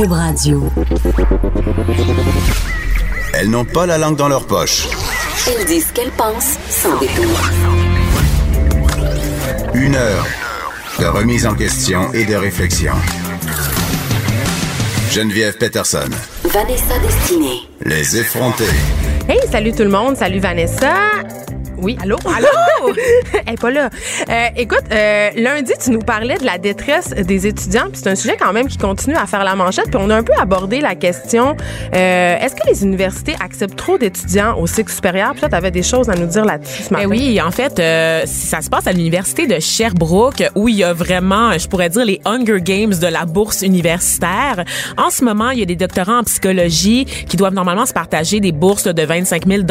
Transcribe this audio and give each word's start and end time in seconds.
Cube 0.00 0.12
Radio. 0.12 0.62
Elles 3.34 3.50
n'ont 3.50 3.66
pas 3.66 3.84
la 3.84 3.98
langue 3.98 4.16
dans 4.16 4.28
leur 4.28 4.46
poche. 4.46 4.86
Elles 5.46 5.66
disent 5.66 5.88
ce 5.88 5.92
qu'elles 5.92 6.10
pensent 6.12 6.56
sans 6.70 6.98
détour. 6.98 7.38
Une 9.74 9.94
heure 9.94 10.26
de 11.00 11.04
remise 11.04 11.46
en 11.46 11.54
question 11.54 12.14
et 12.14 12.24
de 12.24 12.34
réflexion. 12.34 12.94
Geneviève 15.10 15.58
Peterson. 15.58 16.08
Vanessa 16.44 16.98
Destinée. 17.00 17.68
Les 17.84 18.16
effrontés. 18.16 18.64
Hey, 19.28 19.40
salut 19.50 19.72
tout 19.72 19.82
le 19.82 19.90
monde. 19.90 20.16
Salut 20.16 20.40
Vanessa. 20.40 20.94
Oui, 21.82 21.96
allô? 22.02 22.16
Allô? 22.24 22.94
Elle 23.46 23.54
est 23.54 23.60
pas 23.60 23.70
là. 23.70 23.90
Euh, 24.28 24.46
écoute, 24.56 24.84
euh, 24.92 25.30
lundi, 25.36 25.72
tu 25.82 25.90
nous 25.90 26.00
parlais 26.00 26.36
de 26.38 26.44
la 26.44 26.58
détresse 26.58 27.10
des 27.10 27.46
étudiants, 27.46 27.88
puis 27.90 28.00
c'est 28.02 28.10
un 28.10 28.14
sujet 28.14 28.36
quand 28.38 28.52
même 28.52 28.68
qui 28.68 28.78
continue 28.78 29.16
à 29.16 29.26
faire 29.26 29.44
la 29.44 29.54
manchette, 29.54 29.86
puis 29.86 29.98
on 29.98 30.10
a 30.10 30.16
un 30.16 30.22
peu 30.22 30.32
abordé 30.40 30.80
la 30.80 30.94
question 30.94 31.56
euh, 31.94 32.36
est-ce 32.38 32.54
que 32.54 32.68
les 32.68 32.84
universités 32.84 33.34
acceptent 33.40 33.76
trop 33.76 33.98
d'étudiants 33.98 34.58
au 34.58 34.66
cycle 34.66 34.92
supérieur? 34.92 35.32
Puis 35.32 35.40
toi, 35.40 35.48
tu 35.48 35.54
avais 35.54 35.70
des 35.70 35.82
choses 35.82 36.08
à 36.08 36.14
nous 36.14 36.26
dire 36.26 36.44
là-dessus 36.44 36.84
ce 36.84 36.92
matin. 36.92 37.04
Eh 37.04 37.06
oui, 37.06 37.40
en 37.40 37.50
fait, 37.50 37.78
euh, 37.78 38.22
ça 38.26 38.60
se 38.60 38.68
passe 38.68 38.86
à 38.86 38.92
l'université 38.92 39.46
de 39.46 39.58
Sherbrooke, 39.58 40.44
où 40.54 40.68
il 40.68 40.76
y 40.76 40.84
a 40.84 40.92
vraiment, 40.92 41.56
je 41.58 41.68
pourrais 41.68 41.88
dire, 41.88 42.04
les 42.04 42.20
Hunger 42.24 42.60
Games 42.60 42.94
de 42.94 43.06
la 43.06 43.24
bourse 43.24 43.62
universitaire. 43.62 44.64
En 44.96 45.10
ce 45.10 45.24
moment, 45.24 45.50
il 45.50 45.60
y 45.60 45.62
a 45.62 45.66
des 45.66 45.76
doctorants 45.76 46.18
en 46.18 46.24
psychologie 46.24 47.04
qui 47.04 47.36
doivent 47.36 47.54
normalement 47.54 47.86
se 47.86 47.92
partager 47.92 48.40
des 48.40 48.52
bourses 48.52 48.86
de 48.86 49.02
25 49.02 49.46
000 49.46 49.62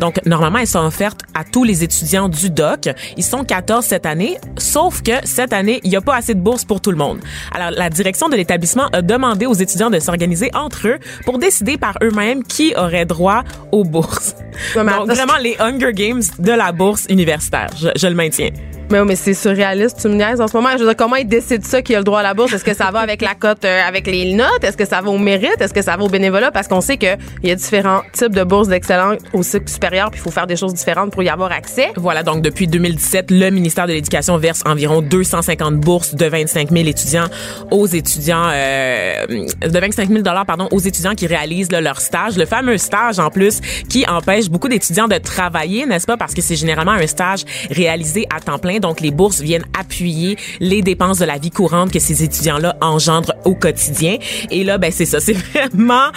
Donc, 0.00 0.20
normalement, 0.24 0.58
elles 0.58 0.66
sont 0.66 0.84
offertes 0.84 1.15
à 1.34 1.44
tous 1.44 1.64
les 1.64 1.84
étudiants 1.84 2.28
du 2.28 2.50
DOC. 2.50 2.90
Ils 3.16 3.24
sont 3.24 3.44
14 3.44 3.84
cette 3.84 4.06
année, 4.06 4.38
sauf 4.56 5.02
que 5.02 5.12
cette 5.24 5.52
année, 5.52 5.80
il 5.84 5.90
n'y 5.90 5.96
a 5.96 6.00
pas 6.00 6.16
assez 6.16 6.34
de 6.34 6.40
bourses 6.40 6.64
pour 6.64 6.80
tout 6.80 6.90
le 6.90 6.96
monde. 6.96 7.18
Alors, 7.52 7.70
la 7.70 7.90
direction 7.90 8.28
de 8.28 8.36
l'établissement 8.36 8.88
a 8.92 9.02
demandé 9.02 9.46
aux 9.46 9.54
étudiants 9.54 9.90
de 9.90 9.98
s'organiser 9.98 10.50
entre 10.54 10.88
eux 10.88 10.98
pour 11.24 11.38
décider 11.38 11.76
par 11.76 11.96
eux-mêmes 12.02 12.42
qui 12.42 12.74
aurait 12.76 13.04
droit 13.06 13.42
aux 13.72 13.84
bourses. 13.84 14.34
Donc, 14.74 15.06
vraiment, 15.06 15.36
les 15.40 15.56
Hunger 15.58 15.92
Games 15.92 16.22
de 16.38 16.52
la 16.52 16.72
bourse 16.72 17.06
universitaire. 17.08 17.68
Je, 17.76 17.88
je 17.94 18.06
le 18.06 18.14
maintiens. 18.14 18.50
Mais, 18.90 19.04
mais 19.04 19.16
c'est 19.16 19.34
surréaliste, 19.34 19.98
tu 20.00 20.08
me 20.08 20.14
niaises 20.14 20.40
en 20.40 20.46
ce 20.46 20.56
moment. 20.56 20.70
Je 20.72 20.78
veux 20.78 20.84
dire, 20.84 20.96
comment 20.96 21.16
ils 21.16 21.26
décident 21.26 21.64
ça 21.64 21.82
qui 21.82 21.94
a 21.94 21.98
le 21.98 22.04
droit 22.04 22.20
à 22.20 22.22
la 22.22 22.34
bourse? 22.34 22.52
Est-ce 22.52 22.64
que 22.64 22.74
ça 22.74 22.90
va 22.92 23.00
avec 23.00 23.20
la 23.20 23.34
cote, 23.34 23.64
euh, 23.64 23.80
avec 23.86 24.06
les 24.06 24.32
notes? 24.34 24.62
Est-ce 24.62 24.76
que 24.76 24.84
ça 24.84 25.00
va 25.00 25.10
au 25.10 25.18
mérite? 25.18 25.60
Est-ce 25.60 25.74
que 25.74 25.82
ça 25.82 25.96
va 25.96 26.04
au 26.04 26.08
bénévolat? 26.08 26.52
Parce 26.52 26.68
qu'on 26.68 26.80
sait 26.80 26.96
qu'il 26.96 27.16
y 27.42 27.50
a 27.50 27.54
différents 27.56 28.02
types 28.12 28.34
de 28.34 28.44
bourses 28.44 28.68
d'excellence 28.68 29.18
au 29.32 29.42
cycle 29.42 29.68
supérieur, 29.68 30.10
puis 30.10 30.20
il 30.20 30.22
faut 30.22 30.30
faire 30.30 30.46
des 30.46 30.54
choses 30.54 30.72
différentes 30.72 31.05
pour 31.10 31.22
y 31.22 31.28
avoir 31.28 31.52
accès. 31.52 31.92
Voilà, 31.96 32.22
donc 32.22 32.42
depuis 32.42 32.66
2017, 32.66 33.30
le 33.30 33.50
ministère 33.50 33.86
de 33.86 33.92
l'Éducation 33.92 34.38
verse 34.38 34.62
environ 34.66 35.02
250 35.02 35.76
bourses 35.76 36.14
de 36.14 36.26
25 36.26 36.70
000 36.70 36.88
étudiants 36.88 37.26
aux 37.70 37.86
étudiants, 37.86 38.48
euh, 38.52 39.26
de 39.26 39.78
25 39.78 40.08
000 40.08 40.22
pardon, 40.46 40.68
aux 40.70 40.80
étudiants 40.80 41.14
qui 41.14 41.26
réalisent 41.26 41.72
là, 41.72 41.80
leur 41.80 42.00
stage. 42.00 42.36
Le 42.36 42.46
fameux 42.46 42.78
stage, 42.78 43.18
en 43.18 43.30
plus, 43.30 43.60
qui 43.88 44.06
empêche 44.06 44.48
beaucoup 44.48 44.68
d'étudiants 44.68 45.08
de 45.08 45.18
travailler, 45.18 45.86
n'est-ce 45.86 46.06
pas? 46.06 46.16
Parce 46.16 46.34
que 46.34 46.42
c'est 46.42 46.56
généralement 46.56 46.92
un 46.92 47.06
stage 47.06 47.44
réalisé 47.70 48.26
à 48.34 48.40
temps 48.40 48.58
plein 48.58 48.76
donc, 48.80 49.00
les 49.00 49.10
bourses 49.10 49.40
viennent 49.40 49.64
appuyer 49.78 50.36
les 50.60 50.82
dépenses 50.82 51.18
de 51.18 51.24
la 51.24 51.38
vie 51.38 51.50
courante 51.50 51.92
que 51.92 51.98
ces 51.98 52.22
étudiants-là 52.22 52.76
engendrent 52.80 53.34
au 53.44 53.54
quotidien. 53.54 54.18
Et 54.50 54.64
là, 54.64 54.78
ben, 54.78 54.90
c'est 54.92 55.04
ça. 55.04 55.20
C'est 55.20 55.32
vraiment 55.54 56.10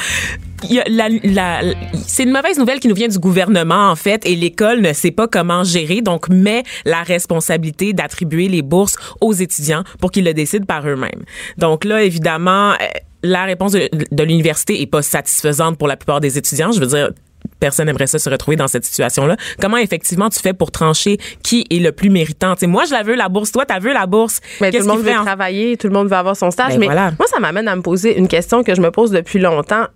c'est 0.62 2.24
une 2.24 2.32
mauvaise 2.32 2.58
nouvelle 2.58 2.80
qui 2.80 2.88
nous 2.88 2.96
vient 2.96 3.08
du 3.08 3.20
gouvernement 3.20 3.90
en 3.90 3.96
fait 3.96 4.26
et 4.26 4.36
l'école 4.36 4.82
ne 4.82 4.94
sait 4.94 5.12
pas 5.12 5.28
comment 5.28 5.64
gérer 5.64 6.02
donc 6.02 6.30
met 6.30 6.64
la 6.86 7.04
responsabilité 7.04 7.94
d'attribuer 7.94 8.48
les 8.48 8.62
bourses 8.62 8.98
aux 9.22 9.34
étudiants 9.34 9.84
pour 10.00 10.12
qu'ils 10.12 10.26
le 10.26 10.34
décident 10.34 10.66
par 10.66 10.88
eux-mêmes. 10.88 11.24
Donc 11.58 11.86
là 11.86 12.04
évidemment 12.04 12.72
euh, 12.72 12.76
la 13.24 13.44
réponse 13.46 13.74
de, 13.74 13.90
de 14.12 14.24
l'université 14.24 14.82
est 14.82 14.88
pas 14.88 15.02
satisfaisante 15.02 15.78
pour 15.78 15.88
la 15.88 15.98
plupart 15.98 16.20
des 16.20 16.38
étudiants. 16.38 16.72
Je 16.72 16.80
veux 16.80 16.88
dire, 16.88 17.12
personne 17.60 17.88
n'aimerait 17.88 18.08
ça 18.08 18.20
se 18.20 18.30
retrouver 18.30 18.58
dans 18.58 18.68
cette 18.68 18.86
situation-là. 18.86 19.36
Comment 19.60 19.78
effectivement 19.78 20.30
tu 20.30 20.40
fais 20.40 20.54
pour 20.54 20.72
trancher 20.72 21.18
qui 21.44 21.66
est 21.70 21.80
le 21.80 21.92
plus 21.92 22.10
méritant? 22.10 22.56
T'sais, 22.56 22.68
moi, 22.68 22.86
je 22.86 22.92
la 22.92 23.04
veux 23.04 23.16
la 23.16 23.30
bourse. 23.30 23.52
Toi, 23.52 23.66
t'as 23.66 23.80
vu 23.80 23.94
la 23.94 24.06
bourse. 24.06 24.40
Mais 24.62 24.72
tout 24.72 24.80
le 24.80 24.86
monde 24.86 25.02
veut 25.02 25.12
travailler, 25.12 25.78
tout 25.78 25.88
le 25.88 25.94
monde 25.94 26.08
veut 26.08 26.16
avoir 26.16 26.36
son 26.36 26.52
stage. 26.52 26.78
Ben 26.78 26.80
mais 26.80 26.88
moi, 26.88 27.28
ça 27.28 27.40
m'amène 27.40 27.68
à 27.68 27.76
me 27.76 27.82
poser 27.82 28.18
une 28.18 28.28
question 28.28 28.64
que 28.64 28.76
je 28.76 28.82
me 28.82 28.92
pose 28.92 29.12
depuis 29.12 29.40
longtemps. 29.40 29.88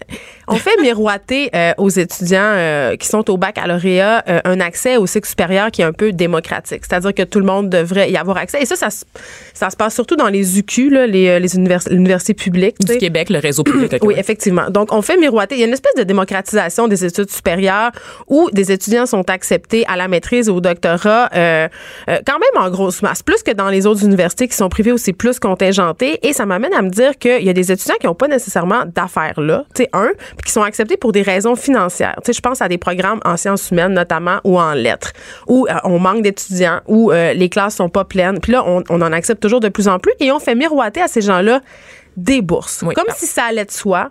On 0.47 0.55
fait 0.55 0.79
miroiter 0.81 1.49
euh, 1.55 1.71
aux 1.77 1.89
étudiants 1.89 2.41
euh, 2.41 2.95
qui 2.97 3.07
sont 3.07 3.29
au 3.29 3.37
baccalauréat 3.37 4.23
euh, 4.27 4.41
un 4.43 4.59
accès 4.59 4.97
au 4.97 5.07
cycle 5.07 5.27
supérieur 5.27 5.71
qui 5.71 5.81
est 5.81 5.85
un 5.85 5.93
peu 5.93 6.11
démocratique. 6.11 6.81
C'est-à-dire 6.87 7.13
que 7.13 7.23
tout 7.23 7.39
le 7.39 7.45
monde 7.45 7.69
devrait 7.69 8.11
y 8.11 8.17
avoir 8.17 8.37
accès. 8.37 8.61
Et 8.61 8.65
ça, 8.65 8.75
ça, 8.75 8.89
ça 9.53 9.69
se 9.69 9.77
passe 9.77 9.93
surtout 9.93 10.15
dans 10.15 10.27
les 10.27 10.59
UQ, 10.59 10.89
là, 10.89 11.07
les, 11.07 11.39
les 11.39 11.55
universités 11.55 12.33
publiques. 12.33 12.75
Du 12.79 12.97
Québec, 12.97 13.29
le 13.29 13.39
réseau 13.39 13.63
public. 13.63 13.93
oui, 14.01 14.15
effectivement. 14.17 14.69
Donc, 14.69 14.91
on 14.91 15.01
fait 15.01 15.17
miroiter. 15.17 15.55
Il 15.55 15.61
y 15.61 15.63
a 15.63 15.67
une 15.67 15.73
espèce 15.73 15.95
de 15.95 16.03
démocratisation 16.03 16.87
des 16.87 17.05
études 17.05 17.31
supérieures 17.31 17.52
où 18.27 18.49
des 18.51 18.71
étudiants 18.71 19.05
sont 19.05 19.29
acceptés 19.29 19.85
à 19.87 19.95
la 19.95 20.07
maîtrise 20.07 20.49
ou 20.49 20.55
au 20.55 20.61
doctorat 20.61 21.29
euh, 21.35 21.67
euh, 22.09 22.19
quand 22.25 22.39
même 22.39 22.63
en 22.63 22.69
grosse 22.69 23.01
masse, 23.01 23.23
plus 23.23 23.43
que 23.43 23.51
dans 23.51 23.69
les 23.69 23.85
autres 23.85 24.03
universités 24.03 24.47
qui 24.47 24.55
sont 24.55 24.69
privées 24.69 24.91
où 24.91 24.97
c'est 24.97 25.13
plus 25.13 25.39
contingenté. 25.39 26.19
Et 26.27 26.33
ça 26.33 26.45
m'amène 26.45 26.73
à 26.73 26.81
me 26.81 26.89
dire 26.89 27.17
qu'il 27.17 27.43
y 27.43 27.49
a 27.49 27.53
des 27.53 27.71
étudiants 27.71 27.95
qui 27.99 28.07
n'ont 28.07 28.15
pas 28.15 28.27
nécessairement 28.27 28.83
d'affaires 28.85 29.39
là, 29.39 29.65
tu 29.75 29.83
sais, 29.83 29.89
un, 29.93 30.11
puis 30.37 30.45
qui 30.45 30.51
sont 30.51 30.63
acceptés 30.63 30.97
pour 30.97 31.11
des 31.11 31.21
raisons 31.21 31.55
financières. 31.55 32.15
Tu 32.17 32.27
sais, 32.27 32.33
je 32.33 32.41
pense 32.41 32.61
à 32.61 32.67
des 32.67 32.77
programmes 32.77 33.19
en 33.25 33.37
sciences 33.37 33.71
humaines 33.71 33.93
notamment 33.93 34.39
ou 34.43 34.59
en 34.59 34.73
lettres, 34.73 35.13
où 35.47 35.67
euh, 35.69 35.73
on 35.83 35.99
manque 35.99 36.21
d'étudiants, 36.21 36.81
où 36.87 37.11
les 37.11 37.49
classes 37.49 37.75
sont 37.75 37.89
pas 37.89 38.05
pleines. 38.05 38.39
Puis 38.39 38.51
là, 38.51 38.63
on, 38.65 38.83
on 38.89 39.01
en 39.01 39.11
accepte 39.11 39.41
toujours 39.41 39.59
de 39.59 39.69
plus 39.69 39.87
en 39.87 39.99
plus 39.99 40.13
et 40.19 40.31
on 40.31 40.39
fait 40.39 40.55
miroiter 40.55 41.01
à 41.01 41.07
ces 41.07 41.21
gens-là 41.21 41.61
des 42.17 42.41
bourses. 42.41 42.79
Comme 42.79 43.13
si 43.15 43.25
ça 43.25 43.45
allait 43.45 43.65
de 43.65 43.71
soi 43.71 44.09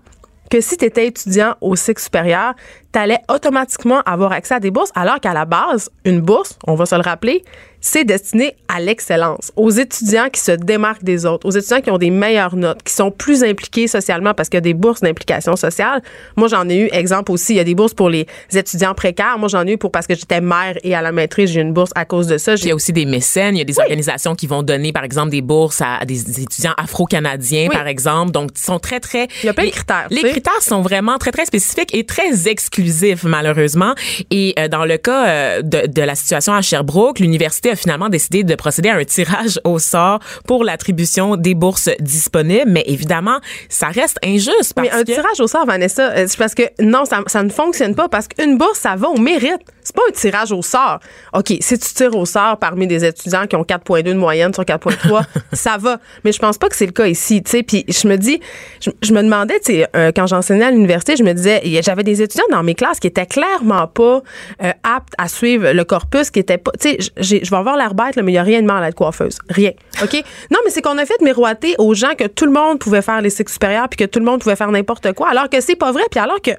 que 0.51 0.61
si 0.61 0.77
tu 0.77 0.85
étais 0.85 1.07
étudiant 1.07 1.55
au 1.63 1.77
cycle 1.77 2.03
supérieur, 2.03 2.55
tu 2.93 2.99
allais 2.99 3.19
automatiquement 3.29 4.01
avoir 4.03 4.33
accès 4.33 4.55
à 4.55 4.61
des 4.61 4.71
bourses, 4.71 4.93
alors 4.95 5.21
qu'à 5.21 5.33
la 5.33 5.45
base, 5.45 5.91
une 6.05 6.21
bourse, 6.21 6.59
on 6.67 6.75
va 6.75 6.87
se 6.87 6.95
le 6.95 7.01
rappeler, 7.01 7.43
c'est 7.85 8.05
destiné 8.05 8.55
à 8.69 8.81
l'excellence, 8.81 9.51
aux 9.57 9.71
étudiants 9.71 10.29
qui 10.33 10.41
se 10.41 10.53
démarquent 10.53 11.03
des 11.03 11.27
autres, 11.27 11.47
aux 11.47 11.51
étudiants 11.51 11.81
qui 11.81 11.91
ont 11.91 11.99
des 11.99 12.11
meilleures 12.11 12.55
notes, 12.55 12.83
qui 12.85 12.93
sont 12.93 13.11
plus 13.11 13.43
impliqués 13.43 13.89
socialement 13.89 14.35
parce 14.35 14.49
qu'il 14.49 14.59
y 14.59 14.59
a 14.59 14.63
des 14.63 14.73
bourses 14.73 15.01
d'implication 15.01 15.57
sociale. 15.57 16.01
Moi, 16.37 16.47
j'en 16.47 16.69
ai 16.69 16.77
eu 16.77 16.89
exemple 16.93 17.33
aussi, 17.33 17.55
il 17.55 17.57
y 17.57 17.61
a 17.61 17.65
des 17.65 17.75
bourses 17.75 17.93
pour 17.93 18.09
les 18.09 18.27
étudiants 18.55 18.95
précaires. 18.95 19.37
Moi, 19.37 19.49
j'en 19.49 19.67
ai 19.67 19.73
eu 19.73 19.79
pour 19.79 19.91
parce 19.91 20.07
que 20.07 20.15
j'étais 20.15 20.41
mère 20.41 20.77
et 20.85 20.95
à 20.95 21.03
la 21.03 21.11
maîtrise, 21.11 21.51
j'ai 21.51 21.61
une 21.61 21.73
bourse 21.73 21.91
à 21.97 22.05
cause 22.05 22.29
de 22.29 22.39
ça. 22.39 22.55
Il 22.55 22.67
y 22.67 22.71
a 22.71 22.75
aussi 22.75 22.93
des 22.93 23.05
mécènes, 23.05 23.57
il 23.57 23.59
y 23.59 23.63
a 23.63 23.65
des 23.65 23.79
organisations 23.81 24.37
qui 24.37 24.47
vont 24.47 24.63
donner 24.63 24.93
par 24.93 25.03
exemple 25.03 25.31
des 25.31 25.43
bourses 25.43 25.83
à 25.83 26.05
des 26.05 26.41
étudiants 26.41 26.75
afro-canadiens 26.77 27.69
par 27.69 27.89
exemple. 27.89 28.31
Donc, 28.31 28.51
ils 28.55 28.63
sont 28.63 28.79
très 28.79 29.01
très 29.01 29.27
Il 29.43 29.47
y 29.47 29.49
a 29.49 29.55
plein 29.55 29.65
de 29.67 29.71
critères. 29.71 30.07
Les 30.11 30.23
critères 30.23 30.63
sont 30.63 30.83
vraiment 30.83 31.19
très 31.19 31.33
très 31.33 31.47
spécifiques 31.47 31.93
et 31.95 32.07
très 32.07 32.47
exclusifs 32.49 32.82
malheureusement. 33.25 33.95
Et 34.31 34.55
euh, 34.59 34.69
dans 34.69 34.85
le 34.85 34.97
cas 34.97 35.29
euh, 35.29 35.63
de, 35.63 35.87
de 35.87 36.03
la 36.03 36.15
situation 36.15 36.53
à 36.53 36.63
Sherbrooke, 36.63 37.19
l'université 37.21 37.71
a 37.71 37.77
finalement 37.77 38.09
décidé 38.09 38.45
de 38.45 38.55
procéder 38.55 38.89
à 38.89 38.97
un 38.97 39.05
tirage 39.05 39.61
au 39.65 39.79
sort 39.79 40.21
pour 40.47 40.65
l'attribution 40.65 41.37
des 41.37 41.55
bourses 41.55 41.91
disponibles. 42.01 42.71
Mais 42.71 42.85
évidemment, 42.87 43.39
ça 43.69 43.89
reste 43.89 44.19
injuste. 44.25 44.75
Parce 44.75 44.89
mais 44.89 44.91
un 44.91 45.05
tirage 45.05 45.41
au 45.41 45.47
sort, 45.47 45.67
Vanessa, 45.67 46.11
euh, 46.13 46.25
c'est 46.29 46.39
parce 46.39 46.55
que 46.55 46.63
non, 46.81 47.05
ça, 47.05 47.21
ça 47.27 47.43
ne 47.43 47.51
fonctionne 47.51 47.95
pas 47.95 48.09
parce 48.09 48.29
qu'une 48.29 48.59
bourse, 48.59 48.79
ça 48.79 48.97
va 48.97 49.09
au 49.09 49.19
mérite. 49.19 49.61
C'est 49.85 49.97
pas 49.97 50.03
un 50.09 50.13
tirage 50.13 50.53
au 50.53 50.63
sort. 50.63 51.01
OK, 51.33 51.53
si 51.61 51.79
tu 51.79 51.95
tires 51.95 52.17
au 52.17 52.25
sort 52.25 52.59
parmi 52.59 52.87
des 52.87 53.05
étudiants 53.05 53.47
qui 53.47 53.57
ont 53.57 53.63
4.2 53.63 54.03
de 54.03 54.13
moyenne 54.15 54.55
sur 54.55 54.63
4.3, 54.63 55.25
ça 55.53 55.77
va. 55.79 55.99
Mais 56.25 56.33
je 56.33 56.39
pense 56.39 56.59
pas 56.59 56.69
que 56.69 56.77
c'est 56.77 56.87
le 56.87 56.93
cas 56.93 57.07
ici. 57.07 57.43
Puis 57.43 57.85
je 57.89 58.07
me 58.07 58.17
dis, 58.17 58.41
je, 58.81 59.13
me 59.13 59.23
demandais, 59.23 59.59
tu 59.61 59.73
sais, 59.73 59.89
euh, 59.97 60.13
quand 60.15 60.27
j'enseignais 60.27 60.65
à 60.65 60.71
l'université, 60.71 61.17
je 61.17 61.25
me 61.25 61.33
disais, 61.33 61.61
j'avais 61.83 62.05
des 62.05 62.23
étudiants 62.23 62.45
dans 62.51 62.63
mes 62.63 62.72
classes 62.75 63.01
qui 63.01 63.07
étaient 63.07 63.27
clairement 63.27 63.87
pas 63.87 64.23
euh, 64.63 64.73
aptes 64.83 65.15
à 65.19 65.29
suivre 65.29 65.73
le 65.73 65.85
corpus, 65.85 66.31
qui 66.31 66.41
étaient 66.41 66.59
pas, 66.59 66.73
tu 66.81 66.91
sais, 66.91 67.13
je 67.17 67.51
vais 67.51 67.57
avoir 67.57 67.77
l'air 67.77 67.95
bête, 67.95 68.17
là, 68.17 68.23
mais 68.23 68.33
il 68.33 68.37
y 68.37 68.39
a 68.39 68.43
rien 68.43 68.61
de 68.63 68.67
mal 68.67 68.83
à 68.83 68.89
être 68.89 68.95
coiffeuse. 68.95 69.39
Rien. 69.49 69.73
OK? 70.03 70.15
Non, 70.51 70.59
mais 70.65 70.71
c'est 70.71 70.83
qu'on 70.83 70.99
a 70.99 71.07
fait 71.07 71.21
miroiter 71.21 71.75
aux 71.79 71.95
gens 71.95 72.15
que 72.17 72.27
tout 72.27 72.47
le 72.47 72.53
monde 72.53 72.79
pouvait 72.79 73.03
faire 73.03 73.21
les 73.21 73.31
cycles 73.31 73.53
supérieurs 73.53 73.89
puis 73.89 73.97
que 73.97 74.05
tout 74.05 74.19
le 74.19 74.25
monde 74.25 74.41
pouvait 74.41 74.57
faire 74.57 74.71
n'importe 74.71 75.13
quoi, 75.13 75.31
alors 75.31 75.49
que 75.49 75.61
c'est 75.61 75.77
pas 75.77 75.93
vrai. 75.93 76.03
Puis 76.11 76.21
alors 76.21 76.41
que, 76.41 76.53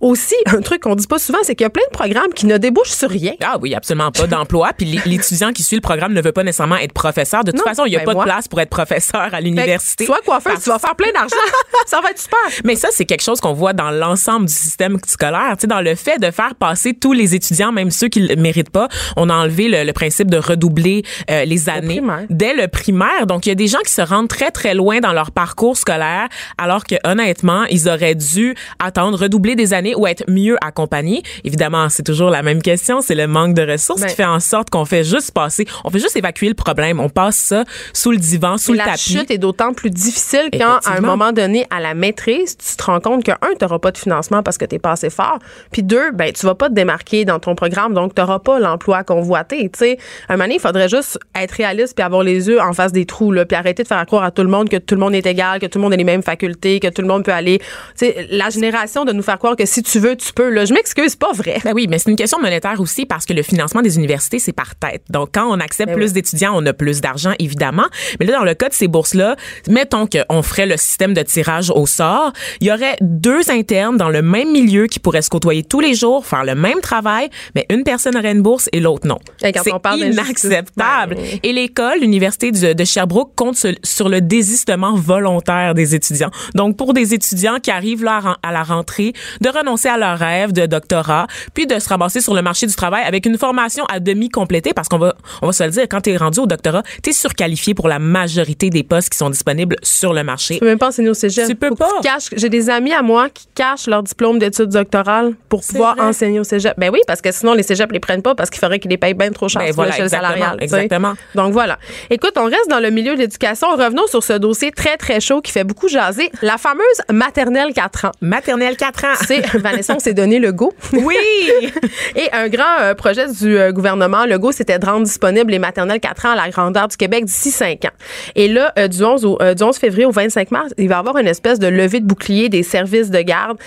aussi, 0.00 0.34
un 0.46 0.60
truc 0.60 0.82
qu'on 0.82 0.94
dit 0.94 1.06
pas 1.06 1.18
souvent, 1.18 1.38
c'est 1.42 1.54
qu'il 1.54 1.64
y 1.64 1.66
a 1.66 1.70
plein 1.70 1.84
de 1.90 1.96
programmes 1.96 2.32
qui 2.34 2.46
ne 2.46 2.58
débouche 2.58 2.90
sur 2.90 3.10
rien. 3.10 3.32
Ah 3.42 3.58
oui, 3.60 3.74
absolument 3.74 4.10
pas 4.10 4.26
d'emploi. 4.26 4.70
Puis 4.76 5.00
l'étudiant 5.04 5.52
qui 5.52 5.62
suit 5.62 5.76
le 5.76 5.82
programme 5.82 6.12
ne 6.12 6.22
veut 6.22 6.32
pas 6.32 6.42
nécessairement 6.42 6.76
être 6.76 6.92
professeur. 6.92 7.44
De 7.44 7.52
toute 7.52 7.62
façon, 7.62 7.84
il 7.84 7.90
n'y 7.90 7.96
a 7.96 8.00
ben 8.00 8.06
pas 8.06 8.14
de 8.14 8.22
place 8.22 8.48
pour 8.48 8.60
être 8.60 8.70
professeur 8.70 9.28
à 9.32 9.40
l'université. 9.40 10.06
Soit 10.06 10.20
coiffeur, 10.24 10.60
tu 10.60 10.70
vas 10.70 10.78
faire 10.78 10.94
plein 10.94 11.12
d'argent. 11.12 11.36
ça 11.86 12.00
va 12.00 12.10
être 12.10 12.18
super. 12.18 12.40
Mais 12.64 12.76
ça, 12.76 12.88
c'est 12.90 13.04
quelque 13.04 13.22
chose 13.22 13.40
qu'on 13.40 13.52
voit 13.52 13.72
dans 13.72 13.90
l'ensemble 13.90 14.46
du 14.46 14.52
système 14.52 14.98
scolaire. 15.06 15.56
Tu 15.60 15.64
sais, 15.64 15.66
dans 15.66 15.82
le 15.82 15.94
fait 15.94 16.18
de 16.18 16.30
faire 16.30 16.54
passer 16.54 16.94
tous 16.94 17.12
les 17.12 17.34
étudiants, 17.34 17.70
même 17.70 17.90
ceux 17.90 18.08
qui 18.08 18.22
ne 18.22 18.28
le 18.28 18.36
méritent 18.36 18.70
pas, 18.70 18.88
on 19.18 19.28
a 19.28 19.34
enlevé 19.34 19.68
le, 19.68 19.92
principe 19.92 20.30
de 20.30 20.38
redoubler 20.38 21.02
euh, 21.30 21.44
les 21.44 21.68
années 21.68 22.00
dès 22.30 22.54
le 22.54 22.66
primaire. 22.66 23.26
Donc, 23.26 23.44
il 23.44 23.50
y 23.50 23.52
a 23.52 23.56
des 23.56 23.66
gens 23.66 23.80
qui 23.84 23.92
se 23.92 24.00
rendent 24.00 24.28
très, 24.28 24.50
très 24.50 24.74
loin 24.74 25.00
dans 25.00 25.12
leur 25.12 25.32
parcours 25.32 25.76
scolaire, 25.76 26.28
alors 26.56 26.84
que 26.84 26.94
honnêtement, 27.04 27.64
ils 27.64 27.90
auraient 27.90 28.14
dû 28.14 28.54
attendre, 28.78 29.18
redoubler 29.18 29.54
des 29.54 29.74
années 29.74 29.94
ou 29.94 30.06
être 30.06 30.24
mieux 30.28 30.56
accompagnés. 30.62 31.22
Évidemment, 31.44 31.90
c'est 31.90 32.04
toujours 32.04 32.30
la 32.30 32.42
même 32.42 32.62
question, 32.62 33.02
c'est 33.02 33.14
le 33.14 33.26
manque 33.26 33.52
de 33.52 33.70
ressources 33.70 34.00
qui 34.00 34.06
ben 34.06 34.14
fait 34.14 34.24
en 34.24 34.40
sorte 34.40 34.70
qu'on 34.70 34.86
fait 34.86 35.04
juste 35.04 35.32
passer, 35.32 35.66
on 35.84 35.90
fait 35.90 35.98
juste 35.98 36.16
évacuer 36.16 36.48
le 36.48 36.54
problème. 36.54 37.00
On 37.00 37.10
passe 37.10 37.36
ça 37.36 37.64
sous 37.92 38.12
le 38.12 38.16
divan, 38.16 38.56
sous 38.56 38.72
le 38.72 38.78
tapis. 38.78 39.12
La 39.14 39.20
chute 39.20 39.30
est 39.30 39.38
d'autant 39.38 39.74
plus 39.74 39.90
difficile 39.90 40.48
quand, 40.52 40.78
à 40.86 40.96
un 40.96 41.00
moment 41.00 41.32
donné, 41.32 41.66
à 41.68 41.80
la 41.80 41.92
maîtrise, 41.92 42.56
tu 42.56 42.76
te 42.76 42.82
rends 42.82 43.00
compte 43.00 43.24
que, 43.24 43.32
un, 43.32 43.54
tu 43.58 43.64
n'auras 43.64 43.78
pas 43.78 43.92
de 43.92 43.98
financement 43.98 44.42
parce 44.42 44.56
que 44.56 44.64
tu 44.64 44.76
es 44.76 44.78
pas 44.78 44.92
assez 44.92 45.10
fort, 45.10 45.38
puis 45.72 45.82
deux, 45.82 46.10
ben, 46.12 46.32
tu 46.32 46.46
vas 46.46 46.54
pas 46.54 46.68
te 46.68 46.74
démarquer 46.74 47.24
dans 47.24 47.38
ton 47.38 47.54
programme, 47.54 47.94
donc 47.94 48.14
tu 48.14 48.20
n'auras 48.20 48.38
pas 48.38 48.58
l'emploi 48.58 49.04
convoité. 49.04 49.68
Tu 49.70 49.78
sais, 49.78 49.98
un 50.28 50.34
moment 50.34 50.44
donné, 50.44 50.54
il 50.56 50.60
faudrait 50.60 50.88
juste 50.88 51.18
être 51.34 51.52
réaliste 51.52 51.94
puis 51.94 52.04
avoir 52.04 52.22
les 52.22 52.48
yeux 52.48 52.60
en 52.60 52.72
face 52.72 52.92
des 52.92 53.06
trous, 53.06 53.32
là, 53.32 53.44
puis 53.44 53.56
arrêter 53.56 53.82
de 53.82 53.88
faire 53.88 54.04
croire 54.06 54.24
à 54.24 54.30
tout 54.30 54.42
le 54.42 54.48
monde 54.48 54.68
que 54.68 54.76
tout 54.76 54.94
le 54.94 55.00
monde 55.00 55.14
est 55.14 55.26
égal, 55.26 55.60
que 55.60 55.66
tout 55.66 55.78
le 55.78 55.82
monde 55.82 55.92
a 55.92 55.96
les 55.96 56.04
mêmes 56.04 56.22
facultés, 56.22 56.80
que 56.80 56.88
tout 56.88 57.02
le 57.02 57.08
monde 57.08 57.24
peut 57.24 57.32
aller. 57.32 57.58
Tu 57.58 58.06
sais, 58.06 58.26
la 58.30 58.50
génération 58.50 59.04
de 59.04 59.12
nous 59.12 59.22
faire 59.22 59.38
croire 59.38 59.56
que 59.56 59.66
si 59.66 59.82
tu 59.82 59.98
veux, 59.98 60.16
tu 60.16 60.32
peux, 60.32 60.50
là, 60.50 60.64
je 60.64 60.74
m'excuse, 60.74 61.16
pas 61.16 61.32
vrai. 61.32 61.58
Ben 61.64 61.72
oui, 61.74 61.86
mais 61.88 61.98
c'est 61.98 62.10
une 62.10 62.16
question 62.16 62.40
monétaire 62.40 62.80
aussi 62.80 63.06
parce 63.06 63.26
que 63.26 63.32
le 63.32 63.42
financement 63.42 63.82
des 63.82 63.96
universités, 63.96 64.38
c'est 64.38 64.52
par 64.52 64.74
tête. 64.76 65.02
Donc, 65.10 65.30
quand 65.34 65.46
on 65.46 65.60
accepte 65.60 65.90
ben 65.90 65.96
plus 65.96 66.12
d'étudiants, 66.12 66.52
on 66.54 66.64
a 66.66 66.72
plus 66.72 67.00
d'argent, 67.00 67.32
évidemment. 67.38 67.86
Mais 68.18 68.26
là, 68.26 68.38
dans 68.38 68.44
le 68.44 68.54
cas 68.54 68.68
de 68.68 68.74
ces 68.74 68.88
bourses-là, 68.88 69.36
mettons 69.68 70.06
qu'on 70.06 70.42
ferait 70.42 70.66
le 70.66 70.76
système 70.76 71.14
de 71.14 71.22
tirage 71.22 71.70
au 71.70 71.86
sort, 71.86 72.32
il 72.60 72.68
y 72.68 72.72
aurait 72.72 72.96
deux 73.00 73.50
internes 73.50 73.96
dans 73.96 74.08
le 74.08 74.22
même 74.22 74.50
milieu 74.52 74.86
qui 74.86 74.98
pourraient 74.98 75.22
se 75.22 75.30
côtoyer 75.40 75.62
tous 75.62 75.80
les 75.80 75.94
jours, 75.94 76.26
faire 76.26 76.44
le 76.44 76.54
même 76.54 76.80
travail, 76.80 77.30
mais 77.54 77.64
une 77.70 77.82
personne 77.82 78.14
aurait 78.16 78.32
une 78.32 78.42
bourse 78.42 78.68
et 78.72 78.80
l'autre 78.80 79.06
non. 79.06 79.18
C'est 79.38 79.54
inacceptable. 79.96 81.16
Et 81.42 81.52
l'école, 81.52 82.00
l'université 82.00 82.52
de 82.52 82.84
Sherbrooke 82.84 83.32
compte 83.34 83.56
sur 83.82 84.08
le 84.08 84.20
désistement 84.20 84.94
volontaire 84.94 85.74
des 85.74 85.94
étudiants. 85.94 86.30
Donc, 86.54 86.76
pour 86.76 86.92
des 86.92 87.14
étudiants 87.14 87.58
qui 87.58 87.70
arrivent 87.70 88.04
là 88.04 88.36
à 88.42 88.52
la 88.52 88.62
rentrée, 88.62 89.14
de 89.40 89.48
renoncer 89.48 89.88
à 89.88 89.96
leur 89.96 90.18
rêve 90.18 90.52
de 90.52 90.66
doctorat, 90.66 91.26
puis 91.54 91.66
de 91.66 91.78
se 91.78 91.88
ramasser 91.88 92.20
sur 92.20 92.34
le 92.34 92.42
marché 92.42 92.66
du 92.66 92.74
travail 92.74 93.02
avec 93.06 93.24
une 93.24 93.38
formation 93.38 93.84
à 93.86 93.98
demi 93.98 94.28
complétée, 94.28 94.74
parce 94.74 94.88
qu'on 94.88 94.98
va, 94.98 95.14
on 95.40 95.46
va 95.46 95.52
se 95.52 95.64
le 95.64 95.70
dire, 95.70 95.84
quand 95.88 96.02
tu 96.02 96.10
es 96.10 96.16
rendu 96.18 96.40
au 96.40 96.46
doctorat, 96.46 96.82
tu 97.02 97.10
es 97.10 97.12
surqualifié 97.14 97.72
pour 97.72 97.88
la 97.88 97.98
majorité 97.98 98.68
des 98.68 98.82
postes 98.82 99.08
qui 99.08 99.16
sont 99.16 99.30
disponibles 99.30 99.76
sur 99.82 100.12
le 100.12 100.22
marché. 100.22 100.54
Tu 100.54 100.60
peux 100.60 100.66
même 100.66 100.78
pas 100.78 100.88
enseigner 100.88 101.08
au 101.08 101.14
cégep. 101.14 101.48
Tu 101.48 101.54
peux 101.54 101.74
pas. 101.74 101.88
J'ai 102.36 102.48
des 102.50 102.68
amis 102.68 102.92
à 102.92 103.02
moi 103.02 103.28
qui 103.30 103.46
cachent 103.54 103.86
leur 103.86 104.02
diplôme 104.02 104.38
d'études 104.38 104.70
doctorales 104.70 105.19
pour 105.48 105.60
pouvoir 105.60 105.96
enseigner 105.98 106.40
au 106.40 106.44
cégep. 106.44 106.74
Ben 106.78 106.90
oui, 106.92 107.00
parce 107.06 107.20
que 107.20 107.32
sinon, 107.32 107.54
les 107.54 107.62
cégeps 107.62 107.92
les 107.92 108.00
prennent 108.00 108.22
pas 108.22 108.34
parce 108.34 108.50
qu'il 108.50 108.60
faudrait 108.60 108.78
qu'ils 108.78 108.90
les 108.90 108.98
payent 108.98 109.14
bien 109.14 109.30
trop 109.30 109.48
cher 109.48 109.62
ben 109.62 109.72
voilà, 109.72 109.92
sur 109.92 110.08
salarial. 110.08 110.56
Exactement. 110.60 111.14
Donc 111.34 111.52
voilà. 111.52 111.78
Écoute, 112.10 112.32
on 112.36 112.44
reste 112.44 112.68
dans 112.68 112.80
le 112.80 112.90
milieu 112.90 113.14
de 113.14 113.20
l'éducation. 113.20 113.68
Revenons 113.76 114.06
sur 114.06 114.22
ce 114.22 114.34
dossier 114.34 114.70
très, 114.72 114.96
très 114.96 115.20
chaud 115.20 115.40
qui 115.40 115.52
fait 115.52 115.64
beaucoup 115.64 115.88
jaser. 115.88 116.30
La 116.42 116.58
fameuse 116.58 116.84
maternelle 117.10 117.72
4 117.72 118.06
ans. 118.06 118.10
Maternelle 118.20 118.76
4 118.76 119.04
ans. 119.04 119.08
C'est, 119.26 119.46
Vanessa, 119.58 119.94
on 119.96 119.98
s'est 119.98 120.14
donné 120.14 120.38
le 120.38 120.52
go. 120.52 120.72
Oui! 120.92 121.16
Et 122.16 122.28
un 122.32 122.48
grand 122.48 122.80
euh, 122.80 122.94
projet 122.94 123.26
du 123.28 123.58
euh, 123.58 123.72
gouvernement, 123.72 124.26
le 124.26 124.38
go, 124.38 124.52
c'était 124.52 124.78
de 124.78 124.86
rendre 124.86 125.04
disponibles 125.04 125.50
les 125.50 125.58
maternelles 125.58 126.00
4 126.00 126.26
ans 126.26 126.30
à 126.30 126.36
la 126.36 126.50
grandeur 126.50 126.88
du 126.88 126.96
Québec 126.96 127.24
d'ici 127.24 127.50
5 127.50 127.84
ans. 127.84 127.96
Et 128.34 128.48
là, 128.48 128.72
euh, 128.78 128.88
du, 128.88 129.02
11 129.04 129.24
au, 129.24 129.38
du 129.54 129.62
11 129.62 129.76
février 129.76 130.06
au 130.06 130.10
25 130.10 130.50
mars, 130.50 130.72
il 130.78 130.88
va 130.88 130.96
y 130.96 130.98
avoir 130.98 131.16
une 131.18 131.28
espèce 131.28 131.58
de 131.58 131.66
levée 131.66 132.00
de 132.00 132.06
bouclier 132.06 132.48
des 132.48 132.62
services 132.62 133.10
de 133.10 133.20
garde 133.20 133.58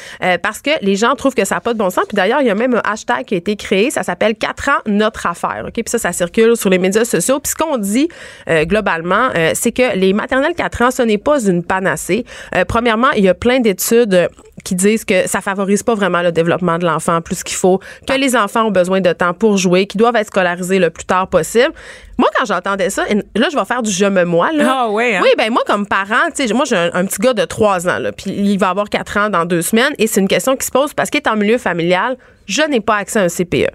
parce 0.41 0.61
que 0.61 0.71
les 0.81 0.95
gens 0.95 1.15
trouvent 1.15 1.35
que 1.43 1.49
ça 1.49 1.55
n'a 1.55 1.61
pas 1.61 1.73
de 1.73 1.77
bon 1.77 1.89
sens. 1.89 2.05
Puis 2.07 2.15
d'ailleurs, 2.15 2.41
il 2.41 2.47
y 2.47 2.49
a 2.49 2.55
même 2.55 2.75
un 2.75 2.81
hashtag 2.83 3.25
qui 3.25 3.35
a 3.35 3.37
été 3.37 3.55
créé, 3.55 3.91
ça 3.91 4.03
s'appelle 4.03 4.35
4 4.35 4.69
ans 4.69 4.81
notre 4.85 5.25
affaire. 5.25 5.65
OK? 5.67 5.73
Puis 5.73 5.83
ça, 5.87 5.97
ça 5.97 6.11
circule 6.11 6.55
sur 6.57 6.69
les 6.69 6.79
médias 6.79 7.05
sociaux. 7.05 7.39
Puis 7.39 7.51
ce 7.51 7.55
qu'on 7.55 7.77
dit 7.77 8.07
globalement, 8.47 9.29
c'est 9.53 9.71
que 9.71 9.95
les 9.95 10.13
maternelles 10.13 10.55
4 10.55 10.81
ans, 10.81 10.91
ce 10.91 11.01
n'est 11.01 11.17
pas 11.17 11.41
une 11.43 11.63
panacée. 11.63 12.25
premièrement, 12.67 13.11
il 13.15 13.23
y 13.23 13.29
a 13.29 13.33
plein 13.33 13.59
d'études 13.59 14.29
qui 14.63 14.75
disent 14.75 15.05
que 15.05 15.27
ça 15.27 15.41
favorise 15.41 15.83
pas 15.83 15.95
vraiment 15.95 16.21
le 16.21 16.31
développement 16.31 16.77
de 16.77 16.85
l'enfant 16.85 17.21
plus 17.21 17.43
qu'il 17.43 17.57
faut, 17.57 17.79
que 18.07 18.13
les 18.13 18.35
enfants 18.35 18.65
ont 18.67 18.71
besoin 18.71 19.01
de 19.01 19.11
temps 19.11 19.33
pour 19.33 19.57
jouer, 19.57 19.87
qu'ils 19.87 19.99
doivent 19.99 20.15
être 20.15 20.27
scolarisés 20.27 20.79
le 20.79 20.89
plus 20.89 21.05
tard 21.05 21.27
possible. 21.27 21.73
Moi, 22.17 22.29
quand 22.37 22.45
j'entendais 22.45 22.89
ça, 22.89 23.03
là, 23.35 23.47
je 23.51 23.57
vais 23.57 23.65
faire 23.65 23.81
du 23.81 23.91
je 23.91 24.05
me 24.05 24.23
moi. 24.23 24.51
Là. 24.51 24.83
Ah 24.83 24.89
ouais, 24.89 25.15
hein? 25.15 25.21
Oui, 25.23 25.29
ben 25.37 25.51
moi, 25.51 25.63
comme 25.65 25.87
parent, 25.87 26.29
tu 26.35 26.47
sais, 26.47 26.53
moi, 26.53 26.65
j'ai 26.65 26.75
un, 26.75 27.05
petit 27.05 27.19
gars 27.19 27.33
de 27.33 27.43
3 27.43 27.87
ans, 27.89 27.97
là, 27.97 28.11
puis 28.11 28.29
il 28.29 28.57
va 28.57 28.69
avoir 28.69 28.89
4 28.89 29.17
ans 29.17 29.29
dans 29.29 29.45
deux 29.45 29.61
semaines, 29.61 29.93
et 29.97 30.07
c'est 30.07 30.21
une 30.21 30.27
question 30.27 30.55
qui 30.55 30.65
se 30.65 30.71
pose 30.71 30.93
parce 30.93 31.09
qu'il 31.09 31.21
est 31.21 31.27
en 31.27 31.32
milieu 31.35 31.57
familial. 31.57 32.17
Je 32.45 32.61
n'ai 32.63 32.81
pas 32.81 32.97
accès 32.97 33.19
à 33.19 33.23
un 33.23 33.27
CPE. 33.27 33.71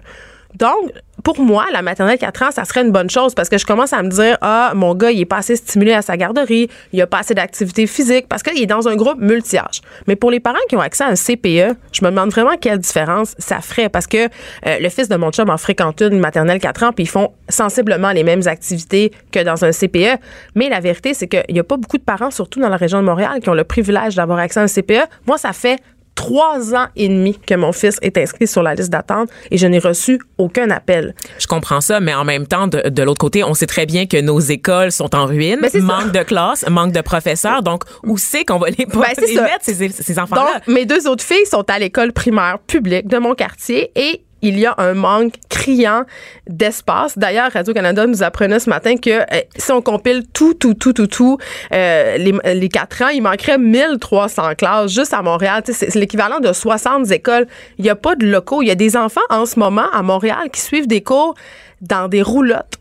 Donc, 0.55 0.91
pour 1.23 1.39
moi, 1.39 1.65
la 1.71 1.81
maternelle 1.81 2.17
4 2.17 2.43
ans, 2.43 2.51
ça 2.51 2.65
serait 2.65 2.81
une 2.81 2.91
bonne 2.91 3.09
chose 3.09 3.35
parce 3.35 3.49
que 3.49 3.57
je 3.57 3.65
commence 3.65 3.93
à 3.93 4.01
me 4.01 4.09
dire, 4.09 4.37
ah, 4.41 4.71
mon 4.73 4.95
gars, 4.95 5.11
il 5.11 5.19
est 5.19 5.25
pas 5.25 5.37
assez 5.37 5.55
stimulé 5.55 5.93
à 5.93 6.01
sa 6.01 6.17
garderie, 6.17 6.69
il 6.91 7.01
a 7.01 7.07
pas 7.07 7.19
assez 7.19 7.35
d'activité 7.35 7.85
physique 7.85 8.27
parce 8.27 8.41
qu'il 8.41 8.61
est 8.61 8.65
dans 8.65 8.87
un 8.87 8.95
groupe 8.95 9.19
multi-âge. 9.19 9.81
Mais 10.07 10.15
pour 10.15 10.31
les 10.31 10.39
parents 10.39 10.57
qui 10.67 10.75
ont 10.75 10.81
accès 10.81 11.03
à 11.03 11.07
un 11.07 11.15
CPE, 11.15 11.75
je 11.91 12.03
me 12.03 12.09
demande 12.09 12.31
vraiment 12.31 12.57
quelle 12.59 12.79
différence 12.79 13.35
ça 13.37 13.61
ferait 13.61 13.89
parce 13.89 14.07
que 14.07 14.25
euh, 14.25 14.79
le 14.79 14.89
fils 14.89 15.07
de 15.07 15.15
mon 15.17 15.31
chum 15.31 15.49
en 15.49 15.57
fréquente 15.57 16.01
une 16.01 16.19
maternelle 16.19 16.59
4 16.59 16.83
ans 16.83 16.93
puis 16.93 17.03
ils 17.03 17.09
font 17.09 17.31
sensiblement 17.47 18.11
les 18.11 18.23
mêmes 18.23 18.47
activités 18.47 19.11
que 19.31 19.43
dans 19.43 19.63
un 19.63 19.71
CPE. 19.71 20.19
Mais 20.55 20.69
la 20.69 20.79
vérité, 20.79 21.13
c'est 21.13 21.27
qu'il 21.27 21.43
n'y 21.53 21.59
a 21.59 21.63
pas 21.63 21.77
beaucoup 21.77 21.97
de 21.97 22.03
parents, 22.03 22.31
surtout 22.31 22.59
dans 22.59 22.69
la 22.69 22.77
région 22.77 22.99
de 23.01 23.05
Montréal, 23.05 23.39
qui 23.41 23.49
ont 23.49 23.53
le 23.53 23.65
privilège 23.65 24.15
d'avoir 24.15 24.39
accès 24.39 24.59
à 24.59 24.63
un 24.63 24.67
CPE. 24.67 25.07
Moi, 25.27 25.37
ça 25.37 25.53
fait 25.53 25.79
trois 26.19 26.75
ans 26.75 26.87
et 26.97 27.07
demi 27.07 27.39
que 27.39 27.55
mon 27.55 27.71
fils 27.71 27.97
est 28.01 28.17
inscrit 28.17 28.45
sur 28.45 28.61
la 28.61 28.75
liste 28.75 28.89
d'attente 28.89 29.29
et 29.51 29.57
je 29.57 29.65
n'ai 29.67 29.79
reçu 29.79 30.19
aucun 30.37 30.69
appel. 30.69 31.15
Je 31.39 31.47
comprends 31.47 31.79
ça, 31.79 32.01
mais 32.01 32.13
en 32.13 32.25
même 32.25 32.45
temps, 32.45 32.67
de, 32.67 33.03
l'autre 33.03 33.19
côté, 33.19 33.41
on 33.41 33.53
sait 33.53 33.67
très 33.67 33.85
bien 33.85 34.05
que 34.05 34.19
nos 34.19 34.41
écoles 34.41 34.91
sont 34.91 35.15
en 35.15 35.25
ruine, 35.25 35.61
manque 35.75 36.11
de 36.11 36.23
classe, 36.23 36.67
manque 36.69 36.91
de 36.91 36.99
professeurs. 36.99 37.63
Donc, 37.63 37.83
où 38.03 38.17
c'est 38.17 38.43
qu'on 38.43 38.59
va 38.59 38.69
les, 38.69 38.85
ben, 38.85 38.99
mettre, 38.99 39.63
ces, 39.63 40.19
enfants-là? 40.19 40.59
mes 40.67 40.85
deux 40.85 41.07
autres 41.07 41.23
filles 41.23 41.45
sont 41.45 41.63
à 41.69 41.79
l'école 41.79 42.11
primaire 42.11 42.59
publique 42.67 43.07
de 43.07 43.17
mon 43.17 43.33
quartier 43.33 43.89
et 43.95 44.21
il 44.41 44.59
y 44.59 44.65
a 44.65 44.75
un 44.77 44.93
manque 44.93 45.33
criant 45.49 46.03
d'espace. 46.47 47.17
D'ailleurs, 47.17 47.51
Radio-Canada 47.51 48.07
nous 48.07 48.23
apprenait 48.23 48.59
ce 48.59 48.69
matin 48.69 48.95
que 48.97 49.09
euh, 49.09 49.41
si 49.55 49.71
on 49.71 49.81
compile 49.81 50.23
tout, 50.33 50.53
tout, 50.53 50.73
tout, 50.73 50.93
tout, 50.93 51.07
tout, 51.07 51.37
euh, 51.73 52.17
les, 52.17 52.33
les 52.55 52.69
quatre 52.69 53.01
ans, 53.03 53.09
il 53.09 53.21
manquerait 53.21 53.57
1300 53.57 54.55
classes 54.55 54.91
juste 54.93 55.13
à 55.13 55.21
Montréal. 55.21 55.63
C'est 55.65 55.93
l'équivalent 55.95 56.39
de 56.39 56.53
60 56.53 57.11
écoles. 57.11 57.47
Il 57.77 57.83
n'y 57.83 57.89
a 57.89 57.95
pas 57.95 58.15
de 58.15 58.25
locaux. 58.25 58.61
Il 58.61 58.67
y 58.67 58.71
a 58.71 58.75
des 58.75 58.95
enfants 58.97 59.21
en 59.29 59.45
ce 59.45 59.59
moment 59.59 59.89
à 59.93 60.01
Montréal 60.01 60.49
qui 60.51 60.61
suivent 60.61 60.87
des 60.87 61.01
cours 61.01 61.35
dans 61.81 62.07
des 62.07 62.21
roulottes 62.21 62.79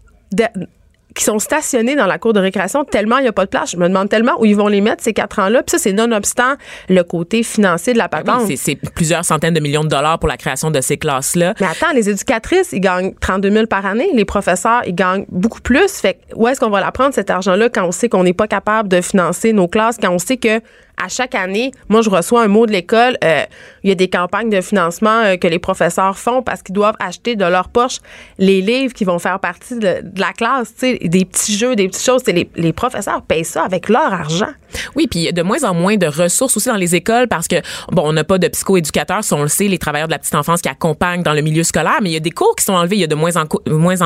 qui 1.19 1.25
sont 1.25 1.41
stationnés 1.41 1.97
dans 1.97 2.07
la 2.07 2.19
cour 2.19 2.33
de 2.33 2.39
récréation 2.39 2.85
tellement 2.85 3.19
il 3.19 3.23
n'y 3.23 3.29
a 3.29 3.33
pas 3.33 3.45
de 3.45 3.51
place. 3.51 3.73
Je 3.73 3.77
me 3.77 3.89
demande 3.89 4.09
tellement 4.09 4.41
où 4.41 4.45
ils 4.45 4.57
vont 4.57 4.69
les 4.69 4.81
mettre 4.81 5.03
ces 5.03 5.13
quatre 5.13 5.41
ans-là. 5.41 5.65
Puis 5.65 5.73
ça, 5.73 5.79
c'est 5.79 5.93
nonobstant 5.93 6.55
le 6.89 7.03
côté 7.03 7.43
financier 7.43 7.93
de 7.93 7.99
la 7.99 8.07
ben 8.07 8.23
patente. 8.23 8.51
c'est 8.57 8.77
plusieurs 8.77 9.25
centaines 9.25 9.55
de 9.55 9.61
millions 9.61 9.83
de 9.83 9.89
dollars 9.89 10.21
pour 10.21 10.29
la 10.29 10.37
création 10.37 10.71
de 10.71 10.81
ces 10.81 10.97
classes-là. 10.97 11.55
Mais 11.61 11.67
attends, 11.67 11.93
les 11.93 12.09
éducatrices, 12.09 12.69
ils 12.73 12.81
gagnent 12.81 13.15
32 13.21 13.51
000 13.51 13.67
par 13.67 13.85
année. 13.85 14.09
Les 14.15 14.25
professeurs, 14.25 14.83
ils 14.87 14.95
gagnent 14.95 15.27
beaucoup 15.29 15.61
plus. 15.61 15.91
Fait 15.91 16.21
où 16.37 16.47
est-ce 16.47 16.61
qu'on 16.61 16.71
va 16.71 16.81
la 16.81 16.93
prendre, 16.93 17.13
cet 17.13 17.31
argent-là, 17.31 17.69
quand 17.69 17.85
on 17.85 17.93
sait 17.93 18.09
qu'on 18.09 18.23
n'est 18.23 18.33
pas 18.33 18.47
capable 18.47 18.89
de 18.89 19.01
financer 19.01 19.53
nos 19.53 19.67
classes, 19.67 19.97
quand 20.01 20.13
on 20.13 20.19
sait 20.19 20.37
que 20.37 20.61
à 21.03 21.09
chaque 21.09 21.35
année, 21.35 21.73
moi, 21.89 22.03
je 22.03 22.11
reçois 22.11 22.43
un 22.43 22.49
mot 22.49 22.67
de 22.67 22.73
l'école. 22.73 23.17
Euh, 23.25 23.45
il 23.83 23.89
y 23.89 23.93
a 23.93 23.95
des 23.95 24.09
campagnes 24.09 24.51
de 24.51 24.61
financement 24.61 25.23
euh, 25.25 25.37
que 25.37 25.47
les 25.47 25.59
professeurs 25.59 26.19
font 26.19 26.43
parce 26.43 26.63
qu'ils 26.63 26.75
doivent 26.75 26.97
acheter 27.01 27.37
de 27.37 27.45
leur 27.45 27.69
poche 27.69 27.99
les 28.39 28.61
livres 28.61 28.93
qui 28.93 29.05
vont 29.05 29.19
faire 29.19 29.41
partie 29.41 29.79
de, 29.79 30.03
la 30.17 30.33
classe, 30.33 30.75
des 30.81 31.25
petits 31.25 31.57
jeux, 31.57 31.77
des 31.77 31.89
petites 31.89 32.05
choses. 32.05 32.23
Les, 32.27 32.49
les 32.57 32.73
professeurs 32.73 33.23
payent 33.23 33.45
ça 33.45 33.65
avec 33.65 33.89
leur 33.89 34.13
argent. 34.13 34.53
Oui, 34.95 35.07
puis 35.07 35.21
il 35.21 35.25
y 35.25 35.29
a 35.29 35.33
de 35.33 35.43
moins 35.43 35.65
en 35.65 35.75
moins 35.75 35.97
de 35.97 36.07
ressources 36.07 36.57
aussi 36.57 36.69
dans 36.69 36.77
les 36.77 36.95
écoles 36.95 37.29
parce 37.29 37.49
que, 37.49 37.57
bon, 37.91 38.03
on 38.05 38.13
n'a 38.13 38.25
pas 38.25 38.39
de 38.39 38.49
psychoéducateurs, 38.49 39.25
si 39.25 39.33
on 39.33 39.43
le 39.43 39.49
sait, 39.49 39.69
les 39.69 39.79
travailleurs 39.79 40.09
de 40.09 40.13
la 40.13 40.19
petite 40.19 40.35
enfance 40.35 40.61
qui 40.61 40.69
accompagnent 40.69 41.23
dans 41.23 41.33
le 41.33 41.41
milieu 41.41 41.63
scolaire, 41.63 41.99
mais 42.03 42.11
il 42.11 42.13
y 42.13 42.17
a 42.17 42.21
des 42.21 42.31
cours 42.31 42.55
qui 42.57 42.65
sont 42.65 42.75
enlevés. 42.75 42.97
Il 42.97 43.01
y 43.01 43.05
a 43.05 43.09
de 43.09 43.15
moins 43.15 43.37
en, 43.37 43.47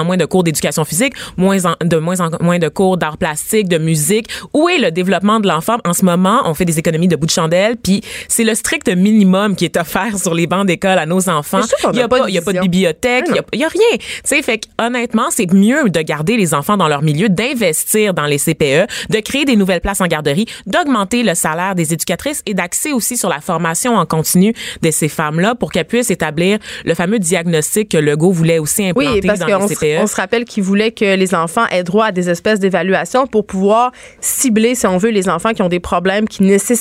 moins, 0.04 0.16
de 0.16 0.24
cours 0.24 0.44
d'éducation 0.44 0.84
physique, 0.84 1.14
de 1.38 1.98
moins 1.98 2.20
en 2.20 2.30
moins 2.40 2.58
de 2.58 2.68
cours 2.68 2.96
d'art 2.96 3.16
plastique, 3.16 3.68
de 3.68 3.78
musique. 3.78 4.28
Où 4.52 4.68
est 4.68 4.78
le 4.78 4.90
développement 4.90 5.40
de 5.40 5.48
l'enfant? 5.48 5.78
En 5.84 5.92
ce 5.92 6.04
moment, 6.04 6.42
on 6.44 6.54
fait 6.54 6.64
des 6.64 6.78
économies 6.82 7.08
de 7.08 7.16
bout 7.16 7.26
de 7.26 7.30
chandelle, 7.30 7.76
puis 7.76 8.02
c'est 8.28 8.44
le 8.44 8.54
strict 8.54 8.88
minimum 8.88 9.56
qui 9.56 9.64
est 9.64 9.76
offert 9.76 10.18
sur 10.18 10.34
les 10.34 10.46
bancs 10.46 10.66
d'école 10.66 10.98
à 10.98 11.06
nos 11.06 11.28
enfants. 11.28 11.60
Il 11.84 11.90
n'y 11.92 12.02
a, 12.02 12.08
pas, 12.08 12.28
y 12.28 12.38
a 12.38 12.42
pas 12.42 12.52
de 12.52 12.60
bibliothèque, 12.60 13.24
il 13.28 13.58
n'y 13.58 13.64
a, 13.64 13.68
rien. 13.68 13.96
Tu 13.96 14.00
sais, 14.24 14.42
fait 14.42 14.62
honnêtement, 14.78 15.28
c'est 15.30 15.50
mieux 15.52 15.88
de 15.88 16.00
garder 16.00 16.36
les 16.36 16.54
enfants 16.54 16.76
dans 16.76 16.88
leur 16.88 17.02
milieu, 17.02 17.28
d'investir 17.28 18.14
dans 18.14 18.26
les 18.26 18.38
CPE, 18.38 18.86
de 19.10 19.20
créer 19.20 19.44
des 19.44 19.56
nouvelles 19.56 19.80
places 19.80 20.00
en 20.00 20.06
garderie, 20.06 20.46
d'augmenter 20.66 21.22
le 21.22 21.34
salaire 21.34 21.74
des 21.74 21.92
éducatrices 21.92 22.42
et 22.46 22.54
d'axer 22.54 22.92
aussi 22.92 23.16
sur 23.16 23.28
la 23.28 23.40
formation 23.40 23.96
en 23.96 24.06
continu 24.06 24.54
de 24.82 24.90
ces 24.90 25.08
femmes-là 25.08 25.54
pour 25.54 25.72
qu'elles 25.72 25.86
puissent 25.86 26.10
établir 26.10 26.58
le 26.84 26.94
fameux 26.94 27.18
diagnostic 27.18 27.90
que 27.90 27.98
Legault 27.98 28.32
voulait 28.32 28.58
aussi 28.58 28.86
implanter 28.86 29.20
oui, 29.20 29.26
parce 29.26 29.38
dans 29.38 29.66
les 29.66 29.74
CPE. 29.74 30.02
on 30.02 30.06
se 30.06 30.16
rappelle 30.16 30.44
qu'il 30.44 30.62
voulait 30.62 30.90
que 30.90 31.16
les 31.16 31.34
enfants 31.34 31.66
aient 31.70 31.84
droit 31.84 32.06
à 32.06 32.12
des 32.12 32.28
espèces 32.30 32.58
d'évaluation 32.60 33.26
pour 33.26 33.46
pouvoir 33.46 33.92
cibler, 34.20 34.74
si 34.74 34.86
on 34.86 34.98
veut, 34.98 35.10
les 35.10 35.28
enfants 35.28 35.52
qui 35.52 35.62
ont 35.62 35.68
des 35.68 35.80
problèmes 35.80 36.28
qui 36.28 36.42
nécessitent 36.42 36.71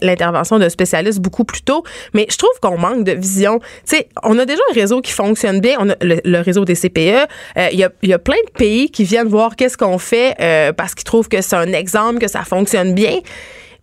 l'intervention 0.00 0.58
d'un 0.58 0.68
spécialiste 0.68 1.20
beaucoup 1.20 1.44
plus 1.44 1.62
tôt. 1.62 1.84
Mais 2.14 2.26
je 2.30 2.36
trouve 2.36 2.58
qu'on 2.60 2.78
manque 2.78 3.04
de 3.04 3.12
vision. 3.12 3.58
Tu 3.58 3.96
sais, 3.96 4.08
on 4.22 4.38
a 4.38 4.44
déjà 4.44 4.60
un 4.70 4.74
réseau 4.74 5.00
qui 5.00 5.12
fonctionne 5.12 5.60
bien. 5.60 5.76
On 5.80 5.90
a 5.90 5.94
le, 6.00 6.40
réseau 6.40 6.64
des 6.64 6.74
CPE. 6.74 6.98
Euh, 7.56 7.68
il 7.72 7.78
y, 7.78 7.84
a, 7.84 7.90
y, 8.02 8.12
a, 8.12 8.18
plein 8.18 8.36
de 8.46 8.52
pays 8.52 8.90
qui 8.90 9.04
viennent 9.04 9.28
voir 9.28 9.56
qu'est-ce 9.56 9.76
qu'on 9.76 9.98
fait 9.98 10.34
euh, 10.40 10.72
parce 10.72 10.94
qu'ils 10.94 11.04
trouvent 11.04 11.28
que 11.28 11.40
c'est 11.40 11.56
un 11.56 11.72
exemple, 11.72 12.18
que 12.18 12.28
ça 12.28 12.42
fonctionne 12.44 12.94
bien. 12.94 13.18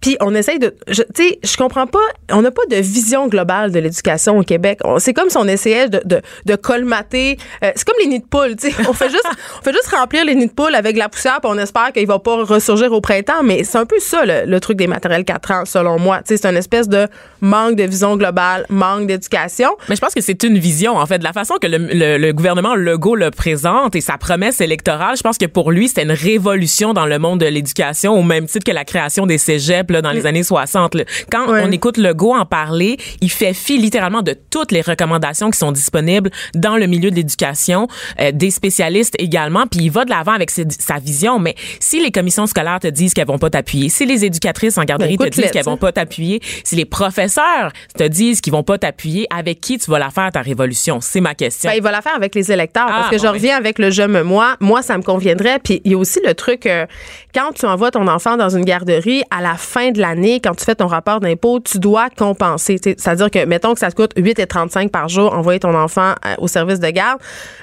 Puis 0.02 0.18
on 0.22 0.34
essaye 0.34 0.60
de. 0.60 0.76
Tu 0.88 1.04
sais, 1.14 1.40
je 1.44 1.58
comprends 1.58 1.88
pas. 1.88 2.00
On 2.32 2.42
n'a 2.42 2.52
pas 2.52 2.66
de 2.70 2.78
vision 2.78 3.28
globale 3.28 3.72
de 3.72 3.80
l'éducation 3.80 4.38
au 4.38 4.44
Québec. 4.44 4.80
C'est 5.00 5.14
comme 5.14 5.30
si 5.30 5.38
on 5.38 5.48
essayait 5.48 5.90
de, 5.90 6.02
de, 6.06 6.22
de 6.46 6.56
colmater. 6.56 7.38
Euh, 7.64 7.72
c'est 7.76 7.86
comme 7.86 7.98
les 8.00 8.08
nids 8.08 8.20
de 8.20 8.26
poules. 8.26 8.56
Tu 8.56 8.72
sais, 8.72 8.76
on 8.88 8.94
fait 8.94 9.10
juste, 9.10 9.28
on 9.60 9.64
fait 9.64 9.74
juste 9.74 9.90
remplir 9.90 10.24
les 10.24 10.36
nids 10.36 10.48
de 10.48 10.54
poules 10.54 10.76
avec 10.76 10.96
la 10.96 11.10
poussière, 11.10 11.40
puis 11.42 11.52
on 11.54 11.58
espère 11.58 11.92
qu'il 11.92 12.08
va 12.08 12.20
pas 12.20 12.44
ressurgir 12.44 12.92
au 12.94 13.02
printemps. 13.02 13.44
Mais 13.44 13.64
c'est 13.64 13.78
un 13.78 13.86
peu 13.86 14.00
ça 14.00 14.24
le, 14.26 14.60
truc 14.60 14.78
des 14.78 14.88
matériels 14.88 15.26
4 15.26 15.52
ans, 15.52 15.64
selon 15.66 16.00
moi. 16.00 16.20
Tu 16.20 16.30
sais, 16.30 16.38
c'est 16.38 16.50
une 16.50 16.58
espèce 16.58 16.88
de 16.88 17.08
manque 17.42 17.76
de 17.76 17.84
vision 17.84 18.16
globale, 18.16 18.66
manque 18.70 19.08
d'éducation. 19.08 19.70
Mais 19.90 19.96
je 19.96 20.02
pense 20.02 20.14
que 20.14 20.22
c'est 20.22 20.44
une 20.44 20.58
vision 20.58 20.98
en 20.98 21.06
fait, 21.06 21.20
de 21.20 21.24
la 21.24 21.34
façon 21.34 21.56
que 21.62 21.68
le, 21.68 22.18
le, 22.18 22.32
gouvernement 22.34 22.76
Legault 22.76 23.16
le 23.16 23.32
présente 23.32 23.96
et 23.96 24.02
sa 24.02 24.18
promesse 24.18 24.62
électorale. 24.62 25.18
Je 25.18 25.24
pense 25.24 25.38
que 25.38 25.46
pour 25.46 25.72
lui, 25.72 25.88
c'était 25.88 26.04
une 26.04 26.12
révolution 26.12 26.94
dans 26.94 27.06
le 27.06 27.20
monde 27.20 27.40
de 27.40 27.46
l'éducation, 27.46 28.14
au 28.14 28.24
même 28.24 28.46
titre 28.46 28.66
que 28.66 28.72
la 28.72 28.86
création 28.86 29.26
des 29.26 29.38
cégeps 29.38 29.89
dans 29.92 30.12
les 30.12 30.26
années 30.26 30.44
60. 30.44 30.96
Quand 31.32 31.46
on 31.48 31.72
écoute 31.72 31.98
Legault 31.98 32.34
en 32.34 32.46
parler, 32.46 32.98
il 33.22 33.32
fait 33.32 33.54
fi 33.54 33.78
littéralement 33.78 34.22
de 34.22 34.36
toutes 34.50 34.72
les 34.72 34.82
recommandations 34.82 35.50
qui 35.52 35.58
sont 35.58 35.72
disponibles 35.72 36.30
dans 36.56 36.78
le 36.78 36.88
milieu 36.88 37.12
de 37.12 37.16
l'éducation, 37.16 37.88
euh, 38.20 38.32
des 38.32 38.52
spécialistes 38.52 39.16
également, 39.20 39.66
puis 39.68 39.82
il 39.82 39.92
va 39.92 40.06
de 40.06 40.10
l'avant 40.10 40.34
avec 40.34 40.50
sa 40.52 40.98
vision. 41.00 41.40
Mais 41.40 41.56
si 41.80 42.02
les 42.02 42.12
commissions 42.12 42.48
scolaires 42.48 42.80
te 42.80 42.88
disent 42.88 43.14
qu'elles 43.14 43.28
vont 43.28 43.38
pas 43.38 43.50
t'appuyer, 43.50 43.90
si 43.90 44.06
les 44.06 44.26
éducatrices 44.26 44.78
en 44.78 44.84
garderie 44.84 45.18
ben, 45.18 45.30
te 45.30 45.42
disent 45.42 45.52
qu'elles 45.52 45.66
vont 45.66 45.78
pas 45.78 45.92
t'appuyer, 45.92 46.42
si 46.64 46.76
les 46.76 46.86
professeurs 46.86 47.72
te 47.98 48.04
disent 48.04 48.42
qu'ils 48.42 48.54
vont 48.54 48.64
pas 48.64 48.78
t'appuyer, 48.78 49.28
avec 49.30 49.62
qui 49.62 49.78
tu 49.78 49.90
vas 49.92 50.00
la 50.00 50.10
faire 50.10 50.32
ta 50.32 50.42
révolution? 50.42 51.00
C'est 51.02 51.22
ma 51.22 51.36
question. 51.36 51.70
Ben, 51.70 51.76
il 51.76 51.84
va 51.84 51.92
la 51.92 52.02
faire 52.02 52.16
avec 52.16 52.36
les 52.36 52.52
électeurs 52.52 52.88
parce 52.88 53.08
ah, 53.08 53.10
que 53.12 53.18
je 53.18 53.28
reviens 53.28 53.58
avec 53.58 53.80
le 53.80 53.90
je 53.90 54.04
me 54.04 54.24
moi. 54.24 54.56
Moi, 54.60 54.82
ça 54.82 54.98
me 54.98 55.04
conviendrait. 55.04 55.60
Puis 55.60 55.82
il 55.84 55.92
y 55.92 55.96
a 55.96 55.98
aussi 55.98 56.20
le 56.26 56.34
truc 56.34 56.66
euh, 56.66 56.86
quand 57.34 57.52
tu 57.54 57.66
envoies 57.66 57.92
ton 57.92 58.08
enfant 58.08 58.38
dans 58.38 58.50
une 58.50 58.66
garderie 58.66 59.24
à 59.32 59.42
la 59.42 59.56
fin 59.56 59.79
de 59.88 60.00
l'année, 60.00 60.40
quand 60.40 60.56
tu 60.56 60.66
fais 60.66 60.76
ton 60.76 60.88
rapport 60.88 61.20
d'impôt, 61.20 61.60
tu 61.60 61.80
dois 61.80 62.10
compenser. 62.10 62.78
C'est-à-dire 62.84 63.32
que, 63.32 63.46
mettons 63.46 63.74
que 63.74 63.80
ça 63.80 63.90
te 63.90 63.96
coûte 63.96 64.16
8,35 64.16 64.90
par 64.90 65.08
jour, 65.08 65.34
envoyer 65.34 65.60
ton 65.60 65.74
enfant 65.74 66.14
euh, 66.26 66.36
au 66.38 66.48
service 66.48 66.80
de 66.80 66.90
garde, 66.90 67.20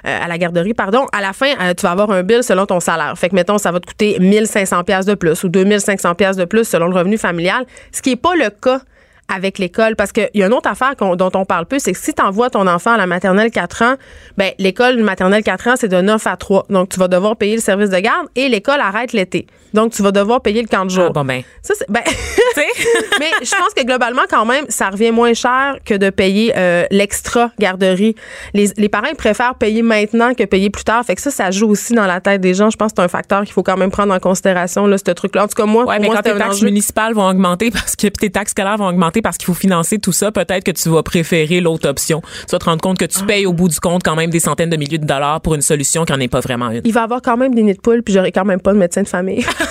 euh, 0.06 0.24
à 0.24 0.28
la 0.28 0.38
garderie, 0.38 0.74
pardon. 0.74 1.06
À 1.12 1.20
la 1.20 1.32
fin, 1.32 1.52
euh, 1.60 1.74
tu 1.74 1.82
vas 1.82 1.92
avoir 1.92 2.10
un 2.10 2.22
bill 2.22 2.42
selon 2.42 2.66
ton 2.66 2.80
salaire. 2.80 3.16
Fait 3.16 3.28
que, 3.28 3.34
mettons, 3.34 3.58
ça 3.58 3.70
va 3.72 3.80
te 3.80 3.86
coûter 3.86 4.18
1500 4.18 4.84
pièces 4.84 5.06
de 5.06 5.14
plus 5.14 5.44
ou 5.44 5.48
2500 5.48 6.14
pièces 6.14 6.36
de 6.36 6.44
plus 6.44 6.64
selon 6.64 6.88
le 6.88 6.94
revenu 6.94 7.18
familial, 7.18 7.66
ce 7.92 8.02
qui 8.02 8.10
n'est 8.10 8.16
pas 8.16 8.34
le 8.34 8.50
cas 8.50 8.80
avec 9.28 9.58
l'école 9.58 9.96
parce 9.96 10.12
qu'il 10.12 10.30
y 10.34 10.42
a 10.42 10.46
une 10.46 10.52
autre 10.52 10.70
affaire 10.70 10.94
dont 10.96 11.30
on 11.34 11.44
parle 11.44 11.66
peu, 11.66 11.78
c'est 11.78 11.92
que 11.92 11.98
si 11.98 12.14
tu 12.14 12.22
envoies 12.22 12.50
ton 12.50 12.66
enfant 12.66 12.92
à 12.92 12.96
la 12.96 13.06
maternelle 13.06 13.50
4 13.50 13.82
ans, 13.82 13.94
ben 14.36 14.52
l'école 14.58 15.02
maternelle 15.02 15.42
4 15.42 15.68
ans, 15.68 15.74
c'est 15.76 15.88
de 15.88 16.00
9 16.00 16.26
à 16.26 16.36
3. 16.36 16.66
Donc, 16.70 16.90
tu 16.90 16.98
vas 16.98 17.08
devoir 17.08 17.36
payer 17.36 17.56
le 17.56 17.62
service 17.62 17.90
de 17.90 17.98
garde 17.98 18.28
et 18.36 18.48
l'école 18.48 18.80
arrête 18.80 19.12
l'été. 19.12 19.46
Donc, 19.76 19.92
tu 19.92 20.02
vas 20.02 20.10
devoir 20.10 20.40
payer 20.40 20.62
le 20.62 20.68
camp 20.68 20.86
de 20.86 20.90
jour. 20.90 21.08
Ah, 21.08 21.12
bon, 21.12 21.24
ben. 21.24 21.42
Ça, 21.60 21.74
c'est, 21.76 21.84
ben, 21.90 22.00
mais 23.20 23.30
je 23.42 23.50
pense 23.50 23.74
que 23.76 23.84
globalement, 23.84 24.22
quand 24.28 24.46
même, 24.46 24.64
ça 24.70 24.88
revient 24.88 25.10
moins 25.10 25.34
cher 25.34 25.76
que 25.84 25.92
de 25.92 26.08
payer 26.08 26.54
euh, 26.56 26.86
l'extra 26.90 27.50
garderie. 27.58 28.14
Les, 28.54 28.70
les 28.78 28.88
parents 28.88 29.14
préfèrent 29.16 29.54
payer 29.54 29.82
maintenant 29.82 30.32
que 30.32 30.44
payer 30.44 30.70
plus 30.70 30.84
tard. 30.84 31.04
Fait 31.04 31.14
que 31.14 31.20
ça, 31.20 31.30
ça 31.30 31.50
joue 31.50 31.68
aussi 31.68 31.92
dans 31.92 32.06
la 32.06 32.20
tête 32.20 32.40
des 32.40 32.54
gens. 32.54 32.70
Je 32.70 32.76
pense 32.78 32.92
que 32.92 32.96
c'est 32.96 33.04
un 33.04 33.08
facteur 33.08 33.42
qu'il 33.42 33.52
faut 33.52 33.62
quand 33.62 33.76
même 33.76 33.90
prendre 33.90 34.14
en 34.14 34.18
considération, 34.18 34.86
là, 34.86 34.96
ce 34.96 35.10
truc-là. 35.10 35.44
En 35.44 35.48
tout 35.48 35.54
cas, 35.54 35.66
moi, 35.66 35.84
ouais, 35.84 35.98
mais 35.98 36.08
quand 36.08 36.22
tes 36.22 36.36
taxes 36.38 36.62
municipales 36.62 37.12
vont 37.12 37.28
augmenter 37.28 37.70
parce 37.70 37.96
que 37.96 38.06
tes 38.06 38.30
taxes 38.30 38.52
scolaires 38.52 38.78
vont 38.78 38.88
augmenter 38.88 39.20
parce 39.20 39.36
qu'il 39.36 39.46
faut 39.46 39.54
financer 39.54 39.98
tout 39.98 40.12
ça, 40.12 40.32
peut-être 40.32 40.64
que 40.64 40.70
tu 40.70 40.88
vas 40.88 41.02
préférer 41.02 41.60
l'autre 41.60 41.86
option. 41.86 42.22
Tu 42.48 42.52
vas 42.52 42.58
te 42.58 42.64
rendre 42.64 42.80
compte 42.80 42.98
que 42.98 43.04
tu 43.04 43.22
payes 43.24 43.44
au 43.44 43.52
bout 43.52 43.68
du 43.68 43.78
compte 43.78 44.02
quand 44.02 44.16
même 44.16 44.30
des 44.30 44.40
centaines 44.40 44.70
de 44.70 44.76
milliers 44.76 44.98
de 44.98 45.06
dollars 45.06 45.42
pour 45.42 45.54
une 45.54 45.62
solution 45.62 46.06
qui 46.06 46.12
n'en 46.12 46.20
est 46.20 46.28
pas 46.28 46.40
vraiment 46.40 46.70
une. 46.70 46.80
Il 46.84 46.94
va 46.94 47.02
avoir 47.02 47.20
quand 47.20 47.36
même 47.36 47.54
des 47.54 47.62
nids 47.62 47.74
de 47.74 47.80
poules, 47.80 48.02
puis 48.02 48.14
j'aurai 48.14 48.32
quand 48.32 48.46
même 48.46 48.60
pas 48.60 48.72
de 48.72 48.78
médecin 48.78 49.02
de 49.02 49.08
famille. 49.08 49.44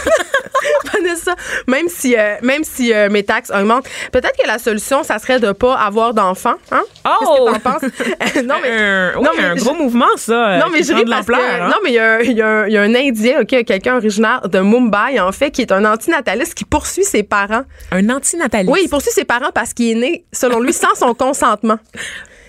ça. 1.16 1.36
Même 1.68 1.88
si, 1.90 2.16
euh, 2.16 2.36
même 2.42 2.64
si 2.64 2.94
euh, 2.94 3.10
mes 3.10 3.24
taxes 3.24 3.52
augmentent, 3.52 3.88
peut-être 4.12 4.38
que 4.38 4.48
la 4.48 4.58
solution, 4.58 5.04
ça 5.04 5.20
serait 5.20 5.40
de 5.40 5.52
pas 5.52 5.75
avoir 5.75 6.14
d'enfants. 6.14 6.56
Hein? 6.72 6.84
Oh! 7.06 7.10
Qu'est-ce 7.20 7.32
que 7.32 7.54
t'en 7.54 7.72
penses? 7.72 8.44
non, 8.46 8.56
mais, 8.62 8.72
un, 8.72 9.14
oui, 9.18 9.24
non, 9.24 9.32
mais 9.38 9.44
un 9.44 9.56
gros 9.56 9.74
mouvement, 9.74 10.06
ça. 10.18 10.58
Non, 10.60 10.68
mais 10.72 10.84
je 10.84 10.94
ris 10.94 11.06
parce 11.06 11.25
que, 11.28 11.34
hein? 11.34 11.70
Non, 11.70 11.78
mais 11.84 11.92
il 11.92 11.96
y, 11.96 12.00
a, 12.00 12.24
y, 12.24 12.42
a, 12.42 12.68
y 12.68 12.78
a 12.78 12.82
un 12.82 12.96
Indien, 12.96 13.42
OK, 13.42 13.64
quelqu'un 13.66 13.98
originaire 13.98 14.48
de 14.48 14.60
Mumbai, 14.60 15.20
en 15.20 15.32
fait, 15.32 15.52
qui 15.52 15.62
est 15.62 15.72
un 15.72 15.86
antinataliste 15.86 16.54
qui 16.54 16.66
poursuit 16.66 17.04
ses 17.04 17.24
parents. 17.24 17.64
Un 17.92 18.10
antinataliste? 18.10 18.72
Oui, 18.72 18.82
il 18.84 18.90
poursuit 18.90 19.12
ses 19.12 19.25
parents 19.25 19.52
parce 19.54 19.74
qu'il 19.74 19.92
est 19.92 19.96
né, 19.96 20.25
selon 20.32 20.60
lui, 20.60 20.74
sans 20.74 20.96
son 20.96 21.14
consentement. 21.14 21.78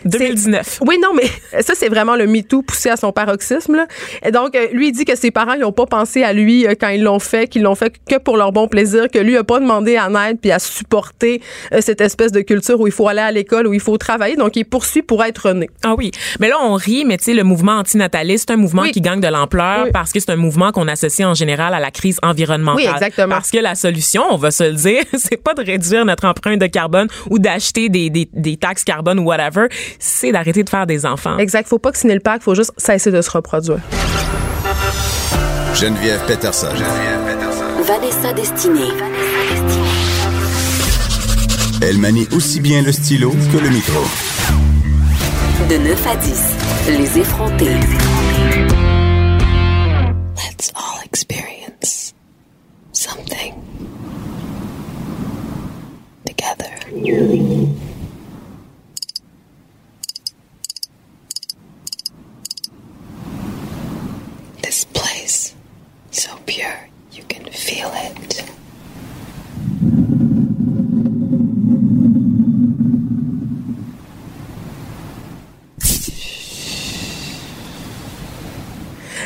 2019. 0.07 0.81
Oui, 0.87 0.99
non, 1.03 1.11
mais 1.15 1.29
ça, 1.63 1.75
c'est 1.75 1.89
vraiment 1.89 2.17
le 2.17 2.27
MeToo 2.27 2.63
poussé 2.63 2.91
à 2.91 2.97
son 2.97 3.13
paroxysme. 3.13 3.77
Là. 3.77 3.87
Et 4.25 4.31
donc, 4.31 4.55
euh, 4.55 4.67
lui, 4.73 4.89
il 4.89 4.93
dit 4.93 5.05
que 5.05 5.17
ses 5.17 5.31
parents, 5.31 5.55
ils 5.55 5.61
n'ont 5.61 5.73
pas 5.73 5.87
pensé 5.87 6.23
à 6.23 6.33
lui 6.33 6.67
euh, 6.67 6.75
quand 6.79 6.89
ils 6.89 7.03
l'ont 7.03 7.19
fait, 7.19 7.49
qu'ils 7.49 7.63
l'ont 7.63 7.75
fait 7.75 7.93
que 8.09 8.19
pour 8.19 8.37
leur 8.37 8.53
bon 8.53 8.69
plaisir, 8.69 9.09
que 9.11 9.19
lui 9.19 9.35
n'a 9.35 9.45
pas 9.45 9.61
demandé 9.61 9.97
à 9.97 10.09
aide 10.29 10.39
puis 10.41 10.51
à 10.51 10.59
supporter 10.59 11.41
euh, 11.73 11.81
cette 11.81 12.01
espèce 12.01 12.33
de 12.33 12.41
culture 12.41 12.81
où 12.81 12.87
il 12.87 12.93
faut 12.93 13.09
aller 13.09 13.21
à 13.21 13.31
l'école, 13.31 13.67
où 13.67 13.75
il 13.75 13.81
faut 13.81 13.97
travailler. 13.99 14.37
Donc, 14.37 14.57
il 14.57 14.65
poursuit 14.65 15.03
pour 15.03 15.23
être 15.25 15.53
né. 15.53 15.69
Ah 15.85 15.95
oui. 15.97 16.11
Mais 16.41 16.49
là, 16.49 16.57
on 16.63 16.75
rit, 16.75 17.05
mais 17.05 17.19
tu 17.19 17.25
sais, 17.25 17.35
le 17.35 17.45
mouvement 17.45 17.73
antinataliste, 17.73 18.47
c'est 18.49 18.55
un 18.55 18.59
mouvement 18.59 18.85
qui 18.85 19.01
gagne 19.01 19.21
de 19.21 19.29
l'ampleur 19.29 19.89
parce 19.93 20.13
que 20.13 20.21
c'est 20.21 20.31
un 20.31 20.37
mouvement 20.37 20.73
qu'on 20.73 20.89
associe 20.89 21.27
en 21.27 21.35
général 21.35 21.75
à 21.75 21.81
la 21.81 21.91
crise 21.91 22.19
environnementale. 22.23 22.85
Oui, 22.85 22.91
exactement. 22.91 23.35
Parce 23.35 23.51
que 23.51 23.59
la 23.59 23.75
solution, 23.75 24.23
on 24.31 24.37
va 24.37 24.51
se 24.51 24.65
le 24.65 24.75
dire, 24.75 25.03
c'est 25.19 25.43
pas 25.43 25.55
de 25.55 25.63
réduire 25.63 26.05
notre 26.05 26.27
empreinte 26.27 26.61
de 26.61 26.67
carbone 26.67 27.09
ou 27.31 27.39
d'acheter 27.39 27.89
des, 27.89 28.11
des, 28.11 28.29
des 28.33 28.57
taxes 28.57 28.85
carbone 28.85 29.19
ou 29.19 29.25
whatever 29.25 29.67
c'est 29.99 30.33
d'arrêter 30.33 30.63
de 30.63 30.69
faire 30.69 30.87
des 30.87 31.07
enfants. 31.07 31.39
Exact. 31.39 31.69
Faut 31.69 31.79
pas 31.79 31.93
que 31.93 31.99
signer 31.99 32.15
le 32.15 32.21
pacte, 32.21 32.43
faut 32.43 32.55
juste 32.55 32.73
cesser 32.77 33.11
de 33.11 33.21
se 33.23 33.31
reproduire. 33.31 33.81
Geneviève 35.75 36.21
Peterson. 36.27 36.69
Geneviève 36.75 37.21
Peterson. 37.27 37.65
Vanessa 37.83 38.33
Destinée. 38.33 38.93
Elle 41.83 41.99
manie 41.99 42.27
aussi 42.33 42.61
bien 42.61 42.83
le 42.83 42.93
stylo 42.93 43.31
que 43.53 43.59
le 43.59 43.69
micro. 43.69 44.01
De 45.69 45.77
9 45.77 46.07
à 46.07 46.17
10, 46.17 46.43
les 46.99 47.19
effrontés. 47.19 47.77
Let's 50.37 50.73
all 50.75 51.03
experience 51.05 52.15
something 52.93 53.55
together. 56.25 56.71
this 64.63 64.85
place. 64.87 65.55
So 66.17 66.31
pure, 66.47 66.89
you 67.13 67.23
can 67.29 67.45
feel 67.53 67.91
it. 67.95 68.43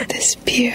This 0.09 0.35
pure. 0.45 0.73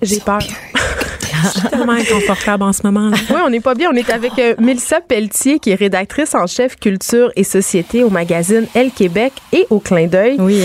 J'ai 0.00 0.20
peur. 0.20 0.38
Je 0.40 1.48
suis 1.60 1.68
tellement 1.68 1.92
inconfortable 1.92 2.62
en 2.62 2.72
ce 2.72 2.80
moment. 2.84 3.10
Oui, 3.28 3.36
on 3.44 3.50
n'est 3.50 3.60
pas 3.60 3.74
bien. 3.74 3.90
On 3.92 3.96
est 3.96 4.08
avec 4.08 4.32
euh, 4.38 4.54
Mélissa 4.58 5.02
Pelletier, 5.02 5.58
qui 5.58 5.72
est 5.72 5.74
rédactrice 5.74 6.34
en 6.34 6.46
chef 6.46 6.76
culture 6.76 7.30
et 7.36 7.44
société 7.44 8.02
au 8.02 8.08
magazine 8.08 8.66
Elle 8.74 8.92
Québec 8.92 9.34
et 9.52 9.66
au 9.68 9.78
Clin 9.78 10.06
d'œil. 10.06 10.36
Oui. 10.38 10.62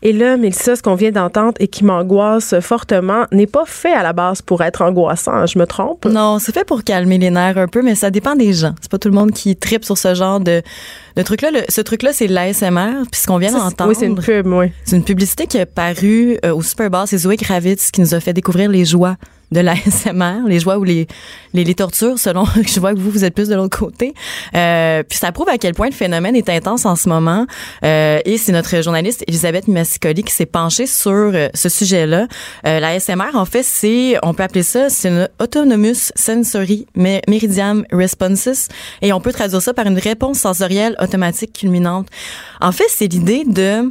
Et 0.00 0.12
là, 0.12 0.36
Mélissa, 0.36 0.76
ce 0.76 0.82
qu'on 0.82 0.94
vient 0.94 1.10
d'entendre 1.10 1.54
et 1.58 1.66
qui 1.66 1.84
m'angoisse 1.84 2.54
fortement 2.60 3.24
n'est 3.32 3.48
pas 3.48 3.64
fait 3.66 3.92
à 3.92 4.04
la 4.04 4.12
base 4.12 4.42
pour 4.42 4.62
être 4.62 4.82
angoissant. 4.82 5.44
Je 5.46 5.58
me 5.58 5.66
trompe? 5.66 6.04
Non, 6.04 6.38
c'est 6.38 6.52
fait 6.54 6.64
pour 6.64 6.84
calmer 6.84 7.18
les 7.18 7.30
nerfs 7.30 7.58
un 7.58 7.66
peu, 7.66 7.82
mais 7.82 7.96
ça 7.96 8.10
dépend 8.10 8.36
des 8.36 8.52
gens. 8.52 8.74
C'est 8.80 8.90
pas 8.90 8.98
tout 8.98 9.08
le 9.08 9.14
monde 9.14 9.32
qui 9.32 9.56
tripe 9.56 9.84
sur 9.84 9.98
ce 9.98 10.14
genre 10.14 10.38
de, 10.38 10.62
de 11.16 11.22
truc-là. 11.22 11.48
Ce 11.68 11.80
truc-là, 11.80 12.12
c'est 12.12 12.28
l'ASMR. 12.28 13.06
Puis 13.10 13.20
ce 13.22 13.26
qu'on 13.26 13.38
vient 13.38 13.50
d'entendre. 13.50 13.90
Oui, 13.90 13.96
c'est 13.98 14.06
une 14.06 14.20
pub, 14.20 14.46
oui. 14.46 14.66
C'est 14.84 14.96
une 14.96 15.04
publicité 15.04 15.48
qui 15.48 15.58
est 15.58 15.66
parue 15.66 16.38
euh, 16.44 16.54
au 16.54 16.62
Super 16.62 16.90
Bowl. 16.90 17.06
C'est 17.06 17.18
Zoé 17.18 17.36
Kravitz 17.36 17.90
qui 17.90 18.00
nous 18.00 18.14
a 18.14 18.20
fait 18.20 18.32
découvrir 18.32 18.70
les 18.70 18.84
joies 18.84 19.16
de 19.52 19.60
la 19.60 19.74
SMR, 19.90 20.46
les 20.46 20.60
joies 20.60 20.78
ou 20.78 20.84
les, 20.84 21.06
les, 21.54 21.64
les, 21.64 21.74
tortures, 21.74 22.18
selon 22.18 22.44
que 22.44 22.66
je 22.68 22.80
vois 22.80 22.94
que 22.94 22.98
vous, 22.98 23.10
vous 23.10 23.24
êtes 23.24 23.34
plus 23.34 23.48
de 23.48 23.54
l'autre 23.54 23.78
côté. 23.78 24.14
Euh, 24.54 25.02
puis 25.02 25.18
ça 25.18 25.32
prouve 25.32 25.48
à 25.48 25.58
quel 25.58 25.74
point 25.74 25.86
le 25.86 25.94
phénomène 25.94 26.36
est 26.36 26.48
intense 26.48 26.86
en 26.86 26.96
ce 26.96 27.08
moment. 27.08 27.46
Euh, 27.84 28.20
et 28.24 28.38
c'est 28.38 28.52
notre 28.52 28.82
journaliste 28.82 29.24
Elisabeth 29.26 29.68
Massicoli 29.68 30.22
qui 30.22 30.32
s'est 30.32 30.46
penchée 30.46 30.86
sur 30.86 31.12
euh, 31.12 31.48
ce 31.54 31.68
sujet-là. 31.68 32.26
Euh, 32.66 32.80
la 32.80 32.98
SMR, 32.98 33.34
en 33.34 33.44
fait, 33.44 33.62
c'est, 33.62 34.16
on 34.22 34.34
peut 34.34 34.42
appeler 34.42 34.62
ça, 34.62 34.90
c'est 34.90 35.08
une 35.08 35.28
Autonomous 35.40 36.10
Sensory 36.14 36.86
Meridian 36.94 37.82
Responses. 37.92 38.68
Et 39.02 39.12
on 39.12 39.20
peut 39.20 39.32
traduire 39.32 39.62
ça 39.62 39.74
par 39.74 39.86
une 39.86 39.98
réponse 39.98 40.38
sensorielle 40.38 40.96
automatique 41.00 41.52
culminante. 41.52 42.08
En 42.60 42.72
fait, 42.72 42.86
c'est 42.88 43.06
l'idée 43.06 43.44
de 43.44 43.90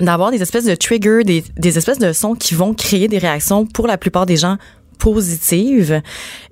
d'avoir 0.00 0.30
des 0.30 0.40
espèces 0.40 0.64
de 0.64 0.74
triggers, 0.74 1.24
des, 1.24 1.42
des 1.56 1.76
espèces 1.76 1.98
de 1.98 2.12
sons 2.12 2.34
qui 2.34 2.54
vont 2.54 2.72
créer 2.72 3.08
des 3.08 3.18
réactions 3.18 3.66
pour 3.66 3.86
la 3.86 3.98
plupart 3.98 4.26
des 4.26 4.36
gens 4.36 4.56
positive. 4.98 6.02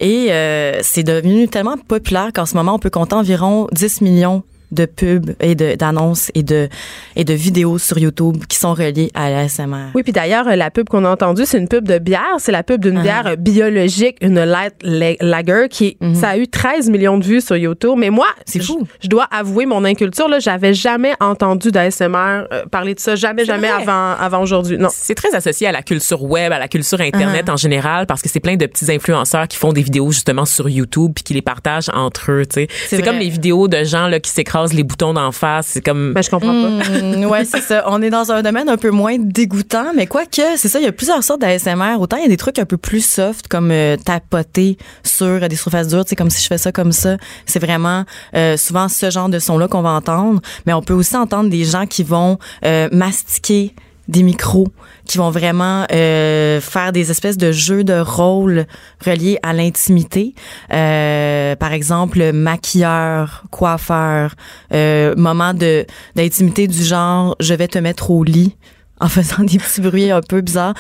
Et 0.00 0.28
euh, 0.30 0.80
c'est 0.82 1.02
devenu 1.02 1.48
tellement 1.48 1.76
populaire 1.76 2.30
qu'en 2.34 2.46
ce 2.46 2.54
moment, 2.54 2.74
on 2.74 2.78
peut 2.78 2.90
compter 2.90 3.14
environ 3.14 3.68
10 3.72 4.00
millions 4.00 4.42
de 4.73 4.85
pubs 4.87 5.30
et 5.40 5.54
de- 5.54 5.75
d'annonces 5.76 6.30
et 6.35 6.42
de, 6.42 6.68
et 7.14 7.25
de 7.25 7.35
vidéos 7.35 7.78
sur 7.78 7.99
YouTube 7.99 8.44
qui 8.49 8.56
sont 8.58 8.75
reliées 8.75 9.11
à 9.14 9.30
l'ASMR. 9.30 9.90
Oui, 9.94 10.02
puis 10.02 10.12
d'ailleurs, 10.12 10.44
la 10.56 10.70
pub 10.70 10.88
qu'on 10.88 11.04
a 11.04 11.11
entendue, 11.11 11.44
c'est 11.46 11.58
une 11.58 11.68
pub 11.68 11.87
de 11.87 11.99
bière. 11.99 12.37
C'est 12.38 12.52
la 12.52 12.62
pub 12.62 12.80
d'une 12.82 12.99
Uh-huh. 12.99 13.02
bière 13.02 13.37
biologique, 13.38 14.16
une 14.20 14.42
light 14.44 14.75
la- 14.82 15.14
lager, 15.20 15.68
qui 15.70 15.96
ça 16.14 16.30
a 16.30 16.37
eu 16.38 16.49
13 16.49 16.90
millions 16.90 17.18
de 17.18 17.25
vues 17.25 17.40
sur 17.40 17.56
YouTube. 17.56 17.94
Mais 17.96 18.11
moi. 18.11 18.26
C'est 18.44 18.61
je- 18.61 18.66
fou. 18.66 18.87
Je, 19.02 19.08
dois 19.08 19.25
avouer 19.30 19.66
mon 19.66 19.85
inculture. 19.85 20.28
Là, 20.28 20.38
j'avais 20.38 20.75
jamais 20.75 21.12
entendu 21.20 21.70
d'ASMR 21.70 22.44
euh, 22.52 22.64
parler 22.70 22.94
de 22.94 23.00
ça, 23.00 23.14
jamais, 23.16 23.44
jamais 23.44 23.68
vrai. 23.68 23.82
avant, 23.82 24.12
avant 24.20 24.42
aujourd'hui. 24.42 24.78
Non. 24.78 24.88
C'est 24.92 25.14
très 25.14 25.35
associé 25.35 25.66
à 25.68 25.73
la 25.73 25.82
culture 25.82 26.23
web, 26.23 26.52
à 26.52 26.58
la 26.58 26.68
culture 26.68 27.00
internet 27.00 27.49
en 27.49 27.56
général, 27.56 28.06
parce 28.06 28.23
que 28.23 28.28
c'est 28.28 28.40
plein 28.40 28.56
de 28.56 28.66
petits 28.66 28.90
influenceurs 28.92 29.49
qui 29.49 29.56
font 29.56 29.73
des 29.73 29.82
vidéos 29.82 30.11
justement 30.11 30.44
sur 30.44 30.68
YouTube 30.68 31.12
puis 31.14 31.25
qui 31.25 31.35
les 31.35 31.42
partagent 31.42 31.90
entre 31.94 32.32
eux. 32.32 32.46
tu 32.46 32.54
sais. 32.62 32.68
C'est 32.88 33.02
comme 33.02 33.18
les 33.18 33.28
vidéos 33.28 33.68
de 33.68 33.85
gens 33.85 34.08
là 34.08 34.20
qui 34.20 34.30
s'écrasent 34.30 34.55
les 34.72 34.82
boutons 34.82 35.12
d'en 35.12 35.32
face. 35.32 35.68
C'est 35.68 35.84
comme 35.84 36.12
Mais 36.14 36.22
je 36.22 36.30
comprends 36.30 36.52
pas. 36.52 36.68
Mm, 37.00 37.25
ouais, 37.26 37.44
c'est 37.44 37.60
ça. 37.60 37.84
On 37.86 38.02
est 38.02 38.10
dans 38.10 38.32
un 38.32 38.42
domaine 38.42 38.68
un 38.68 38.76
peu 38.76 38.90
moins 38.90 39.16
dégoûtant, 39.18 39.92
mais 39.94 40.06
quoique, 40.06 40.42
c'est 40.56 40.68
ça, 40.68 40.78
il 40.78 40.84
y 40.84 40.88
a 40.88 40.92
plusieurs 40.92 41.22
sortes 41.22 41.40
d'ASMR. 41.40 41.96
Autant 41.98 42.16
il 42.16 42.22
y 42.22 42.26
a 42.26 42.28
des 42.28 42.36
trucs 42.36 42.58
un 42.58 42.64
peu 42.64 42.76
plus 42.76 43.04
soft, 43.04 43.48
comme 43.48 43.70
euh, 43.70 43.96
tapoter 43.96 44.76
sur 45.02 45.48
des 45.48 45.56
surfaces 45.56 45.88
dures, 45.88 46.04
c'est 46.06 46.16
comme 46.16 46.30
si 46.30 46.42
je 46.42 46.48
fais 46.48 46.58
ça 46.58 46.72
comme 46.72 46.92
ça. 46.92 47.16
C'est 47.44 47.58
vraiment 47.58 48.04
euh, 48.34 48.56
souvent 48.56 48.88
ce 48.88 49.10
genre 49.10 49.28
de 49.28 49.38
son-là 49.38 49.68
qu'on 49.68 49.82
va 49.82 49.90
entendre. 49.90 50.40
Mais 50.66 50.72
on 50.72 50.82
peut 50.82 50.94
aussi 50.94 51.16
entendre 51.16 51.50
des 51.50 51.64
gens 51.64 51.86
qui 51.86 52.02
vont 52.02 52.38
euh, 52.64 52.88
mastiquer 52.92 53.75
des 54.08 54.22
micros 54.22 54.68
qui 55.04 55.18
vont 55.18 55.30
vraiment 55.30 55.86
euh, 55.92 56.60
faire 56.60 56.92
des 56.92 57.10
espèces 57.10 57.36
de 57.36 57.52
jeux 57.52 57.84
de 57.84 57.98
rôle 57.98 58.66
reliés 59.04 59.38
à 59.42 59.52
l'intimité. 59.52 60.34
Euh, 60.72 61.56
par 61.56 61.72
exemple, 61.72 62.32
maquilleur, 62.32 63.44
coiffeur, 63.50 64.34
euh, 64.72 65.14
moment 65.16 65.54
de 65.54 65.86
d'intimité 66.14 66.66
du 66.66 66.82
genre 66.82 67.36
je 67.40 67.54
vais 67.54 67.68
te 67.68 67.78
mettre 67.78 68.10
au 68.10 68.25
lit 68.25 68.56
en 69.00 69.08
faisant 69.08 69.42
des 69.44 69.58
petits 69.58 69.80
bruits 69.80 70.10
un 70.10 70.20
peu 70.20 70.40
bizarres. 70.40 70.74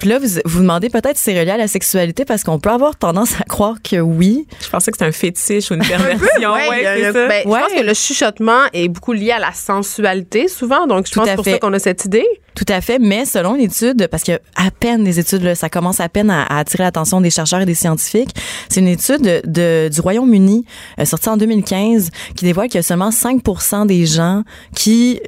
Puis 0.00 0.08
là, 0.08 0.18
vous 0.18 0.26
vous 0.44 0.60
demandez 0.60 0.90
peut-être 0.90 1.16
si 1.16 1.24
c'est 1.24 1.38
relié 1.40 1.52
à 1.52 1.56
la 1.56 1.68
sexualité 1.68 2.24
parce 2.24 2.44
qu'on 2.44 2.58
peut 2.58 2.70
avoir 2.70 2.96
tendance 2.96 3.40
à 3.40 3.44
croire 3.44 3.76
que 3.82 3.96
oui. 3.96 4.46
je 4.62 4.68
pensais 4.68 4.90
que 4.90 4.96
c'était 4.98 5.08
un 5.08 5.12
fétiche 5.12 5.70
ou 5.70 5.74
une 5.74 5.80
perversion. 5.86 6.52
Ouais, 6.52 6.68
ouais, 6.68 6.82
c'est 6.84 7.12
ça. 7.12 7.12
ben, 7.12 7.46
Ouais. 7.48 7.60
Je 7.60 7.64
pense 7.72 7.80
que 7.80 7.86
le 7.86 7.94
chuchotement 7.94 8.60
est 8.72 8.88
beaucoup 8.88 9.12
lié 9.12 9.30
à 9.32 9.38
la 9.38 9.52
sensualité, 9.52 10.48
souvent. 10.48 10.86
Donc, 10.86 11.06
je 11.06 11.12
Tout 11.12 11.20
pense 11.20 11.28
à 11.28 11.34
pour 11.34 11.44
fait. 11.44 11.52
ça 11.52 11.58
qu'on 11.58 11.72
a 11.72 11.78
cette 11.78 12.04
idée. 12.04 12.26
Tout 12.54 12.66
à 12.68 12.80
fait, 12.82 12.98
mais 12.98 13.24
selon 13.24 13.54
une 13.56 13.62
étude, 13.62 14.06
parce 14.08 14.22
qu'il 14.22 14.34
y 14.34 14.36
a 14.36 14.66
à 14.66 14.70
peine 14.70 15.04
des 15.04 15.18
études, 15.18 15.42
là, 15.42 15.54
ça 15.54 15.70
commence 15.70 16.00
à 16.00 16.08
peine 16.10 16.30
à, 16.30 16.42
à 16.42 16.58
attirer 16.58 16.82
l'attention 16.84 17.20
des 17.22 17.30
chercheurs 17.30 17.60
et 17.60 17.66
des 17.66 17.74
scientifiques, 17.74 18.28
c'est 18.68 18.80
une 18.80 18.88
étude 18.88 19.22
de, 19.22 19.40
de- 19.46 19.88
du 19.88 20.00
Royaume-Uni 20.02 20.66
euh, 21.00 21.04
sortie 21.06 21.30
en 21.30 21.38
2015 21.38 22.10
qui 22.36 22.44
dévoile 22.44 22.68
qu'il 22.68 22.76
y 22.76 22.80
a 22.80 22.82
seulement 22.82 23.10
5 23.10 23.40
des 23.86 24.04
gens 24.04 24.42
qui 24.76 25.20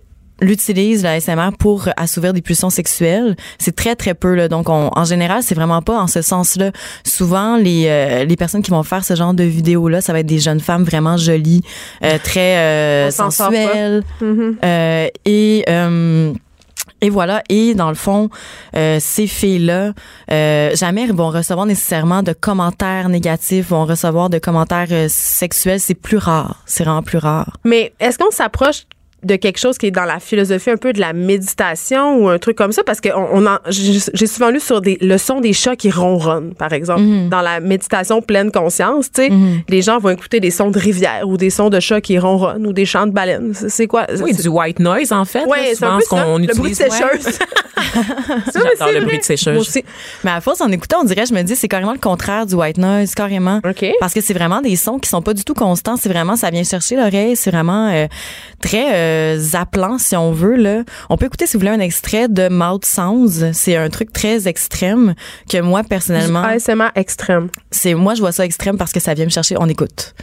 l'utilisent 0.44 1.02
la 1.02 1.18
SMR 1.20 1.50
pour 1.58 1.88
assouvir 1.96 2.32
des 2.32 2.42
pulsions 2.42 2.70
sexuelles, 2.70 3.36
c'est 3.58 3.74
très 3.74 3.94
très 3.96 4.14
peu 4.14 4.34
là. 4.34 4.48
Donc 4.48 4.68
on- 4.68 4.90
en 4.94 5.04
général, 5.04 5.42
c'est 5.42 5.54
vraiment 5.54 5.82
pas 5.82 5.98
en 6.00 6.06
ce 6.06 6.22
sens-là. 6.22 6.70
Souvent 7.04 7.56
les 7.56 7.86
euh, 7.88 8.24
les 8.24 8.36
personnes 8.36 8.62
qui 8.62 8.70
vont 8.70 8.82
faire 8.82 9.04
ce 9.04 9.14
genre 9.14 9.34
de 9.34 9.44
vidéos 9.44 9.88
là, 9.88 10.00
ça 10.00 10.12
va 10.12 10.20
être 10.20 10.26
des 10.26 10.38
jeunes 10.38 10.60
femmes 10.60 10.84
vraiment 10.84 11.16
jolies, 11.16 11.62
euh, 12.04 12.18
très 12.22 12.56
euh, 12.58 13.10
sensuelles 13.10 14.02
Mhm. 14.20 14.56
euh, 14.64 15.08
et 15.24 15.64
et 17.00 17.10
voilà. 17.10 17.42
Et 17.50 17.74
dans 17.74 17.90
le 17.90 17.94
fond, 17.94 18.30
euh, 18.76 18.98
ces 19.00 19.26
filles-là, 19.26 19.92
euh, 20.30 20.74
jamais 20.74 21.06
vont 21.08 21.28
recevoir 21.30 21.66
nécessairement 21.66 22.22
de 22.22 22.32
commentaires 22.32 23.08
négatifs, 23.10 23.68
vont 23.70 23.84
recevoir 23.84 24.30
de 24.30 24.38
commentaires 24.38 24.86
euh, 24.90 25.06
sexuels. 25.10 25.80
C'est 25.80 25.94
plus 25.94 26.16
rare. 26.16 26.62
C'est 26.64 26.84
vraiment 26.84 27.02
plus 27.02 27.18
rare. 27.18 27.58
Mais 27.64 27.92
est-ce 28.00 28.16
qu'on 28.18 28.30
s'approche 28.30 28.84
de 29.25 29.37
quelque 29.37 29.59
chose 29.59 29.78
qui 29.78 29.87
est 29.87 29.90
dans 29.90 30.04
la 30.04 30.21
philosophie 30.21 30.71
un 30.71 30.76
peu 30.76 30.93
de 30.93 31.00
la 31.00 31.12
méditation 31.12 32.19
ou 32.19 32.28
un 32.28 32.38
truc 32.38 32.57
comme 32.57 32.73
ça 32.73 32.83
parce 32.85 33.00
que 33.00 33.09
on, 33.14 33.45
j'ai 33.69 34.26
souvent 34.26 34.50
lu 34.50 34.61
sur 34.61 34.81
des 34.81 34.99
le 35.00 35.19
son 35.19 35.40
des 35.40 35.52
chats 35.52 35.76
qui 35.76 35.90
ronronnent 35.90 36.54
par 36.54 36.73
exemple 36.73 37.02
Mhm. 37.02 37.28
dans 37.28 37.40
la 37.43 37.61
méditation 37.61 38.23
pleine 38.23 38.50
conscience 38.52 39.11
tu 39.12 39.23
sais 39.23 39.31
les 39.69 39.83
gens 39.83 39.99
vont 39.99 40.11
écouter 40.11 40.40
des 40.40 40.50
sons 40.50 40.71
de 40.71 40.78
rivière 40.78 41.26
ou 41.28 41.37
des 41.37 41.50
sons 41.50 41.71
de 41.71 41.81
chats 41.81 42.00
qui 42.00 42.19
ronronnent 42.19 42.66
ou 42.66 42.73
des 42.73 42.85
chants 42.85 43.07
de 43.07 43.12
baleines 43.12 43.52
c'est 43.54 43.87
quoi? 43.87 44.07
Oui, 44.23 44.33
du 44.35 44.49
white 44.49 44.78
noise 44.78 45.12
en 45.12 45.25
fait. 45.25 45.45
là, 45.47 45.54
c'est 45.75 45.85
un 45.85 45.97
peu 45.99 46.02
ça 46.09 46.25
le 46.26 46.45
utilise. 46.45 46.59
bruit 46.59 46.71
de 46.71 46.76
sécheuse 46.76 47.38
J'adore 48.52 48.93
le 48.93 49.00
bruit 49.04 49.19
de 49.19 49.23
sécheuse. 49.25 49.59
Aussi. 49.69 49.85
Mais 50.25 50.31
à 50.31 50.40
force, 50.40 50.61
en 50.61 50.71
écoutant, 50.71 50.99
on 51.02 51.04
dirait, 51.04 51.26
je 51.26 51.35
me 51.35 51.43
dis, 51.43 51.57
c'est 51.57 51.69
carrément 51.69 51.93
le 51.93 51.99
contraire 51.99 52.47
du 52.47 52.54
white 52.54 52.78
noise, 52.78 53.14
carrément. 53.14 53.61
OK. 53.69 53.85
Parce 54.00 54.14
que 54.14 54.21
c'est 54.21 54.35
vraiment 54.35 54.61
des 54.61 54.76
sons 54.76 54.99
qui 54.99 55.09
sont 55.09 55.23
pas 55.23 55.35
du 55.35 55.45
tout 55.45 55.54
constants. 55.54 55.97
C'est 55.97 56.09
vraiment, 56.09 56.37
ça 56.37 56.50
vient 56.50 56.62
chercher 56.64 56.97
l'oreille. 56.97 57.37
C'est 57.37 57.50
vraiment 57.50 57.88
euh, 57.93 58.07
très 58.61 58.94
euh, 58.94 59.13
appelant, 59.55 59.98
si 59.98 60.16
on 60.16 60.33
veut. 60.33 60.57
Là. 60.57 60.85
On 61.11 61.16
peut 61.16 61.27
écouter, 61.27 61.46
si 61.46 61.55
vous 61.55 61.61
voulez, 61.61 61.72
un 61.72 61.81
extrait 61.81 62.29
de 62.29 62.48
Mouth 62.48 62.85
Sounds. 62.85 63.53
C'est 63.53 63.77
un 63.77 63.90
truc 63.90 64.12
très 64.12 64.46
extrême 64.48 65.14
que 65.50 65.61
moi, 65.61 65.83
personnellement, 65.83 66.42
ASMR 66.42 66.90
extrême 66.94 67.24
c'est 67.70 67.94
moi, 67.94 68.14
je 68.14 68.20
vois 68.20 68.33
ça 68.33 68.44
extrême 68.44 68.79
parce 68.79 68.92
que 68.92 69.00
ça 69.00 69.14
vient 69.14 69.24
me 69.24 69.31
chercher. 69.31 69.57
On 69.59 69.68
écoute. 69.68 70.14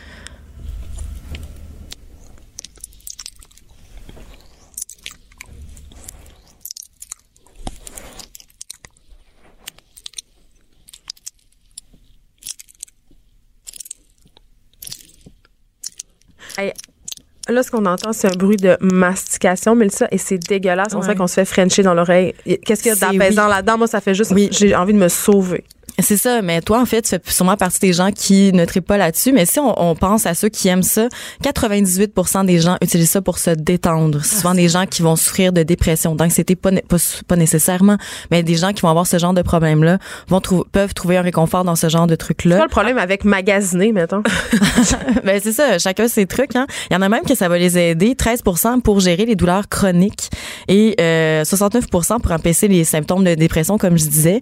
Là, 17.51 17.63
ce 17.63 17.71
qu'on 17.71 17.85
entend, 17.85 18.13
c'est 18.13 18.27
un 18.27 18.37
bruit 18.37 18.57
de 18.57 18.77
mastication, 18.81 19.75
Mélissa, 19.75 20.07
et 20.11 20.17
c'est 20.17 20.37
dégueulasse. 20.37 20.93
On 20.93 20.99
Ouais. 20.99 21.05
sait 21.07 21.15
qu'on 21.15 21.27
se 21.27 21.33
fait 21.35 21.45
frencher 21.45 21.83
dans 21.83 21.93
l'oreille. 21.93 22.33
Qu'est-ce 22.65 22.81
qu'il 22.83 22.91
y 22.91 22.95
a 22.95 22.95
d'apaisant 22.95 23.43
oui. 23.45 23.49
là-dedans? 23.49 23.77
Moi, 23.77 23.87
ça 23.87 23.99
fait 24.01 24.13
juste. 24.13 24.31
Oui. 24.31 24.49
J'ai 24.51 24.75
envie 24.75 24.93
de 24.93 24.97
me 24.99 25.09
sauver. 25.09 25.63
C'est 25.99 26.17
ça, 26.17 26.41
mais 26.41 26.62
toi, 26.62 26.82
en 26.82 26.86
fait, 26.86 27.01
tu 27.04 27.10
fais 27.10 27.21
sûrement 27.27 27.58
partie 27.58 27.80
des 27.80 27.93
gens 27.93 28.12
qui 28.12 28.51
ne 28.54 28.65
trippent 28.65 28.88
pas 28.88 28.97
là-dessus. 28.97 29.32
Mais 29.32 29.45
si 29.45 29.60
on, 29.60 29.80
on 29.82 29.95
pense 29.95 30.25
à 30.25 30.34
ceux 30.34 30.49
qui 30.49 30.67
aiment 30.67 30.84
ça, 30.84 31.08
98 31.43 32.13
des 32.45 32.60
gens 32.60 32.77
utilisent 32.82 33.10
ça 33.12 33.21
pour 33.21 33.38
se 33.38 33.51
détendre. 33.51 34.19
C'est 34.23 34.38
souvent 34.38 34.54
des 34.56 34.69
gens 34.69 34.86
qui 34.86 35.01
vont 35.01 35.15
souffrir 35.15 35.54
de 35.54 35.63
dépression, 35.63 36.15
d'anxiété, 36.15 36.56
pas, 36.56 36.71
pas, 36.88 36.97
pas 37.27 37.36
nécessairement, 37.36 37.97
mais 38.32 38.43
des 38.43 38.56
gens 38.56 38.73
qui 38.73 38.82
vont 38.82 38.89
avoir 38.89 39.08
ce 39.08 39.17
genre 39.17 39.34
de 39.34 39.41
problème-là 39.41 39.97
vont 40.27 40.39
trou- 40.41 40.65
peuvent 40.71 40.93
trouver 40.93 41.17
un 41.17 41.21
réconfort 41.21 41.63
dans 41.63 41.75
ce 41.75 41.89
genre 41.89 42.08
de 42.08 42.13
C'est 42.13 42.17
trucs-là. 42.17 42.56
quoi 42.58 42.65
le 42.65 42.69
problème 42.71 42.97
avec 42.97 43.23
magasiner, 43.25 43.91
mettons? 43.91 44.23
ben 45.23 45.39
c'est 45.43 45.51
ça, 45.54 45.77
chacun 45.80 46.08
ses 46.08 46.25
trucs. 46.25 46.56
Hein. 46.56 46.65
Il 46.89 46.93
y 46.93 46.97
en 46.97 47.01
a 47.01 47.10
même 47.10 47.23
que 47.23 47.36
ça 47.36 47.47
va 47.49 47.58
les 47.58 47.77
aider. 47.77 48.13
13% 48.15 48.82
pour 48.82 48.99
gérer 48.99 49.25
les 49.25 49.36
douleurs 49.36 49.67
chroniques 49.69 50.30
et 50.67 50.95
euh, 50.99 51.43
69 51.43 51.88
pour 51.88 52.04
empêcher 52.32 52.67
les 52.67 52.84
symptômes 52.84 53.23
de 53.23 53.36
dépression, 53.36 53.77
comme 53.77 53.97
je 53.97 54.06
disais. 54.06 54.41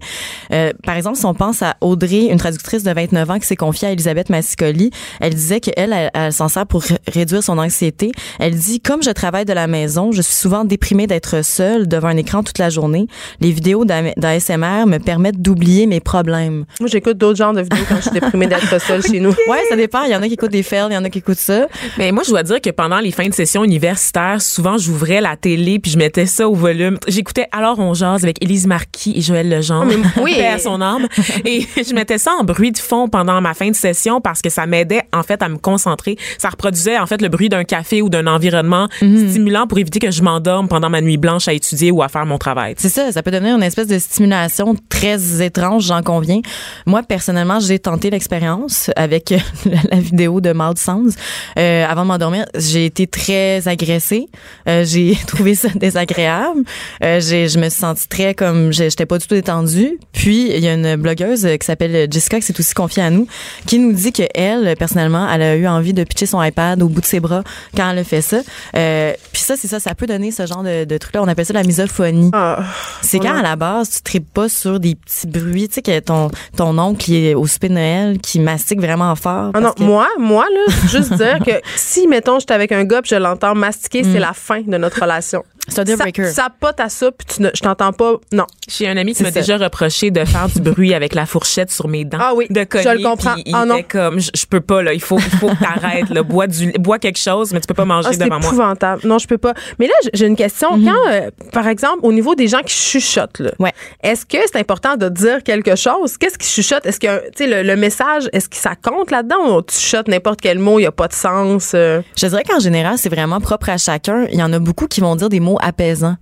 Euh, 0.52 0.72
par 0.84 0.96
exemple, 0.96 1.16
si 1.18 1.24
on 1.26 1.34
pense 1.40 1.62
à 1.62 1.76
Audrey, 1.80 2.26
une 2.30 2.36
traductrice 2.36 2.82
de 2.82 2.92
29 2.92 3.30
ans 3.30 3.38
qui 3.38 3.46
s'est 3.46 3.56
confiée 3.56 3.88
à 3.88 3.92
Elisabeth 3.92 4.28
Massicoli, 4.28 4.90
elle 5.20 5.32
disait 5.34 5.60
qu'elle, 5.60 5.90
elle, 5.94 6.10
elle 6.12 6.32
s'en 6.34 6.48
sert 6.48 6.66
pour 6.66 6.84
réduire 7.10 7.42
son 7.42 7.56
anxiété. 7.56 8.12
Elle 8.38 8.54
dit, 8.54 8.80
comme 8.80 9.02
je 9.02 9.08
travaille 9.10 9.46
de 9.46 9.54
la 9.54 9.66
maison, 9.66 10.12
je 10.12 10.20
suis 10.20 10.34
souvent 10.34 10.66
déprimée 10.66 11.06
d'être 11.06 11.42
seule 11.42 11.88
devant 11.88 12.08
un 12.08 12.18
écran 12.18 12.42
toute 12.42 12.58
la 12.58 12.68
journée. 12.68 13.06
Les 13.40 13.52
vidéos 13.52 13.86
d'A- 13.86 14.12
d'ASMR 14.18 14.84
me 14.86 14.98
permettent 14.98 15.40
d'oublier 15.40 15.86
mes 15.86 16.00
problèmes. 16.00 16.66
Moi, 16.78 16.90
j'écoute 16.92 17.16
d'autres 17.16 17.38
genres 17.38 17.54
de 17.54 17.62
vidéos 17.62 17.84
quand 17.88 17.96
je 17.96 18.02
suis 18.02 18.10
déprimée 18.10 18.46
d'être 18.46 18.78
seule 18.78 19.02
chez 19.02 19.18
nous. 19.20 19.30
Ouais, 19.48 19.62
ça 19.70 19.76
dépend. 19.76 20.02
Il 20.02 20.10
y 20.12 20.14
en 20.16 20.22
a 20.22 20.28
qui 20.28 20.34
écoutent 20.34 20.50
des 20.52 20.62
fails, 20.62 20.88
il 20.90 20.94
y 20.94 20.96
en 20.98 21.04
a 21.04 21.08
qui 21.08 21.18
écoutent 21.18 21.38
ça. 21.38 21.66
Mais 21.96 22.12
moi, 22.12 22.22
je 22.24 22.30
dois 22.30 22.42
dire 22.42 22.60
que 22.60 22.68
pendant 22.70 22.98
les 23.00 23.10
fins 23.12 23.28
de 23.28 23.34
session 23.34 23.64
universitaires, 23.64 24.42
souvent, 24.42 24.76
j'ouvrais 24.76 25.22
la 25.22 25.36
télé 25.36 25.78
puis 25.78 25.90
je 25.90 25.96
mettais 25.98 26.26
ça 26.26 26.46
au 26.48 26.54
volume. 26.54 26.98
J'écoutais 27.08 27.46
Alors 27.50 27.78
on 27.78 27.94
jase 27.94 28.22
avec 28.24 28.44
Élise 28.44 28.66
Marquis 28.66 29.14
et 29.16 29.22
Joël 29.22 29.48
Legendre. 29.48 29.92
oui. 30.22 30.34
Paix 30.36 30.46
à 30.48 30.58
son 30.58 30.80
âme. 30.82 31.06
Et 31.44 31.66
je 31.76 31.94
mettais 31.94 32.18
ça 32.18 32.32
en 32.38 32.44
bruit 32.44 32.72
de 32.72 32.78
fond 32.78 33.08
pendant 33.08 33.40
ma 33.40 33.54
fin 33.54 33.70
de 33.70 33.76
session 33.76 34.20
parce 34.20 34.42
que 34.42 34.50
ça 34.50 34.66
m'aidait, 34.66 35.02
en 35.12 35.22
fait, 35.22 35.42
à 35.42 35.48
me 35.48 35.58
concentrer. 35.58 36.16
Ça 36.38 36.48
reproduisait, 36.50 36.98
en 36.98 37.06
fait, 37.06 37.22
le 37.22 37.28
bruit 37.28 37.48
d'un 37.48 37.64
café 37.64 38.02
ou 38.02 38.08
d'un 38.08 38.26
environnement 38.26 38.88
stimulant 38.96 39.66
pour 39.66 39.78
éviter 39.78 39.98
que 39.98 40.10
je 40.10 40.22
m'endorme 40.22 40.68
pendant 40.68 40.90
ma 40.90 41.00
nuit 41.00 41.16
blanche 41.16 41.48
à 41.48 41.52
étudier 41.52 41.90
ou 41.90 42.02
à 42.02 42.08
faire 42.08 42.26
mon 42.26 42.38
travail. 42.38 42.74
C'est 42.78 42.88
ça, 42.88 43.12
ça 43.12 43.22
peut 43.22 43.30
donner 43.30 43.50
une 43.50 43.62
espèce 43.62 43.86
de 43.86 43.98
stimulation 43.98 44.74
très 44.88 45.42
étrange, 45.42 45.84
j'en 45.84 46.02
conviens. 46.02 46.40
Moi, 46.86 47.02
personnellement, 47.02 47.60
j'ai 47.60 47.78
tenté 47.78 48.10
l'expérience 48.10 48.90
avec 48.96 49.30
la, 49.90 49.98
vidéo 49.98 50.40
de 50.40 50.52
Mouth 50.52 50.78
Sounds. 50.78 51.14
Euh, 51.58 51.84
avant 51.86 52.02
de 52.02 52.08
m'endormir, 52.08 52.46
j'ai 52.54 52.86
été 52.86 53.06
très 53.06 53.66
agressée. 53.68 54.28
Euh, 54.68 54.84
j'ai 54.84 55.16
trouvé 55.26 55.54
ça 55.54 55.68
désagréable. 55.74 56.62
Euh, 57.02 57.20
je 57.20 57.58
me 57.58 57.68
suis 57.68 57.80
sentie 57.80 58.08
très 58.08 58.34
comme, 58.34 58.72
j'étais 58.72 59.06
pas 59.06 59.18
du 59.18 59.26
tout 59.26 59.34
détendue. 59.34 59.98
Puis, 60.12 60.50
il 60.54 60.60
y 60.60 60.68
a 60.68 60.74
une 60.74 60.96
blogueuse 60.96 61.19
blogueuse 61.20 61.46
euh, 61.46 61.56
qui 61.56 61.66
s'appelle 61.66 62.08
Jessica, 62.10 62.38
qui 62.40 62.46
s'est 62.46 62.58
aussi 62.58 62.74
confiée 62.74 63.02
à 63.02 63.10
nous, 63.10 63.26
qui 63.66 63.78
nous 63.78 63.92
dit 63.92 64.12
que 64.12 64.22
elle, 64.34 64.74
personnellement, 64.76 65.28
elle 65.30 65.42
a 65.42 65.56
eu 65.56 65.66
envie 65.66 65.92
de 65.92 66.04
pitcher 66.04 66.26
son 66.26 66.42
iPad 66.42 66.82
au 66.82 66.88
bout 66.88 67.00
de 67.00 67.06
ses 67.06 67.20
bras 67.20 67.42
quand 67.76 67.90
elle 67.90 67.98
a 67.98 68.04
fait 68.04 68.22
ça. 68.22 68.38
Euh, 68.76 69.12
Puis 69.32 69.42
ça, 69.42 69.56
c'est 69.56 69.68
ça, 69.68 69.80
ça 69.80 69.94
peut 69.94 70.06
donner 70.06 70.30
ce 70.30 70.46
genre 70.46 70.62
de, 70.62 70.84
de 70.84 70.98
truc-là. 70.98 71.22
On 71.22 71.28
appelle 71.28 71.46
ça 71.46 71.52
la 71.52 71.62
misophonie. 71.62 72.30
Ah, 72.32 72.64
C'est 73.02 73.18
quand 73.18 73.36
à 73.36 73.42
la 73.42 73.56
base 73.56 73.90
tu 73.96 74.02
tripes 74.02 74.32
pas 74.32 74.48
sur 74.48 74.80
des 74.80 74.94
petits 74.94 75.26
bruits, 75.26 75.68
tu 75.68 75.74
sais 75.74 75.82
que 75.82 75.98
ton 76.00 76.30
ton 76.56 76.76
oncle 76.78 76.98
qui 77.04 77.26
est 77.26 77.34
au 77.34 77.44
de 77.44 77.68
Noël 77.68 78.18
qui 78.20 78.38
mastique 78.40 78.80
vraiment 78.80 79.14
fort. 79.16 79.50
Ah 79.54 79.60
non, 79.60 79.72
que- 79.72 79.82
moi, 79.82 80.06
moi, 80.18 80.46
là, 80.54 80.72
juste 80.88 81.12
dire 81.14 81.38
que 81.44 81.52
si, 81.76 82.06
mettons, 82.06 82.38
j'étais 82.38 82.54
avec 82.54 82.72
un 82.72 82.84
gars 82.84 83.02
puis 83.02 83.10
je 83.10 83.16
l'entends 83.16 83.54
mastiquer, 83.54 84.02
c'est 84.04 84.18
la 84.20 84.32
fin 84.32 84.60
de 84.62 84.76
notre 84.78 85.00
relation. 85.02 85.44
C'est 85.70 85.80
un 85.80 85.84
deal 85.84 85.96
Ça, 85.96 86.04
breaker. 86.04 86.26
ça 86.26 86.48
pote 86.58 86.78
à 86.80 86.88
ça, 86.88 87.10
puis 87.10 87.26
tu 87.34 87.42
ne- 87.42 87.50
je 87.54 87.60
t'entends 87.60 87.92
pas. 87.92 88.14
Non. 88.32 88.46
J'ai 88.68 88.88
un 88.88 88.96
ami 88.96 89.12
qui 89.12 89.18
C'est 89.18 89.24
m'a 89.24 89.30
déjà 89.30 89.56
reproché 89.56 90.10
de 90.10 90.24
faire 90.24 90.48
du 90.48 90.60
bruit 90.60 90.94
avec 90.94 91.14
la 91.14 91.26
fourchette 91.26 91.70
sur 91.70 91.88
mes 91.88 92.04
dents. 92.04 92.18
Ah 92.20 92.32
oui, 92.34 92.46
de 92.50 92.60
je 92.60 92.64
cogner, 92.64 92.94
le 93.02 93.02
comprends. 93.08 93.34
il 93.44 93.54
Ah 93.54 93.64
non. 93.64 93.80
comme, 93.88 94.20
je, 94.20 94.30
je 94.34 94.46
peux 94.46 94.60
pas 94.60 94.82
là, 94.82 94.92
il 94.92 95.00
faut, 95.00 95.18
il 95.18 95.22
faut 95.38 95.48
que 95.48 95.58
t'arrêtes 95.64 96.10
là, 96.10 96.22
bois 96.22 96.46
du, 96.46 96.72
bois 96.72 96.98
quelque 96.98 97.18
chose, 97.18 97.52
mais 97.52 97.60
tu 97.60 97.66
peux 97.66 97.74
pas 97.74 97.84
manger 97.84 98.08
Ah, 98.10 98.12
c'est 98.12 98.18
devant 98.24 98.38
moi. 98.40 98.48
épouvantable. 98.48 99.02
Non, 99.06 99.18
je 99.18 99.26
peux 99.26 99.38
pas. 99.38 99.54
Mais 99.78 99.86
là, 99.86 99.94
j'ai- 100.12 100.26
une 100.26 100.36
question. 100.36 100.68
Quand, 100.84 101.10
euh, 101.10 101.30
par 101.52 101.66
exemple, 101.66 101.98
au 102.02 102.12
niveau 102.12 102.34
des 102.34 102.46
gens 102.48 102.60
qui 102.64 102.74
chuchotent, 102.74 103.40
là, 103.40 103.50
Ouais. 103.58 103.72
est-ce 104.02 104.24
que 104.26 104.38
c'est 104.46 104.58
important 104.58 104.96
de 104.96 105.08
dire 105.08 105.42
quelque 105.42 105.76
chose? 105.76 106.16
Qu'est-ce 106.18 106.38
qui 106.38 106.46
chuchote? 106.48 106.86
Est-ce 106.86 107.00
que, 107.00 107.28
tu 107.30 107.44
sais, 107.44 107.46
le, 107.46 107.62
le 107.68 107.76
message, 107.76 108.28
est-ce 108.32 108.48
que 108.48 108.56
ça 108.56 108.74
compte 108.80 109.10
là-dedans 109.10 109.56
ou 109.58 109.62
tu 109.62 109.74
chuchotes 109.76 110.08
n'importe 110.08 110.40
quel 110.40 110.58
mot, 110.58 110.78
il 110.78 110.82
n'y 110.82 110.86
a 110.86 110.92
pas 110.92 111.08
de 111.08 111.12
sens? 111.14 111.72
euh? 111.74 112.00
Je 112.16 112.26
dirais 112.26 112.44
qu'en 112.48 112.58
général, 112.60 112.96
c'est 112.98 113.08
vraiment 113.08 113.40
propre 113.40 113.70
à 113.70 113.78
chacun. 113.78 114.26
Il 114.32 114.38
y 114.38 114.42
en 114.42 114.52
a 114.52 114.58
beaucoup 114.58 114.86
qui 114.86 115.00
vont 115.00 115.16
dire 115.16 115.28
des 115.28 115.40
mots 115.40 115.58
apaisants, 115.60 116.16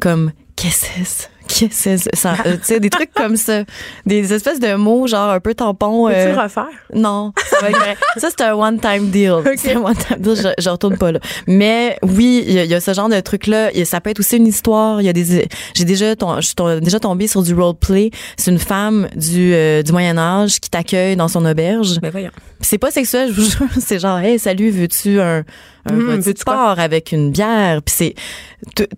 comme 0.00 0.32
qu'est-ce 0.56 0.86
que 0.86 1.04
c'est? 1.04 1.28
Qu'est-ce 1.46 1.84
que 1.90 1.96
c'est? 1.98 2.16
Ça, 2.16 2.36
euh, 2.46 2.54
tu 2.56 2.60
sais, 2.64 2.80
des 2.80 2.88
trucs 2.88 3.12
comme 3.12 3.36
ça. 3.36 3.64
Des 4.06 4.32
espèces 4.32 4.58
de 4.60 4.74
mots, 4.76 5.06
genre 5.06 5.28
un 5.30 5.40
peu 5.40 5.54
tampon. 5.54 6.08
Euh, 6.08 6.32
le 6.34 6.40
refaire? 6.40 6.64
non, 6.94 7.32
ça 7.50 7.58
c'est 8.30 8.40
un 8.40 8.54
one-time 8.54 9.10
deal. 9.10 9.34
C'est 9.56 9.74
un 9.74 9.82
one-time 9.82 10.20
deal. 10.20 10.36
Je, 10.36 10.48
je 10.62 10.70
retourne 10.70 10.96
pas 10.96 11.12
là. 11.12 11.20
Mais 11.46 11.98
oui, 12.02 12.42
il 12.46 12.54
y, 12.54 12.58
a- 12.60 12.64
il 12.64 12.70
y 12.70 12.74
a 12.74 12.80
ce 12.80 12.94
genre 12.94 13.10
de 13.10 13.14
y 13.14 13.80
a- 13.82 13.84
Ça 13.84 14.00
peut 14.00 14.08
être 14.08 14.20
aussi 14.20 14.38
une 14.38 14.46
histoire. 14.46 15.02
Il 15.02 15.04
y 15.04 15.08
a 15.10 15.12
des, 15.12 15.46
j'ai 15.74 15.84
déjà, 15.84 16.16
tom- 16.16 16.36
je 16.40 16.46
suis 16.46 16.54
tom- 16.54 16.80
déjà 16.80 16.98
tombée 16.98 17.26
sur 17.28 17.42
du 17.42 17.52
roleplay. 17.54 18.10
C'est 18.38 18.50
une 18.50 18.58
femme 18.58 19.08
du, 19.14 19.52
euh, 19.52 19.82
du 19.82 19.92
Moyen 19.92 20.16
Âge 20.16 20.60
qui 20.60 20.70
t'accueille 20.70 21.14
dans 21.14 21.28
son 21.28 21.44
auberge. 21.44 22.00
Ben 22.00 22.10
voyons. 22.10 22.30
C'est 22.62 22.78
pas 22.78 22.90
sexuel, 22.90 23.28
je 23.34 23.40
vous 23.42 23.50
jure. 23.50 23.68
C'est 23.80 23.98
genre, 23.98 24.18
hey, 24.18 24.38
salut, 24.38 24.70
veux-tu 24.70 25.20
un, 25.20 25.44
un 25.86 25.94
Hum, 25.98 26.22
petit 26.22 26.44
quoi? 26.44 26.54
sport 26.54 26.78
avec 26.80 27.12
une 27.12 27.30
bière? 27.30 27.80
Puis 27.82 27.94
c'est 27.96 28.14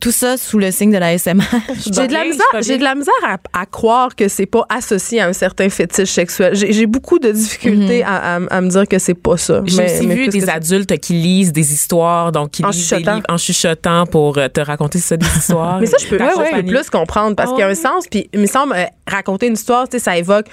tout- 0.00 0.12
ça 0.12 0.36
sous 0.36 0.58
le 0.58 0.70
signe 0.70 0.92
de 0.92 0.98
la 0.98 1.12
SMR. 1.18 1.42
J'ai 1.92 2.06
de 2.06 2.12
la 2.12 2.24
misère, 2.24 2.46
j'ai 2.62 2.78
de 2.78 2.84
la 2.84 2.94
misère 2.94 3.12
à, 3.26 3.38
à 3.60 3.66
croire 3.66 4.14
que 4.14 4.28
c'est 4.28 4.46
pas 4.46 4.64
associé 4.68 5.20
à 5.20 5.26
un 5.26 5.32
certain 5.32 5.68
fétiche 5.68 6.10
sexuel. 6.10 6.54
J'ai 6.54 6.86
beaucoup 6.86 7.18
de 7.18 7.30
difficultés 7.32 8.04
à, 8.04 8.36
à- 8.36 8.36
à 8.36 8.60
me 8.60 8.68
dire 8.68 8.86
que 8.86 8.98
c'est 9.00 9.14
pas 9.14 9.36
ça. 9.36 9.62
J'ai 9.64 9.76
Mais- 9.78 9.94
aussi 9.96 10.06
mais 10.06 10.14
vu 10.14 10.28
des 10.28 10.48
adultes 10.48 10.96
qui 10.98 11.14
lisent 11.14 11.52
des 11.52 11.72
histoires, 11.72 12.30
donc 12.32 12.52
qui 12.52 12.64
En 12.64 12.68
lisent 12.70 12.88
des 12.90 12.98
livres 12.98 13.22
en 13.28 13.36
chuchotant 13.38 14.06
pour 14.06 14.38
euh, 14.38 14.48
te 14.48 14.60
raconter 14.60 14.98
ça 15.00 15.16
des 15.16 15.26
histoires. 15.26 15.78
Mais 15.80 15.86
ça, 15.86 15.96
je 16.00 16.06
peux, 16.06 16.16
Ta 16.16 16.24
ouais, 16.26 16.30
ouais, 16.30 16.34
je 16.36 16.40
peux 16.42 16.50
compagnie. 16.56 16.70
plus 16.70 16.90
comprendre 16.90 17.34
parce 17.36 17.50
qu'il 17.50 17.58
y 17.60 17.62
a 17.62 17.66
un 17.66 17.70
ouais? 17.70 17.74
sens. 17.74 18.04
Puis, 18.10 18.28
il 18.32 18.40
me 18.40 18.46
semble, 18.46 18.74
euh, 18.74 18.84
raconter 19.08 19.48
une 19.48 19.54
histoire, 19.54 19.88
tu 19.88 19.98
sais, 19.98 20.04
ça 20.04 20.16
évoque 20.16 20.46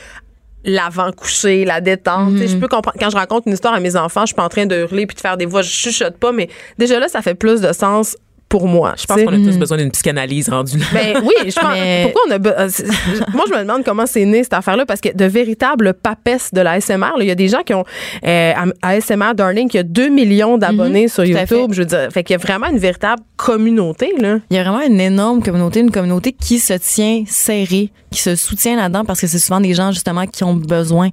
l'avant-coucher, 0.63 1.65
la 1.65 1.81
détente. 1.81 2.33
Tu 2.33 2.39
sais, 2.39 2.47
Je 2.47 2.57
peux 2.57 2.67
comprendre. 2.67 2.97
Quand 2.99 3.09
je 3.09 3.15
raconte 3.17 3.43
une 3.45 3.53
histoire 3.53 3.73
à 3.73 3.79
mes 3.79 3.95
enfants, 3.95 4.21
je 4.21 4.27
suis 4.27 4.35
pas 4.35 4.43
en 4.45 4.49
train 4.49 4.65
de 4.65 4.75
hurler 4.75 5.05
puis 5.05 5.15
de 5.15 5.21
faire 5.21 5.37
des 5.37 5.45
voix, 5.45 5.61
je 5.61 5.69
chuchote 5.71 6.17
pas, 6.17 6.31
mais 6.31 6.49
déjà 6.77 6.99
là, 6.99 7.07
ça 7.07 7.21
fait 7.21 7.35
plus 7.35 7.61
de 7.61 7.71
sens 7.73 8.15
pour 8.49 8.67
moi. 8.67 8.93
Je 8.99 9.05
pense 9.07 9.19
qu'on 9.23 9.33
a 9.33 9.37
tous 9.37 9.57
besoin 9.57 9.77
d'une 9.77 9.89
psychanalyse 9.89 10.47
rendue 10.47 10.77
là. 10.77 10.85
Ben 10.93 11.23
oui, 11.23 11.33
je 11.49 11.59
pense. 11.59 11.73
Mais- 11.73 12.03
Pourquoi 12.03 12.21
on 12.27 12.31
a. 12.33 12.61
euh, 12.61 12.67
c'est- 12.69 12.85
Moi, 13.33 13.45
je 13.49 13.53
me 13.55 13.59
demande 13.61 13.83
comment 13.83 14.05
c'est 14.05 14.25
né 14.25 14.43
cette 14.43 14.53
affaire-là 14.53 14.85
parce 14.85 15.01
que 15.01 15.09
de 15.11 15.25
véritables 15.25 15.95
papesses 15.95 16.51
de 16.53 16.61
la 16.61 16.79
SMR, 16.79 17.13
là, 17.17 17.21
il 17.23 17.27
y 17.27 17.31
a 17.31 17.35
des 17.35 17.47
gens 17.47 17.63
qui 17.63 17.73
ont. 17.73 17.83
Euh, 18.27 18.53
ASMR 18.83 19.33
Darling 19.35 19.67
qui 19.67 19.79
a 19.79 19.83
2 19.83 20.09
millions 20.09 20.59
d'abonnés 20.59 21.07
sur 21.07 21.23
tout 21.23 21.31
à 21.35 21.41
YouTube. 21.41 21.47
fait. 21.69 21.73
Je 21.73 21.79
veux 21.81 21.85
dire, 21.87 22.07
fait 22.13 22.23
qu'il 22.23 22.35
y 22.35 22.39
a 22.39 22.43
vraiment 22.43 22.67
une 22.67 22.77
véritable 22.77 23.23
communauté, 23.37 24.13
là. 24.19 24.37
Il 24.51 24.55
y 24.55 24.59
a 24.59 24.63
vraiment 24.63 24.85
une 24.85 25.01
énorme 25.01 25.41
communauté, 25.41 25.79
une 25.79 25.89
communauté 25.91 26.31
qui 26.31 26.59
se 26.59 26.73
tient 26.73 27.23
serrée, 27.25 27.89
qui 28.13 28.21
se 28.21 28.35
soutient 28.35 28.75
là-dedans 28.77 29.03
parce 29.05 29.19
que 29.19 29.27
c'est 29.27 29.39
souvent 29.39 29.59
des 29.59 29.73
gens 29.73 29.91
justement 29.91 30.25
qui 30.27 30.43
ont 30.43 30.53
besoin 30.55 31.09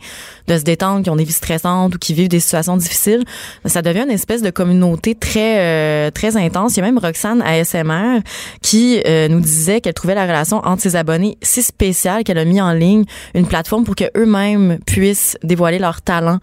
de 0.46 0.56
se 0.58 0.62
détendre, 0.62 1.02
qui 1.02 1.10
ont 1.10 1.16
des 1.16 1.24
vies 1.24 1.32
stressantes 1.32 1.94
ou 1.94 1.98
qui 1.98 2.14
vivent 2.14 2.28
des 2.28 2.40
situations 2.40 2.76
difficiles. 2.76 3.24
Ça 3.64 3.82
devient 3.82 4.02
une 4.04 4.10
espèce 4.10 4.42
de 4.42 4.50
communauté 4.50 5.14
très 5.14 5.58
euh, 5.58 6.10
très 6.10 6.36
intense. 6.36 6.76
Il 6.76 6.80
y 6.80 6.82
a 6.82 6.86
même 6.86 6.98
Roxane 6.98 7.42
ASMR 7.42 8.20
qui 8.62 9.00
euh, 9.06 9.28
nous 9.28 9.40
disait 9.40 9.80
qu'elle 9.80 9.94
trouvait 9.94 10.14
la 10.14 10.22
relation 10.26 10.58
entre 10.64 10.82
ses 10.82 10.96
abonnés 10.96 11.38
si 11.42 11.62
spéciale 11.62 12.22
qu'elle 12.24 12.38
a 12.38 12.44
mis 12.44 12.60
en 12.60 12.72
ligne 12.72 13.04
une 13.34 13.46
plateforme 13.46 13.84
pour 13.84 13.94
que 13.94 14.04
eux-mêmes 14.16 14.78
puissent 14.86 15.36
dévoiler 15.42 15.78
leur 15.78 16.02
talent 16.02 16.38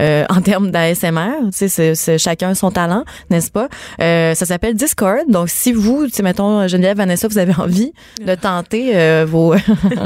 euh, 0.00 0.24
en 0.28 0.40
termes 0.42 0.70
d'ASMR. 0.70 1.32
Tu 1.46 1.48
sais, 1.52 1.68
c'est- 1.68 1.94
c'est 1.94 2.18
chacun 2.18 2.54
son 2.54 2.70
talent, 2.70 3.04
n'est-ce 3.30 3.50
pas? 3.50 3.68
Euh, 4.00 4.34
ça 4.34 4.46
s'appelle 4.46 4.74
Discord. 4.74 5.22
Donc, 5.28 5.48
si 5.48 5.72
vous, 5.72 6.06
tu 6.06 6.12
sais, 6.12 6.22
mettons, 6.22 6.66
Geneviève, 6.68 6.96
Vanessa, 6.96 7.28
vous 7.28 7.38
avez 7.38 7.54
envie 7.54 7.92
de 8.24 8.34
tenter 8.34 8.92
euh, 8.96 9.24
vos, 9.28 9.54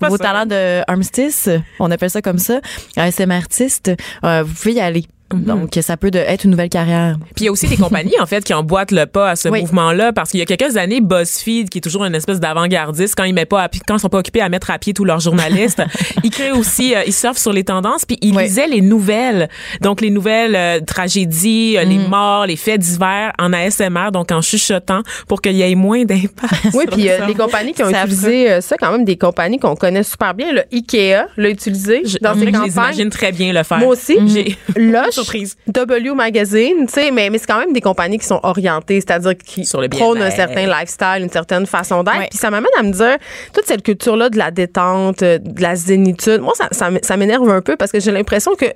vos 0.00 0.18
talents 0.18 0.46
de 0.46 0.82
armistice, 0.88 1.48
on 1.78 1.90
appelle 1.90 2.10
ça 2.10 2.22
comme 2.22 2.38
ça, 2.38 2.60
ASMR 2.96 3.34
artiste, 3.34 3.92
euh, 4.24 4.42
vous 4.42 4.54
pouvez 4.54 4.74
y 4.74 4.80
aller. 4.80 5.06
Donc, 5.32 5.78
ça 5.80 5.96
peut 5.96 6.10
de, 6.10 6.18
être 6.18 6.44
une 6.44 6.50
nouvelle 6.50 6.68
carrière. 6.68 7.16
Puis 7.36 7.42
il 7.42 7.44
y 7.44 7.48
a 7.48 7.52
aussi 7.52 7.68
des 7.68 7.76
compagnies 7.76 8.18
en 8.20 8.26
fait 8.26 8.42
qui 8.44 8.52
emboîtent 8.52 8.90
le 8.90 9.06
pas 9.06 9.30
à 9.30 9.36
ce 9.36 9.48
Oui. 9.48 9.60
mouvement-là 9.60 10.12
parce 10.12 10.30
qu'il 10.30 10.40
y 10.40 10.42
a 10.42 10.46
quelques 10.46 10.76
années 10.76 11.00
BuzzFeed 11.00 11.68
qui 11.70 11.78
est 11.78 11.80
toujours 11.80 12.04
une 12.04 12.14
espèce 12.14 12.40
d'avant-gardiste 12.40 13.14
quand 13.16 13.24
ils 13.24 13.32
mettent 13.34 13.48
pas 13.48 13.62
à 13.62 13.68
pied- 13.68 13.80
quand 13.86 13.96
ils 13.96 14.00
sont 14.00 14.08
pas 14.08 14.18
occupés 14.18 14.40
à 14.40 14.48
mettre 14.48 14.70
à 14.70 14.78
pied 14.78 14.92
tous 14.92 15.04
leurs 15.04 15.20
journalistes, 15.20 15.82
ils 16.24 16.30
créent 16.30 16.50
aussi 16.50 16.94
euh, 16.94 17.02
ils 17.06 17.12
surfent 17.12 17.38
sur 17.38 17.52
les 17.52 17.64
tendances 17.64 18.04
puis 18.04 18.18
ils 18.22 18.34
Oui. 18.34 18.44
lisaient 18.44 18.66
les 18.66 18.80
nouvelles. 18.80 19.48
Donc 19.80 20.00
les 20.00 20.10
nouvelles 20.10 20.56
euh, 20.56 20.80
tragédies, 20.80 21.76
euh, 21.78 21.84
les 21.84 21.98
Mm. 21.98 22.08
morts, 22.08 22.46
les 22.46 22.56
faits 22.56 22.80
divers 22.80 23.32
en 23.38 23.52
ASMR 23.52 24.10
donc 24.12 24.32
en 24.32 24.40
chuchotant 24.42 25.02
pour 25.28 25.40
qu'il 25.42 25.52
y 25.52 25.62
ait 25.62 25.74
moins 25.74 26.04
d'impact. 26.04 26.68
Oui, 26.74 26.84
puis 26.90 27.02
les 27.26 27.34
compagnies 27.34 27.72
qui 27.72 27.82
ont 27.82 27.90
C'est 27.90 28.00
utilisé 28.00 28.60
ça, 28.60 28.76
quand 28.76 28.90
même, 28.92 29.04
des 29.04 29.16
compagnies 29.16 29.58
qu'on 29.58 29.76
connaît 29.76 30.02
super 30.02 30.34
bien. 30.34 30.52
Le 30.52 30.62
Ikea 30.72 31.26
l'a 31.36 31.48
utilisé 31.50 32.02
Je- 32.04 32.18
dans 32.20 32.34
je 32.34 32.40
ses 32.40 32.46
les 32.46 32.52
campagnes. 32.52 32.70
imagine 32.70 33.10
très 33.10 33.32
bien 33.32 33.52
le 33.52 33.62
faire. 33.62 33.78
Moi 33.78 33.88
aussi. 33.88 34.16
J'ai 34.26 34.56
Lush, 34.76 35.18
surprise. 35.22 35.56
W 35.68 36.14
Magazine, 36.14 36.86
tu 36.86 36.92
sais, 36.92 37.10
mais, 37.10 37.30
mais 37.30 37.38
c'est 37.38 37.46
quand 37.46 37.58
même 37.58 37.72
des 37.72 37.80
compagnies 37.80 38.18
qui 38.18 38.26
sont 38.26 38.40
orientées, 38.42 39.00
c'est-à-dire 39.00 39.36
qui 39.36 39.64
Sur 39.64 39.80
le 39.80 39.88
prônent 39.88 40.22
un 40.22 40.30
certain 40.30 40.66
lifestyle, 40.66 41.22
une 41.22 41.30
certaine 41.30 41.66
façon 41.66 42.02
d'être. 42.02 42.28
Puis 42.30 42.38
ça 42.38 42.50
m'amène 42.50 42.70
à 42.78 42.82
me 42.82 42.92
dire, 42.92 43.16
toute 43.52 43.66
cette 43.66 43.82
culture-là 43.82 44.28
de 44.30 44.38
la 44.38 44.50
détente, 44.50 45.22
euh, 45.22 45.38
de 45.38 45.60
la 45.62 45.76
zénitude, 45.76 46.40
moi, 46.40 46.54
ça, 46.56 46.68
ça, 46.72 46.88
m- 46.88 46.98
ça 47.02 47.16
m'énerve 47.16 47.48
un 47.50 47.60
peu 47.60 47.76
parce 47.76 47.92
que 47.92 48.00
j'ai 48.00 48.10
l'impression 48.12 48.54
que 48.54 48.66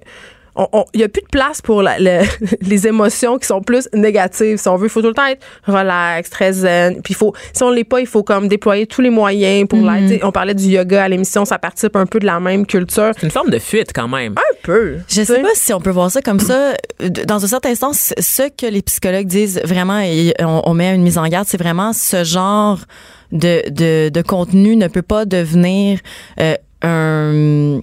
il 0.57 0.99
n'y 0.99 1.03
a 1.03 1.09
plus 1.09 1.23
de 1.23 1.29
place 1.29 1.61
pour 1.63 1.83
la- 1.83 1.99
le- 1.99 2.23
les 2.63 2.87
émotions 2.87 3.39
qui 3.39 3.47
sont 3.47 3.61
plus 3.61 3.89
négatives. 3.93 4.57
Si 4.59 4.69
on 4.69 4.77
veut, 4.77 4.87
il 4.87 4.91
faut 4.91 5.01
tout 5.03 5.09
le 5.09 5.15
temps 5.15 5.27
être 5.27 5.45
relax, 5.67 6.31
très 6.31 6.53
zen. 6.53 7.03
Puis 7.03 7.15
faut, 7.15 7.35
si 7.53 7.63
on 7.63 7.71
l'est 7.71 7.85
pas, 7.85 8.01
il 8.01 8.07
faut 8.07 8.23
comme 8.23 8.47
déployer 8.49 8.87
tous 8.87 9.01
les 9.01 9.11
moyens 9.11 9.69
pour 9.69 9.79
Mm-hmm. 9.81 10.09
sais, 10.09 10.25
On 10.25 10.33
parlait 10.33 10.55
du 10.55 10.65
yoga 10.65 11.05
à 11.05 11.09
l'émission, 11.09 11.45
ça 11.45 11.59
participe 11.59 11.97
un 11.97 12.07
peu 12.07 12.19
de 12.21 12.27
la 12.27 12.41
même 12.41 12.67
culture. 12.67 13.11
C'est 13.19 13.27
une 13.27 13.31
forme 13.33 13.51
de 13.51 13.59
fuite 13.59 13.91
quand 13.95 14.09
même. 14.09 14.35
Un 14.37 14.57
peu. 14.63 14.99
Je 15.09 15.23
sais 15.23 15.43
pas 15.43 15.49
si 15.55 15.73
on 15.75 15.81
peut 15.81 15.91
voir 15.91 16.11
ça 16.11 16.23
comme 16.23 16.41
ça. 16.41 16.75
Dans 17.27 17.45
un 17.45 17.49
certain 17.49 17.75
sens, 17.75 18.15
ce 18.19 18.43
que 18.49 18.67
les 18.67 18.83
psychologues 18.83 19.27
disent 19.27 19.61
vraiment, 19.65 19.99
et 20.01 20.33
on, 20.41 20.63
on 20.65 20.75
met 20.75 20.95
une 20.95 21.03
mise 21.03 21.19
en 21.19 21.27
garde, 21.29 21.47
c'est 21.49 21.59
vraiment 21.61 21.93
ce 21.93 22.25
genre 22.25 22.79
de, 23.33 23.69
de, 23.71 24.09
de 24.11 24.23
contenu 24.23 24.77
ne 24.77 24.87
peut 24.89 25.03
pas 25.03 25.25
devenir 25.25 25.99
euh, 26.41 26.55
un, 26.83 27.81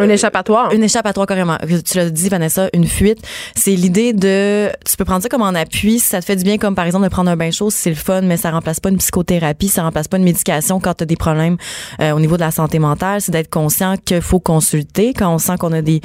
Un 0.00 0.08
échappatoire. 0.08 0.72
une 0.72 0.82
échappatoire 0.82 1.26
carrément. 1.26 1.56
Tu 1.84 1.96
l'as 1.96 2.10
dit, 2.10 2.28
Vanessa, 2.28 2.68
une 2.74 2.86
fuite. 2.86 3.18
C'est 3.54 3.72
l'idée 3.72 4.12
de, 4.12 4.68
tu 4.88 4.96
peux 4.96 5.04
prendre 5.04 5.22
ça 5.22 5.28
comme 5.28 5.42
en 5.42 5.54
appui 5.54 5.98
si 6.00 6.06
ça 6.06 6.20
te 6.20 6.24
fait 6.24 6.36
du 6.36 6.44
bien, 6.44 6.58
comme 6.58 6.74
par 6.74 6.86
exemple 6.86 7.04
de 7.04 7.10
prendre 7.10 7.30
un 7.30 7.36
bain 7.36 7.50
chaud, 7.50 7.70
c'est 7.70 7.90
le 7.90 7.96
fun, 7.96 8.22
mais 8.22 8.36
ça 8.36 8.50
remplace 8.50 8.80
pas 8.80 8.88
une 8.90 8.98
psychothérapie, 8.98 9.68
ça 9.68 9.82
remplace 9.82 10.08
pas 10.08 10.16
une 10.18 10.24
médication 10.24 10.80
quand 10.80 10.94
tu 10.94 11.02
as 11.04 11.06
des 11.06 11.16
problèmes 11.16 11.56
euh, 12.00 12.12
au 12.12 12.20
niveau 12.20 12.36
de 12.36 12.42
la 12.42 12.50
santé 12.50 12.78
mentale. 12.78 13.20
C'est 13.20 13.32
d'être 13.32 13.50
conscient 13.50 13.94
qu'il 14.04 14.20
faut 14.20 14.40
consulter 14.40 15.12
quand 15.14 15.32
on 15.32 15.38
sent 15.38 15.56
qu'on 15.58 15.72
a 15.72 15.82
des 15.82 16.00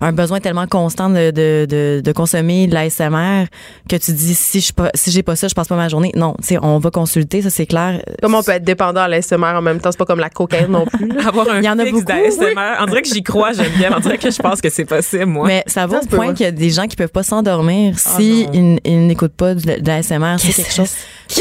un 0.00 0.12
besoin 0.12 0.40
tellement 0.40 0.66
constant 0.66 1.08
de, 1.10 1.30
de, 1.30 1.64
de, 1.68 2.00
de 2.04 2.12
consommer 2.12 2.66
de 2.66 2.74
l'ASMR 2.74 3.46
que 3.88 3.94
tu 3.94 4.12
dis 4.12 4.34
si 4.34 4.60
je 4.60 4.72
pas- 4.72 4.90
si 4.94 5.12
j'ai 5.12 5.22
pas 5.22 5.36
ça, 5.36 5.46
je 5.46 5.54
passe 5.54 5.68
pas 5.68 5.76
ma 5.76 5.88
journée. 5.88 6.10
Non, 6.16 6.34
tu 6.40 6.48
sais, 6.48 6.58
on 6.60 6.78
va 6.80 6.90
consulter, 6.90 7.40
ça 7.42 7.50
c'est 7.50 7.66
clair. 7.66 8.02
Comment 8.20 8.38
on 8.38 8.42
peut 8.42 8.50
être 8.50 8.64
dépendant 8.64 9.02
à 9.02 9.08
l'ASMR 9.08 9.54
en 9.56 9.62
même 9.62 9.80
temps? 9.80 9.92
C'est 9.92 9.98
pas 9.98 10.04
comme 10.04 10.18
la 10.18 10.28
cocaïne 10.30 10.72
non 10.72 10.86
plus. 10.92 11.06
là. 11.08 11.28
Avoir 11.28 11.48
un 11.50 11.58
Il 11.60 11.64
y 11.64 11.68
en 11.68 11.78
a 11.78 11.84
beaucoup, 11.84 12.02
d'ASMR. 12.02 12.78
On 12.80 12.86
dirait 12.86 13.02
que 13.02 13.08
j'y 13.08 13.21
crois, 13.22 13.52
j'aime 13.52 13.72
bien. 13.76 13.90
On 13.96 14.00
dirait 14.00 14.18
que 14.18 14.30
je 14.30 14.38
pense 14.38 14.60
que 14.60 14.70
c'est 14.70 14.84
possible, 14.84 15.26
moi. 15.26 15.46
Mais 15.46 15.62
ça 15.66 15.86
va 15.86 16.00
Ça 16.00 16.04
au 16.04 16.06
point 16.16 16.34
qu'il 16.34 16.44
y 16.44 16.48
a 16.48 16.52
des 16.52 16.70
gens 16.70 16.86
qui 16.86 16.96
peuvent 16.96 17.08
pas 17.08 17.22
s'endormir 17.22 17.98
si 17.98 18.44
non. 18.46 18.50
ils, 18.52 18.80
ils 18.84 19.06
n'écoutent 19.06 19.36
pas 19.36 19.54
de, 19.54 19.80
de 19.80 19.86
l'ASMR. 19.86 20.36
C'est 20.38 20.52
quelque 20.52 20.72
chose. 20.72 20.90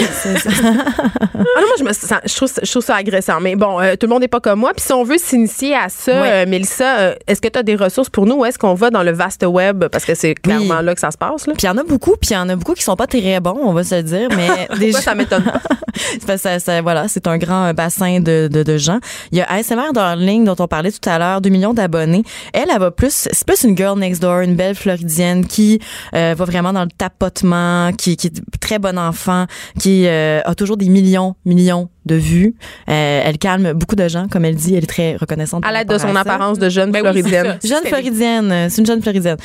Ah 1.54 1.60
non, 1.60 1.68
moi, 1.68 1.76
je, 1.80 1.84
me 1.84 1.94
sens- 1.94 2.20
je, 2.26 2.36
trouve, 2.36 2.50
ça- 2.50 2.62
je 2.64 2.70
trouve 2.72 2.84
ça 2.84 2.96
agressant. 2.96 3.40
Mais 3.42 3.56
bon, 3.56 3.80
euh, 3.80 3.96
tout 3.96 4.06
le 4.08 4.10
monde 4.14 4.22
n'est 4.22 4.28
pas 4.28 4.40
comme 4.40 4.60
moi. 4.60 4.72
Puis 4.76 4.86
si 4.86 4.94
on 4.94 5.04
veut 5.04 5.18
s'initier 5.18 5.76
à 5.76 5.90
ça, 5.90 6.12
euh, 6.12 6.46
Mélissa, 6.48 6.98
euh, 7.00 7.16
est-ce 7.28 7.42
que 7.42 7.48
tu 7.48 7.58
as 7.60 7.64
des 7.64 7.76
ressources 7.76 8.10
pour 8.10 8.26
nous? 8.26 8.36
Ou 8.36 8.46
est-ce 8.46 8.58
qu'on 8.60 8.74
va 8.74 8.90
dans 8.90 9.04
le 9.04 9.12
vaste 9.12 9.44
web? 9.46 9.86
Parce 9.88 10.06
que 10.06 10.14
c'est 10.16 10.34
clairement 10.36 10.82
là 10.82 10.94
que 10.94 11.00
ça 11.02 11.12
se 11.12 11.18
passe. 11.18 11.48
Là. 11.48 11.54
Puis 11.58 11.64
il 11.64 11.66
y 11.66 11.70
en 11.70 11.78
a 11.78 11.84
beaucoup, 11.84 12.12
puis 12.12 12.30
il 12.32 12.34
y 12.34 12.38
en 12.38 12.48
a 12.50 12.56
beaucoup 12.56 12.74
qui 12.74 12.84
sont 12.84 12.96
pas 12.96 13.08
très 13.08 13.40
bons, 13.40 13.58
on 13.64 13.74
va 13.74 13.84
se 13.84 13.96
le 13.96 14.04
dire, 14.04 14.30
mais 14.36 14.48
Pourquoi 14.70 15.02
ça 15.02 15.16
m'étonne 15.16 15.44
pas? 15.44 15.62
C'est 15.96 16.26
parce 16.26 16.42
que 16.44 16.50
ça, 16.50 16.60
ça- 16.60 16.82
voilà, 16.82 17.08
c'est 17.08 17.28
un 17.28 17.38
grand 17.38 17.74
bassin 17.74 18.20
de, 18.20 18.48
de, 18.52 18.64
de 18.64 18.78
gens. 18.78 19.00
Il 19.32 19.38
y 19.38 19.42
a 19.42 19.46
ASMR 19.52 19.92
Darling 19.94 20.46
dont 20.46 20.56
on 20.60 20.68
parlait 20.68 20.92
tout 20.92 21.08
à 21.10 21.20
l'heure, 21.20 21.42
2 21.42 21.50
millions 21.50 21.74
d'abonnés. 21.74 22.24
Elle, 22.54 22.70
elle 22.74 22.80
va 22.80 22.92
plus, 22.92 23.28
c'est 23.32 23.46
plus 23.46 23.64
une 23.64 23.76
girl 23.78 24.00
next 24.00 24.22
door, 24.22 24.40
une 24.40 24.56
belle 24.56 24.76
floridienne 24.76 25.46
qui 25.46 25.80
va 26.14 26.34
vraiment 26.36 26.74
dans 26.74 26.84
le 26.84 26.90
tapotement, 26.98 27.92
qui, 27.94 28.16
qui 28.18 28.28
est 28.28 28.42
très 28.60 28.80
bon 28.80 28.98
enfant, 28.98 29.46
qui 29.82 30.06
euh, 30.06 30.42
a 30.46 30.54
toujours 30.54 30.78
des 30.78 30.90
millions, 30.90 31.36
millions 31.44 31.90
de 32.06 32.16
vues. 32.16 32.56
Euh, 32.90 33.22
elle 33.26 33.38
calme 33.38 33.74
beaucoup 33.74 33.96
de 33.96 34.08
gens, 34.08 34.28
comme 34.28 34.46
elle 34.46 34.56
dit. 34.56 34.76
Elle 34.76 34.84
est 34.84 34.88
très 34.88 35.16
reconnaissante. 35.16 35.64
À 35.66 35.72
l'aide 35.72 35.88
de 35.88 35.98
son 35.98 36.16
à 36.16 36.22
apparence 36.22 36.58
de 36.60 36.70
jeune 36.70 36.92
Ben 36.92 37.02
floridienne. 37.02 37.58
Jeune 37.64 37.84
floridienne, 37.86 38.52
euh, 38.52 38.68
c'est 38.70 38.82
une 38.82 38.88
jeune 38.88 39.02
floridienne. 39.02 39.38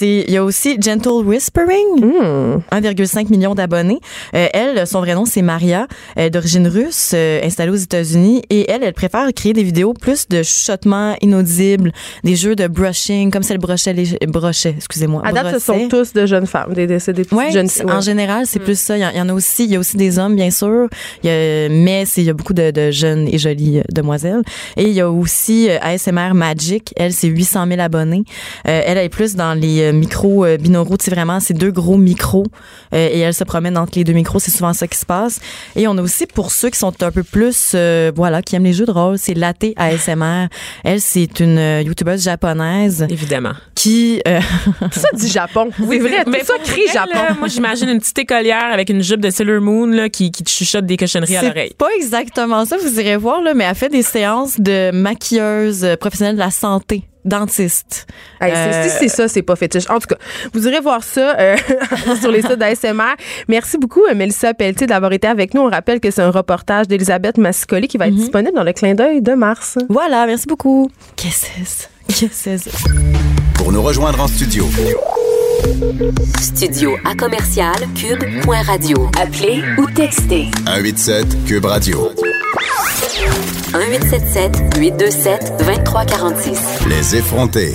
Il 0.00 0.30
y 0.30 0.36
a 0.36 0.44
aussi 0.44 0.76
Gentle 0.80 1.24
Whispering, 1.24 2.00
Hmm. 2.02 2.60
1,5 2.70 3.30
million 3.30 3.54
d'abonnés. 3.54 4.00
Euh, 4.34 4.46
elle, 4.52 4.86
son 4.86 5.00
vrai 5.00 5.14
nom, 5.14 5.24
c'est 5.24 5.42
Maria, 5.42 5.86
euh, 6.18 6.28
d'origine 6.30 6.66
russe, 6.68 7.14
installée 7.14 7.70
aux 7.70 7.76
États-Unis. 7.76 8.42
Et 8.50 8.70
elle, 8.70 8.82
elle 8.82 8.92
préfère 8.92 9.26
créer 9.34 9.52
des 9.52 9.62
vidéos 9.62 9.94
plus 9.94 10.28
de 10.28 10.42
chuchotements 10.42 11.16
inaudibles, 11.20 11.92
des 12.24 12.36
jeux 12.36 12.56
de 12.56 12.66
brushing, 12.66 13.30
comme 13.30 13.42
si 13.42 13.52
elle 13.52 13.58
brochait 13.58 13.92
les 13.92 14.18
brochait, 14.26 14.74
excusez-moi. 14.76 15.22
À 15.24 15.32
date, 15.32 15.54
ce 15.54 15.58
sont 15.58 15.88
tous 15.88 16.12
de 16.12 16.26
jeunes 16.26 16.46
femmes. 16.46 16.72
Des, 16.74 16.86
des, 16.86 16.98
Ouais, 17.32 17.50
jeunes 17.52 17.68
ouais. 17.84 17.92
en 17.92 18.00
général, 18.00 18.46
c'est 18.46 18.58
plus 18.58 18.78
ça. 18.78 18.96
Il 18.96 19.00
y, 19.00 19.16
y 19.16 19.20
en 19.20 19.28
a 19.28 19.32
aussi, 19.32 19.64
il 19.64 19.70
y 19.70 19.76
a 19.76 19.78
aussi 19.78 19.96
des 19.96 20.18
hommes, 20.18 20.36
bien 20.36 20.50
sûr. 20.50 20.88
Il 21.22 21.30
y 21.30 21.32
a, 21.32 21.68
mais 21.68 22.01
il 22.16 22.24
y 22.24 22.30
a 22.30 22.32
beaucoup 22.32 22.54
de, 22.54 22.70
de 22.70 22.90
jeunes 22.90 23.28
et 23.28 23.38
jolies 23.38 23.78
euh, 23.78 23.82
demoiselles. 23.90 24.42
Et 24.76 24.84
il 24.84 24.92
y 24.92 25.00
a 25.00 25.10
aussi 25.10 25.68
euh, 25.70 25.78
ASMR 25.80 26.34
Magic. 26.34 26.92
Elle, 26.96 27.12
c'est 27.12 27.28
800 27.28 27.66
000 27.68 27.80
abonnés. 27.80 28.24
Euh, 28.68 28.82
elle, 28.84 28.98
est 28.98 29.08
plus 29.08 29.34
dans 29.36 29.54
les 29.54 29.82
euh, 29.82 29.92
micros 29.92 30.44
euh, 30.44 30.56
binauraux. 30.56 30.96
C'est 31.00 31.10
vraiment, 31.10 31.40
c'est 31.40 31.54
deux 31.54 31.70
gros 31.70 31.96
micros. 31.96 32.46
Euh, 32.94 33.08
et 33.12 33.20
elle 33.20 33.34
se 33.34 33.44
promène 33.44 33.76
entre 33.78 33.92
les 33.96 34.04
deux 34.04 34.12
micros. 34.12 34.38
C'est 34.38 34.50
souvent 34.50 34.72
ça 34.72 34.86
qui 34.86 34.98
se 34.98 35.06
passe. 35.06 35.40
Et 35.76 35.86
on 35.88 35.96
a 35.98 36.02
aussi, 36.02 36.26
pour 36.26 36.50
ceux 36.50 36.70
qui 36.70 36.78
sont 36.78 36.92
un 37.02 37.10
peu 37.10 37.22
plus, 37.22 37.72
euh, 37.74 38.12
voilà, 38.14 38.42
qui 38.42 38.56
aiment 38.56 38.64
les 38.64 38.72
jeux 38.72 38.86
de 38.86 38.90
rôle, 38.92 39.18
c'est 39.18 39.34
Latte 39.34 39.64
ASMR. 39.76 40.46
Elle, 40.84 41.00
c'est 41.00 41.40
une 41.40 41.58
euh, 41.58 41.82
youtubeuse 41.82 42.22
japonaise 42.24 43.06
Évidemment. 43.08 43.52
qui, 43.74 44.20
euh, 44.28 44.40
Ça 44.90 45.08
dit 45.14 45.28
Japon. 45.28 45.70
C'est 45.78 45.98
vrai. 45.98 46.24
Tout 46.24 46.32
ça 46.46 46.54
crie 46.64 46.86
Japon. 46.92 47.10
là, 47.14 47.34
moi, 47.38 47.48
j'imagine 47.48 47.88
une 47.88 47.98
petite 47.98 48.18
écolière 48.18 48.66
avec 48.72 48.88
une 48.90 49.02
jupe 49.02 49.20
de 49.20 49.30
Sailor 49.30 49.60
Moon 49.60 49.86
là, 49.86 50.08
qui, 50.08 50.30
qui 50.30 50.42
te 50.42 50.50
chuchote 50.50 50.86
des 50.86 50.96
cochonneries 50.96 51.36
à 51.36 51.42
l'oreille. 51.42 51.68
C'est 51.70 51.76
pas 51.76 51.88
exactement 51.96 52.64
ça, 52.64 52.76
vous 52.76 53.00
irez 53.00 53.16
voir, 53.16 53.40
là, 53.42 53.54
mais 53.54 53.64
elle 53.64 53.74
fait 53.74 53.88
des 53.88 54.02
séances 54.02 54.58
de 54.60 54.90
maquilleuse 54.92 55.84
euh, 55.84 55.96
professionnelle 55.96 56.34
de 56.34 56.40
la 56.40 56.50
santé, 56.50 57.04
dentiste. 57.24 58.06
Hey, 58.40 58.52
c'est- 58.52 58.56
Euh, 58.56 58.82
Si 58.88 58.98
c'est 58.98 59.08
ça, 59.08 59.28
c'est 59.28 59.42
pas 59.42 59.56
fétiche. 59.56 59.88
En 59.90 59.98
tout 60.00 60.06
cas, 60.08 60.16
vous 60.52 60.66
irez 60.66 60.80
voir 60.80 61.02
ça 61.04 61.36
euh, 61.38 61.56
sur 62.20 62.30
les 62.30 62.42
sites 62.42 62.52
d'ASMR. 62.58 63.14
Merci 63.48 63.78
beaucoup, 63.78 64.02
euh, 64.10 64.14
Mélissa 64.14 64.54
Pelletier, 64.54 64.86
d'avoir 64.86 65.12
été 65.12 65.26
avec 65.28 65.54
nous. 65.54 65.60
On 65.62 65.70
rappelle 65.70 66.00
que 66.00 66.10
c'est 66.10 66.22
un 66.22 66.30
reportage 66.30 66.88
d'Elisabeth 66.88 67.38
Massicoli 67.38 67.88
qui 67.88 67.98
va 67.98 68.06
être 68.08 68.14
disponible 68.14 68.54
dans 68.54 68.64
le 68.64 68.72
clin 68.72 68.94
d'œil 68.94 69.22
de 69.22 69.34
mars. 69.34 69.78
Voilà, 69.88 70.26
merci 70.26 70.46
beaucoup. 70.46 70.90
Qu'est-ce 71.16 71.42
que 71.46 71.50
c'est? 71.64 71.88
Qu'est-ce 72.08 72.44
que 72.44 72.56
c'est? 72.56 72.70
Pour 73.54 73.72
nous 73.72 73.82
rejoindre 73.82 74.20
en 74.20 74.26
studio, 74.28 74.66
Studio 76.40 76.96
à 77.04 77.14
commercial 77.14 77.74
cube.radio. 77.94 79.10
Appelez 79.20 79.62
ou 79.78 79.86
textez 79.90 80.46
187 80.66 81.44
Cube 81.46 81.64
Radio. 81.64 82.10
1877 83.72 84.78
827 84.78 85.52
2346. 85.58 86.60
Les 86.88 87.16
effrontés. 87.16 87.74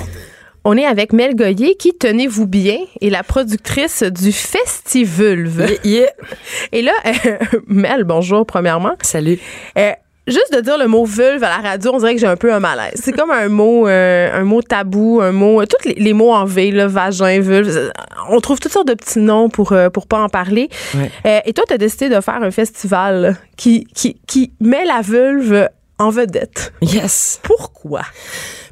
On 0.66 0.76
est 0.76 0.86
avec 0.86 1.14
Mel 1.14 1.34
Goyer 1.36 1.76
qui, 1.78 1.94
tenez-vous 1.98 2.46
bien, 2.46 2.78
est 3.00 3.10
la 3.10 3.24
productrice 3.24 4.04
du 4.04 4.34
Festivulve. 4.34 5.66
Et 5.86 6.82
là, 6.82 6.92
euh, 7.06 7.38
Mel, 7.68 8.04
bonjour 8.04 8.46
premièrement. 8.46 8.96
Salut. 9.02 9.40
Euh, 9.78 9.92
juste 10.28 10.54
de 10.54 10.62
dire 10.62 10.78
le 10.78 10.88
mot 10.88 11.06
vulve 11.06 11.44
à 11.44 11.50
la 11.50 11.70
radio, 11.70 11.92
on 11.94 11.98
dirait 11.98 12.14
que 12.14 12.20
j'ai 12.22 12.28
un 12.28 12.36
peu 12.36 12.54
un 12.54 12.60
malaise. 12.60 13.00
C'est 13.02 13.14
comme 13.14 13.32
un 13.32 13.48
mot, 13.50 13.88
euh, 13.88 14.30
un 14.34 14.44
mot 14.44 14.62
tabou, 14.62 15.20
un 15.22 15.32
mot, 15.32 15.66
tous 15.66 15.88
les, 15.88 15.96
les 15.96 16.14
mots 16.14 16.34
en 16.34 16.46
V, 16.46 16.72
là, 16.72 16.88
vagin, 16.88 17.40
vulve. 17.40 17.70
euh, 17.70 17.90
On 18.30 18.40
trouve 18.40 18.60
toutes 18.60 18.72
sortes 18.74 18.88
de 18.88 18.94
petits 18.94 19.20
noms 19.20 19.50
pour 19.50 19.72
euh, 19.72 19.90
pour 19.90 20.08
pas 20.08 20.20
en 20.20 20.30
parler. 20.30 20.70
Ouais. 20.94 21.12
Euh, 21.26 21.40
et 21.46 21.54
toi, 21.54 21.64
tu 21.68 21.74
as 21.74 21.78
décidé 21.78 22.10
de 22.10 22.20
faire 22.22 22.42
un 22.44 22.52
festival 22.52 23.38
qui 23.56 23.88
qui 23.96 24.18
qui 24.28 24.52
met 24.60 24.86
la 24.86 25.02
vulve 25.02 25.70
en 26.00 26.10
vedette. 26.10 26.74
Yes. 26.82 27.40
Pourquoi? 27.44 28.02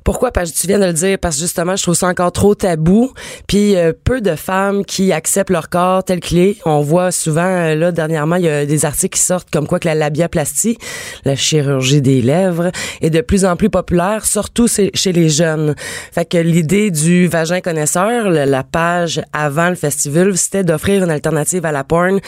Pourquoi? 0.06 0.32
Parce 0.32 0.52
que 0.52 0.58
tu 0.58 0.68
viens 0.68 0.78
de 0.78 0.86
le 0.86 0.94
dire, 0.94 1.18
parce 1.20 1.36
que 1.38 1.42
justement, 1.42 1.76
je 1.76 1.82
trouve 1.82 1.96
ça 1.96 2.06
encore 2.06 2.32
trop 2.32 2.54
tabou. 2.54 3.12
Puis 3.48 3.76
euh, 3.76 3.92
peu 3.92 4.22
de 4.22 4.36
femmes 4.36 4.86
qui 4.86 5.12
acceptent 5.12 5.50
leur 5.50 5.68
corps 5.68 6.04
tel 6.04 6.20
qu'il 6.20 6.38
est. 6.38 6.58
On 6.64 6.82
voit 6.82 7.12
souvent, 7.12 7.42
euh, 7.42 7.74
là, 7.74 7.92
dernièrement, 7.92 8.36
il 8.36 8.44
y 8.44 8.48
a 8.48 8.68
des 8.68 8.86
articles 8.86 9.18
qui 9.18 9.24
sortent 9.24 9.50
comme 9.50 9.66
quoi 9.66 9.80
que 9.80 9.88
la 9.88 9.96
labiaplastie, 9.96 10.78
la 11.26 11.36
chirurgie 11.36 12.04
des 12.04 12.22
lèvres, 12.22 12.70
est 13.02 13.10
de 13.10 13.22
plus 13.22 13.46
en 13.46 13.56
plus 13.56 13.72
populaire, 13.72 14.28
surtout 14.28 14.68
chez 14.68 15.12
les 15.12 15.30
jeunes. 15.30 15.74
Fait 16.12 16.26
que 16.26 16.38
l'idée 16.38 16.92
du 16.92 17.26
vagin 17.26 17.62
connaisseur, 17.62 18.30
la 18.30 18.64
page 18.64 19.24
avant 19.34 19.70
le 19.70 19.76
festival, 19.76 20.38
c'était 20.38 20.64
d'offrir 20.64 21.04
une 21.04 21.10
alternative 21.10 21.66
à 21.66 21.72
la 21.72 21.84
porn. 21.84 22.20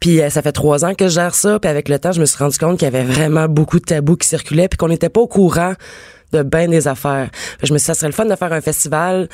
Puis 0.00 0.20
euh, 0.20 0.28
ça 0.28 0.42
fait 0.42 0.50
trois 0.50 0.84
ans 0.84 0.94
que 0.94 1.04
je 1.04 1.14
gère 1.14 1.36
ça. 1.36 1.60
Puis 1.60 1.70
avec 1.70 1.88
le 1.88 2.00
temps, 2.00 2.10
je 2.10 2.18
me 2.18 2.24
suis 2.24 2.38
rendu 2.38 2.58
compte 2.58 2.80
qu'il 2.80 2.86
y 2.86 2.88
avait 2.92 3.04
vraiment 3.04 3.46
beaucoup 3.46 3.78
de 3.78 3.84
tabous 3.84 4.16
qui 4.16 4.26
circulaient, 4.26 4.66
puis 4.66 4.76
qu'on 4.76 4.88
n'était 4.88 5.08
pas 5.08 5.20
au 5.20 5.28
courant 5.28 5.74
de 6.32 6.42
bien 6.42 6.68
des 6.68 6.88
affaires. 6.88 7.28
Je 7.62 7.72
me 7.72 7.78
suis 7.78 7.84
dit, 7.84 7.86
ça 7.86 7.94
serait 7.94 8.08
le 8.08 8.14
fun 8.14 8.24
de 8.24 8.36
faire 8.36 8.52
un 8.52 8.60
festival 8.60 9.28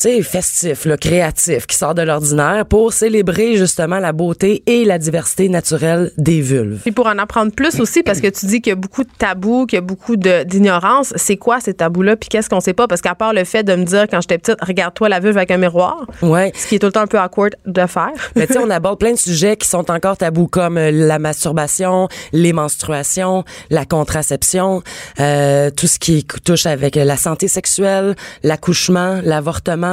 sais, 0.00 0.22
festif, 0.22 0.84
là, 0.84 0.96
créatif, 0.96 1.66
qui 1.66 1.76
sort 1.76 1.94
de 1.94 2.02
l'ordinaire 2.02 2.64
pour 2.66 2.92
célébrer 2.92 3.56
justement 3.56 3.98
la 3.98 4.12
beauté 4.12 4.62
et 4.66 4.84
la 4.84 4.98
diversité 4.98 5.48
naturelle 5.48 6.10
des 6.16 6.40
vulves. 6.40 6.80
Puis 6.82 6.92
pour 6.92 7.06
en 7.06 7.18
apprendre 7.18 7.52
plus 7.52 7.80
aussi, 7.80 8.02
parce 8.02 8.20
que 8.20 8.28
tu 8.28 8.46
dis 8.46 8.60
qu'il 8.60 8.70
y 8.70 8.72
a 8.72 8.76
beaucoup 8.76 9.04
de 9.04 9.10
tabous, 9.18 9.66
qu'il 9.66 9.76
y 9.76 9.78
a 9.78 9.82
beaucoup 9.82 10.16
d'ignorance. 10.16 11.12
C'est 11.16 11.36
quoi 11.36 11.60
ces 11.60 11.74
tabous-là? 11.74 12.16
Puis 12.16 12.28
qu'est-ce 12.28 12.48
qu'on 12.48 12.60
sait 12.60 12.72
pas? 12.72 12.86
Parce 12.88 13.00
qu'à 13.00 13.14
part 13.14 13.32
le 13.32 13.44
fait 13.44 13.62
de 13.62 13.74
me 13.74 13.84
dire 13.84 14.06
quand 14.10 14.20
j'étais 14.20 14.38
petite, 14.38 14.56
regarde-toi 14.62 15.08
la 15.08 15.20
vulve 15.20 15.36
avec 15.36 15.50
un 15.50 15.58
miroir, 15.58 16.06
Ouais. 16.22 16.52
ce 16.54 16.66
qui 16.66 16.76
est 16.76 16.78
tout 16.78 16.86
le 16.86 16.92
temps 16.92 17.00
un 17.02 17.06
peu 17.06 17.18
awkward 17.18 17.54
de 17.66 17.86
faire. 17.86 18.10
Mais 18.36 18.46
tu 18.46 18.54
sais, 18.54 18.58
on 18.58 18.70
aborde 18.70 18.98
plein 18.98 19.12
de 19.12 19.18
sujets 19.18 19.56
qui 19.56 19.68
sont 19.68 19.90
encore 19.90 20.16
tabous, 20.16 20.46
comme 20.48 20.78
euh, 20.78 20.90
la 20.90 21.18
masturbation, 21.18 22.08
les 22.32 22.52
menstruations, 22.52 23.44
la 23.70 23.84
contraception, 23.84 24.82
euh, 25.18 25.70
tout 25.70 25.86
ce 25.86 25.98
qui 25.98 26.24
touche 26.44 26.66
avec 26.66 26.96
euh, 26.96 27.04
la 27.04 27.16
santé 27.16 27.48
sexuelle, 27.48 28.14
l'accouchement, 28.42 29.20
l'avortement. 29.24 29.89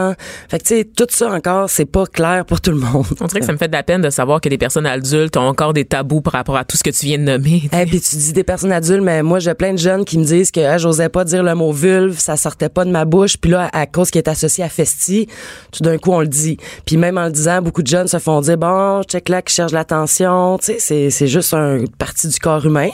Fait 0.50 0.60
que 0.60 0.64
tu 0.64 0.76
sais, 0.76 0.84
tout 0.86 1.08
ça 1.10 1.32
encore, 1.32 1.70
c'est 1.70 1.86
pas 1.86 2.06
clair 2.06 2.46
pour 2.46 2.62
tout 2.62 2.72
le 2.72 2.78
monde. 2.78 3.06
On 3.22 3.26
dirait 3.26 3.42
que 3.42 3.46
ça 3.46 3.52
me 3.52 3.58
fait 3.58 3.68
de 3.68 3.74
la 3.74 3.84
peine 3.84 4.02
de 4.02 4.10
savoir 4.10 4.42
que 4.42 4.50
des 4.50 4.58
personnes 4.58 4.86
adultes 4.86 5.38
ont 5.38 5.48
encore 5.48 5.74
des 5.74 5.86
tabous 5.86 6.22
par 6.22 6.34
rapport 6.34 6.58
à 6.58 6.66
tout 6.66 6.78
ce 6.78 6.84
que 6.84 6.90
tu 6.90 7.06
viens 7.06 7.18
de 7.18 7.24
nommer. 7.24 7.70
Et 7.74 7.86
puis 7.86 8.02
tu 8.02 8.16
dis 8.16 8.34
des 8.34 8.44
personnes 8.44 8.72
adultes, 8.72 9.04
mais 9.04 9.24
moi 9.24 9.40
j'ai 9.40 9.54
plein 9.54 9.74
de 9.74 9.78
jeunes 9.78 10.06
qui 10.06 10.18
me 10.18 10.24
disent 10.24 10.52
que 10.52 10.62
ah, 10.62 10.78
j'osais 10.78 11.10
pas 11.10 11.24
dire 11.24 11.44
le 11.44 11.56
mot 11.56 11.72
vulve, 11.72 12.20
ça 12.20 12.38
sortait 12.38 12.70
pas 12.70 12.86
de 12.86 12.92
ma 12.92 13.06
bouche, 13.06 13.38
puis 13.38 13.52
là 13.52 13.70
à 13.74 13.86
cause 13.86 14.12
qu'il 14.12 14.20
est 14.20 14.30
associé 14.30 14.64
à 14.64 14.70
festi, 14.70 15.28
tout 15.72 15.84
d'un 15.84 15.98
coup 15.98 16.12
on 16.12 16.22
le 16.22 16.28
dit. 16.28 16.58
Puis 16.86 16.98
même 16.98 17.18
en 17.18 17.26
le 17.26 17.32
disant, 17.32 17.62
beaucoup 17.62 17.84
de 17.84 17.88
jeunes 17.88 18.08
se 18.08 18.20
font 18.20 18.42
dire 18.42 18.58
bon, 18.58 19.04
check 19.04 19.30
là 19.30 19.42
qui 19.42 19.54
cherche 19.54 19.72
l'attention, 19.72 20.58
tu 20.58 20.66
sais, 20.66 20.78
c'est 20.80 21.10
c'est 21.10 21.28
juste 21.28 21.54
une 21.54 21.88
partie 21.90 22.28
du 22.28 22.40
corps 22.40 22.66
humain. 22.66 22.90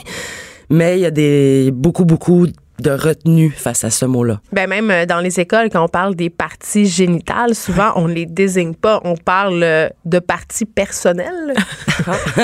Mais 0.70 0.98
il 0.98 1.02
y 1.02 1.06
a 1.06 1.10
des 1.10 1.70
beaucoup 1.72 2.04
beaucoup 2.04 2.46
de 2.80 2.90
retenue 2.90 3.50
face 3.50 3.84
à 3.84 3.90
ce 3.90 4.04
mot-là? 4.04 4.40
Ben 4.52 4.68
même 4.68 4.90
euh, 4.90 5.06
dans 5.06 5.20
les 5.20 5.40
écoles, 5.40 5.68
quand 5.70 5.84
on 5.84 5.88
parle 5.88 6.14
des 6.14 6.30
parties 6.30 6.86
génitales, 6.86 7.54
souvent 7.54 7.92
on 7.96 8.06
les 8.06 8.26
désigne 8.26 8.74
pas. 8.74 9.00
On 9.04 9.16
parle 9.16 9.62
euh, 9.62 9.88
de 10.04 10.18
parties 10.18 10.64
personnelles. 10.64 11.54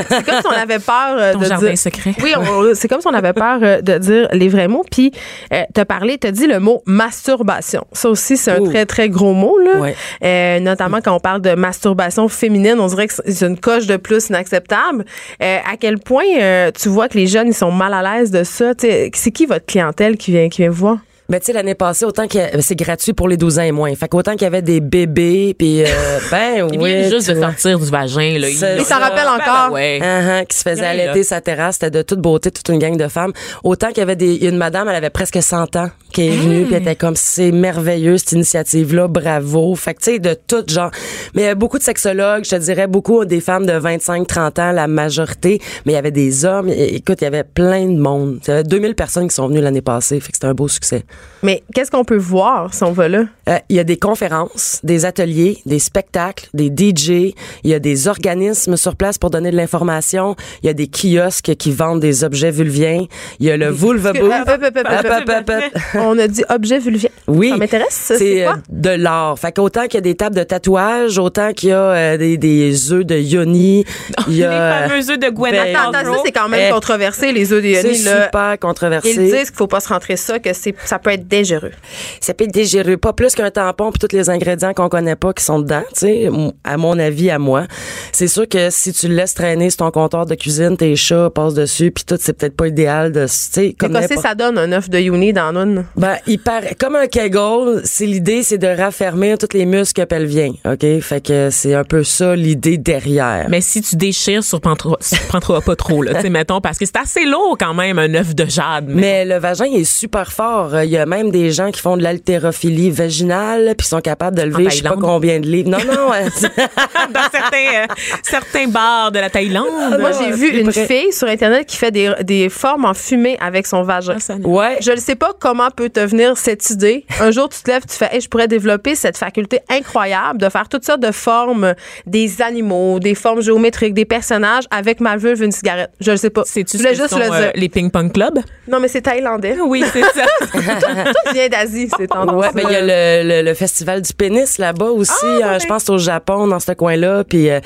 c'est 0.08 0.24
comme 0.24 0.40
si 0.40 0.46
on 0.46 0.50
avait 0.60 0.78
peur 0.78 1.16
euh, 1.18 1.32
Ton 1.32 1.38
de 1.40 1.44
jardin 1.44 1.68
dire. 1.68 1.78
secret. 1.78 2.14
Oui, 2.22 2.32
c'est 2.74 2.88
comme 2.88 3.00
si 3.00 3.06
on 3.06 3.14
avait 3.14 3.32
peur 3.32 3.60
de 3.82 3.98
dire 3.98 4.28
les 4.32 4.48
vrais 4.48 4.68
mots. 4.68 4.84
Puis 4.90 5.12
euh, 5.52 5.62
t'as 5.74 5.84
parlé, 5.84 6.18
t'as 6.18 6.30
dit 6.30 6.46
le 6.46 6.60
mot 6.60 6.82
masturbation. 6.86 7.84
Ça 7.92 8.08
aussi, 8.08 8.36
c'est 8.36 8.52
un 8.52 8.60
Ouh. 8.60 8.68
très 8.70 8.86
très 8.86 9.08
gros 9.08 9.32
mot 9.32 9.58
là. 9.58 9.80
Ouais. 9.80 9.96
Euh, 10.22 10.60
notamment 10.60 11.00
quand 11.02 11.14
on 11.14 11.20
parle 11.20 11.40
de 11.42 11.54
masturbation 11.54 12.28
féminine, 12.28 12.76
on 12.78 12.86
dirait 12.86 13.08
que 13.08 13.14
c'est 13.26 13.46
une 13.46 13.58
coche 13.58 13.86
de 13.86 13.96
plus 13.96 14.28
inacceptable. 14.28 15.04
Euh, 15.42 15.58
à 15.70 15.76
quel 15.76 15.98
point 15.98 16.24
euh, 16.40 16.70
tu 16.78 16.88
vois 16.88 17.08
que 17.08 17.18
les 17.18 17.26
jeunes 17.26 17.48
ils 17.48 17.54
sont 17.54 17.72
mal 17.72 17.92
à 17.94 18.02
l'aise 18.02 18.30
de 18.30 18.44
ça? 18.44 18.74
Tu 18.74 18.86
sais, 18.86 19.10
C'est 19.14 19.30
qui 19.30 19.46
votre 19.46 19.66
clientèle 19.66 20.16
qui 20.20 20.30
vient 20.32 20.48
qui 20.48 20.62
vient 20.62 20.70
vous 20.70 20.76
voir 20.76 20.98
Ben, 21.30 21.38
tu 21.38 21.46
sais, 21.46 21.52
l'année 21.52 21.76
passée, 21.76 22.04
autant 22.04 22.26
que 22.26 22.38
c'est 22.60 22.74
gratuit 22.74 23.12
pour 23.12 23.28
les 23.28 23.36
12 23.36 23.60
ans 23.60 23.62
et 23.62 23.70
moins. 23.70 23.94
Fait 23.94 24.08
qu'autant 24.08 24.32
qu'il 24.32 24.42
y 24.42 24.46
avait 24.46 24.62
des 24.62 24.80
bébés, 24.80 25.54
puis 25.56 25.82
euh, 25.84 25.86
ben 26.32 26.68
Il 26.72 26.80
oui. 26.80 26.92
vient 26.92 27.08
juste 27.08 27.30
de 27.30 27.40
sortir 27.40 27.78
du 27.78 27.88
vagin. 27.88 28.36
Là. 28.36 28.48
Il 28.48 28.56
s'en 28.56 28.84
ça. 28.84 28.98
rappelle 28.98 29.24
Ben, 29.26 29.34
encore. 29.40 29.68
ben, 29.68 29.74
ouais. 29.74 30.00
Uh-huh, 30.02 30.46
qui 30.48 30.56
se 30.58 30.62
faisait 30.68 30.84
allaiter 30.84 31.18
là. 31.20 31.24
sa 31.24 31.40
terrasse, 31.40 31.74
c'était 31.76 31.92
de 31.92 32.02
toute 32.02 32.18
beauté, 32.18 32.50
toute 32.50 32.68
une 32.68 32.80
gang 32.80 32.96
de 32.96 33.06
femmes. 33.06 33.32
Autant 33.62 33.88
qu'il 33.90 33.98
y 33.98 34.00
avait 34.00 34.16
des, 34.16 34.44
une 34.48 34.56
madame, 34.56 34.88
elle 34.88 34.96
avait 34.96 35.08
presque 35.10 35.40
100 35.40 35.76
ans, 35.76 35.90
qui 36.12 36.26
est 36.26 36.30
venue, 36.30 36.64
puis 36.64 36.74
elle 36.74 36.82
était 36.82 36.96
comme, 36.96 37.14
c'est 37.14 37.52
merveilleux, 37.52 38.18
cette 38.18 38.32
initiative-là, 38.32 39.06
bravo. 39.06 39.76
Fait 39.76 39.94
que, 39.94 40.00
tu 40.02 40.10
sais, 40.14 40.18
de 40.18 40.34
tout 40.34 40.64
genre. 40.66 40.90
Mais 41.34 41.42
il 41.42 41.44
y 41.44 41.48
a 41.48 41.54
beaucoup 41.54 41.78
de 41.78 41.84
sexologues, 41.84 42.44
je 42.44 42.50
te 42.50 42.56
dirais, 42.56 42.88
beaucoup 42.88 43.24
des 43.24 43.40
femmes 43.40 43.66
de 43.66 43.72
25, 43.74 44.26
30 44.26 44.58
ans, 44.58 44.72
la 44.72 44.88
majorité, 44.88 45.60
mais 45.86 45.92
il 45.92 45.94
y 45.94 45.98
avait 45.98 46.10
des 46.10 46.44
hommes. 46.44 46.68
Écoute, 46.70 47.18
il 47.20 47.24
y 47.24 47.28
avait 47.28 47.44
plein 47.44 47.86
de 47.86 48.00
monde. 48.00 48.40
Il 48.46 48.48
y 48.48 48.52
avait 48.52 48.64
2000 48.64 48.96
personnes 48.96 49.28
qui 49.28 49.34
sont 49.36 49.46
venues 49.46 49.60
l'année 49.60 49.80
passée, 49.80 50.18
fait 50.18 50.32
que 50.32 50.36
c'était 50.36 50.48
un 50.48 50.54
beau 50.54 50.66
succès. 50.66 51.04
Mais 51.42 51.62
qu'est-ce 51.74 51.90
qu'on 51.90 52.04
peut 52.04 52.18
voir 52.18 52.74
si 52.74 52.82
on 52.84 52.92
va 52.92 53.08
là? 53.08 53.24
Euh, 53.48 53.58
il 53.70 53.76
y 53.76 53.78
a 53.78 53.84
des 53.84 53.96
conférences, 53.96 54.78
des 54.82 55.06
ateliers, 55.06 55.58
des 55.64 55.78
spectacles, 55.78 56.48
des 56.52 56.66
DJ. 56.68 57.34
Il 57.64 57.70
y 57.70 57.74
a 57.74 57.78
des 57.78 58.08
organismes 58.08 58.76
sur 58.76 58.94
place 58.94 59.16
pour 59.16 59.30
donner 59.30 59.50
de 59.50 59.56
l'information. 59.56 60.36
Il 60.62 60.66
y 60.66 60.68
a 60.68 60.74
des 60.74 60.86
kiosques 60.88 61.54
qui 61.56 61.72
vendent 61.72 62.00
des 62.00 62.24
objets 62.24 62.50
vulviens. 62.50 63.06
Il 63.38 63.46
y 63.46 63.50
a 63.50 63.56
le 63.56 63.70
Vulva 63.70 64.12
Booth. 64.12 64.30
Hop, 64.30 64.48
hop, 64.48 64.62
hop, 64.62 64.76
hop, 64.76 64.86
Hop, 64.86 65.06
hop, 65.06 65.28
hop, 65.28 65.50
hop, 65.50 65.50
hop. 65.74 66.00
On 66.00 66.18
a 66.18 66.28
dit 66.28 66.44
objet 66.50 66.78
vulvien. 66.78 67.08
Oui. 67.26 67.48
Ça 67.50 67.56
m'intéresse. 67.56 67.88
C'est 67.90 68.18
C'est 68.18 68.46
euh, 68.46 68.52
de 68.68 68.90
l'art. 68.90 69.38
Fait 69.38 69.52
qu'autant 69.52 69.84
qu'il 69.84 69.94
y 69.94 69.98
a 69.98 70.02
des 70.02 70.16
tables 70.16 70.36
de 70.36 70.42
tatouage, 70.42 71.18
autant 71.18 71.52
qu'il 71.52 71.70
y 71.70 71.72
a 71.72 71.78
euh, 71.80 72.16
des, 72.18 72.36
des 72.36 72.92
œufs 72.92 73.04
de 73.06 73.16
yoni. 73.16 73.84
Il 74.28 74.36
y 74.36 74.44
a, 74.44 74.82
Les 74.84 74.88
fameux 74.88 75.10
œufs 75.10 75.18
de 75.18 75.30
Gwen 75.30 75.52
ben, 75.52 75.74
Attends, 75.74 75.90
attends, 75.90 76.14
ça, 76.14 76.20
c'est 76.24 76.32
quand 76.32 76.48
même 76.48 76.66
Eh, 76.68 76.70
controversé, 76.72 77.32
les 77.32 77.52
œufs 77.52 77.62
de 77.62 77.74
c'est 77.74 77.82
Yoni. 77.88 78.02
Là. 78.02 78.24
super 78.26 78.54
Ils 78.54 78.58
controversé. 78.58 79.16
disent 79.16 79.50
qu'il 79.50 79.56
faut 79.56 79.66
pas 79.66 79.80
se 79.80 79.88
rentrer 79.88 80.16
ça, 80.16 80.38
que 80.38 80.52
c'est, 80.52 80.74
ça 80.84 80.98
peut 80.98 81.09
être 81.12 81.28
dangereux. 81.28 81.72
ça 82.20 82.34
peut 82.34 82.44
être 82.44 82.52
dégéreux, 82.54 82.96
pas 82.96 83.12
plus 83.12 83.34
qu'un 83.34 83.50
tampon 83.50 83.90
puis 83.90 83.98
tous 83.98 84.14
les 84.16 84.30
ingrédients 84.30 84.72
qu'on 84.74 84.88
connaît 84.88 85.16
pas 85.16 85.32
qui 85.32 85.44
sont 85.44 85.58
dedans, 85.60 85.82
tu 85.94 86.00
sais, 86.00 86.28
à 86.64 86.76
mon 86.76 86.98
avis 86.98 87.30
à 87.30 87.38
moi. 87.38 87.66
C'est 88.12 88.28
sûr 88.28 88.48
que 88.48 88.70
si 88.70 88.92
tu 88.92 89.08
le 89.08 89.14
laisses 89.14 89.34
traîner 89.34 89.70
sur 89.70 89.78
ton 89.78 89.90
comptoir 89.90 90.26
de 90.26 90.34
cuisine, 90.34 90.76
tes 90.76 90.96
chats 90.96 91.30
passent 91.30 91.54
dessus 91.54 91.90
puis 91.90 92.04
tout, 92.04 92.16
c'est 92.20 92.32
peut-être 92.32 92.56
pas 92.56 92.68
idéal 92.68 93.12
de, 93.12 93.24
tu 93.24 93.28
sais, 93.32 93.76
comme 93.78 93.90
Écossais, 93.92 94.08
n'importe- 94.14 94.26
ça 94.26 94.34
donne 94.34 94.58
un 94.58 94.72
œuf 94.72 94.88
de 94.90 94.98
Yoni 94.98 95.32
dans 95.32 95.54
une. 95.56 95.84
Ben, 95.96 96.16
il 96.26 96.38
paraît 96.38 96.74
comme 96.78 96.96
un 96.96 97.06
Kegel, 97.06 97.80
c'est 97.84 98.06
l'idée 98.06 98.42
c'est 98.42 98.58
de 98.58 98.66
raffermir 98.68 99.38
tous 99.38 99.56
les 99.56 99.66
muscles 99.66 100.06
pelviens, 100.06 100.52
OK? 100.64 101.00
Fait 101.00 101.24
que 101.24 101.48
c'est 101.50 101.74
un 101.74 101.84
peu 101.84 102.04
ça 102.04 102.34
l'idée 102.36 102.78
derrière. 102.78 103.46
Mais 103.48 103.60
si 103.60 103.82
tu 103.82 103.96
déchires, 103.96 104.42
surprendras, 104.44 104.96
surprendras 105.00 105.60
pas 105.60 105.76
trop, 105.76 106.02
là, 106.02 106.14
tu 106.14 106.20
sais, 106.22 106.30
mettons, 106.30 106.60
parce 106.60 106.78
que 106.78 106.86
c'est 106.86 106.96
assez 106.96 107.24
lourd 107.24 107.56
quand 107.58 107.74
même, 107.74 107.98
un 107.98 108.14
œuf 108.14 108.34
de 108.34 108.46
jade. 108.46 108.86
Mais, 108.88 109.00
Mais 109.00 109.24
le 109.24 109.38
vagin 109.38 109.66
il 109.66 109.80
est 109.80 109.84
super 109.84 110.32
fort. 110.32 110.74
Il 110.90 110.94
y 110.94 110.98
a 110.98 111.06
même 111.06 111.30
des 111.30 111.52
gens 111.52 111.70
qui 111.70 111.80
font 111.80 111.96
de 111.96 112.02
l'haltérophilie 112.02 112.90
vaginale 112.90 113.74
puis 113.78 113.86
sont 113.86 114.00
capables 114.00 114.36
de 114.36 114.42
lever 114.42 114.70
je 114.70 114.78
sais 114.78 114.82
pas 114.82 114.96
combien 115.00 115.38
de 115.38 115.46
livres. 115.46 115.70
Non 115.70 115.78
non, 115.78 116.08
dans 116.10 117.30
certains, 117.30 117.84
euh, 117.84 117.86
certains 118.24 118.66
bars 118.66 119.12
de 119.12 119.20
la 119.20 119.30
Thaïlande. 119.30 120.00
Moi, 120.00 120.10
j'ai 120.18 120.32
vu 120.32 120.48
c'est 120.50 120.58
une 120.58 120.72
fille 120.72 121.12
sur 121.12 121.28
Internet 121.28 121.66
qui 121.68 121.76
fait 121.76 121.92
des, 121.92 122.12
des 122.22 122.48
formes 122.48 122.86
en 122.86 122.94
fumée 122.94 123.38
avec 123.40 123.68
son 123.68 123.84
vagin. 123.84 124.16
Ah, 124.28 124.34
ouais. 124.42 124.78
Je 124.80 124.90
ne 124.90 124.96
sais 124.96 125.14
pas 125.14 125.30
comment 125.38 125.70
peut 125.70 125.90
te 125.90 126.00
venir 126.00 126.36
cette 126.36 126.68
idée. 126.70 127.04
Un 127.20 127.30
jour, 127.30 127.48
tu 127.48 127.62
te 127.62 127.70
lèves, 127.70 127.84
tu 127.88 127.96
fais, 127.96 128.08
Hey, 128.10 128.20
je 128.20 128.28
pourrais 128.28 128.48
développer 128.48 128.96
cette 128.96 129.16
faculté 129.16 129.60
incroyable 129.68 130.40
de 130.40 130.48
faire 130.48 130.68
toutes 130.68 130.84
sortes 130.84 131.02
de 131.02 131.12
formes, 131.12 131.74
des 132.04 132.42
animaux, 132.42 132.98
des 132.98 133.14
formes 133.14 133.42
géométriques, 133.42 133.94
des 133.94 134.06
personnages 134.06 134.64
avec 134.72 134.98
ma 134.98 135.16
vulve 135.16 135.40
une 135.40 135.52
cigarette. 135.52 135.92
Je 136.00 136.10
ne 136.10 136.16
sais 136.16 136.30
pas. 136.30 136.42
C'est-tu 136.46 136.78
je 136.78 136.82
ce 136.82 136.82
voulais 136.82 136.96
que 136.96 137.02
juste 137.02 137.10
sont, 137.10 137.18
le 137.20 137.46
euh, 137.46 137.50
les 137.54 137.68
ping-pong 137.68 138.12
clubs? 138.12 138.40
Non, 138.66 138.80
mais 138.80 138.88
c'est 138.88 139.02
thaïlandais. 139.02 139.56
Oui, 139.64 139.84
c'est 139.92 140.02
ça. 140.02 140.26
Tout 140.80 141.32
vient 141.32 141.48
d'Asie, 141.48 141.88
c'est 141.96 142.06
tendance. 142.06 142.34
Ouais, 142.34 142.50
ben 142.54 142.62
il 142.68 142.72
y 142.72 142.76
a 142.76 142.80
le, 142.80 143.28
le, 143.28 143.42
le 143.42 143.54
festival 143.54 144.02
du 144.02 144.12
pénis 144.12 144.58
là-bas 144.58 144.86
aussi. 144.90 145.12
Ah, 145.42 145.54
euh, 145.54 145.58
je 145.58 145.66
pense 145.66 145.88
au 145.90 145.98
Japon 145.98 146.46
dans 146.46 146.60
ce 146.60 146.72
coin-là. 146.72 147.24
Puis 147.24 147.50
euh, 147.50 147.60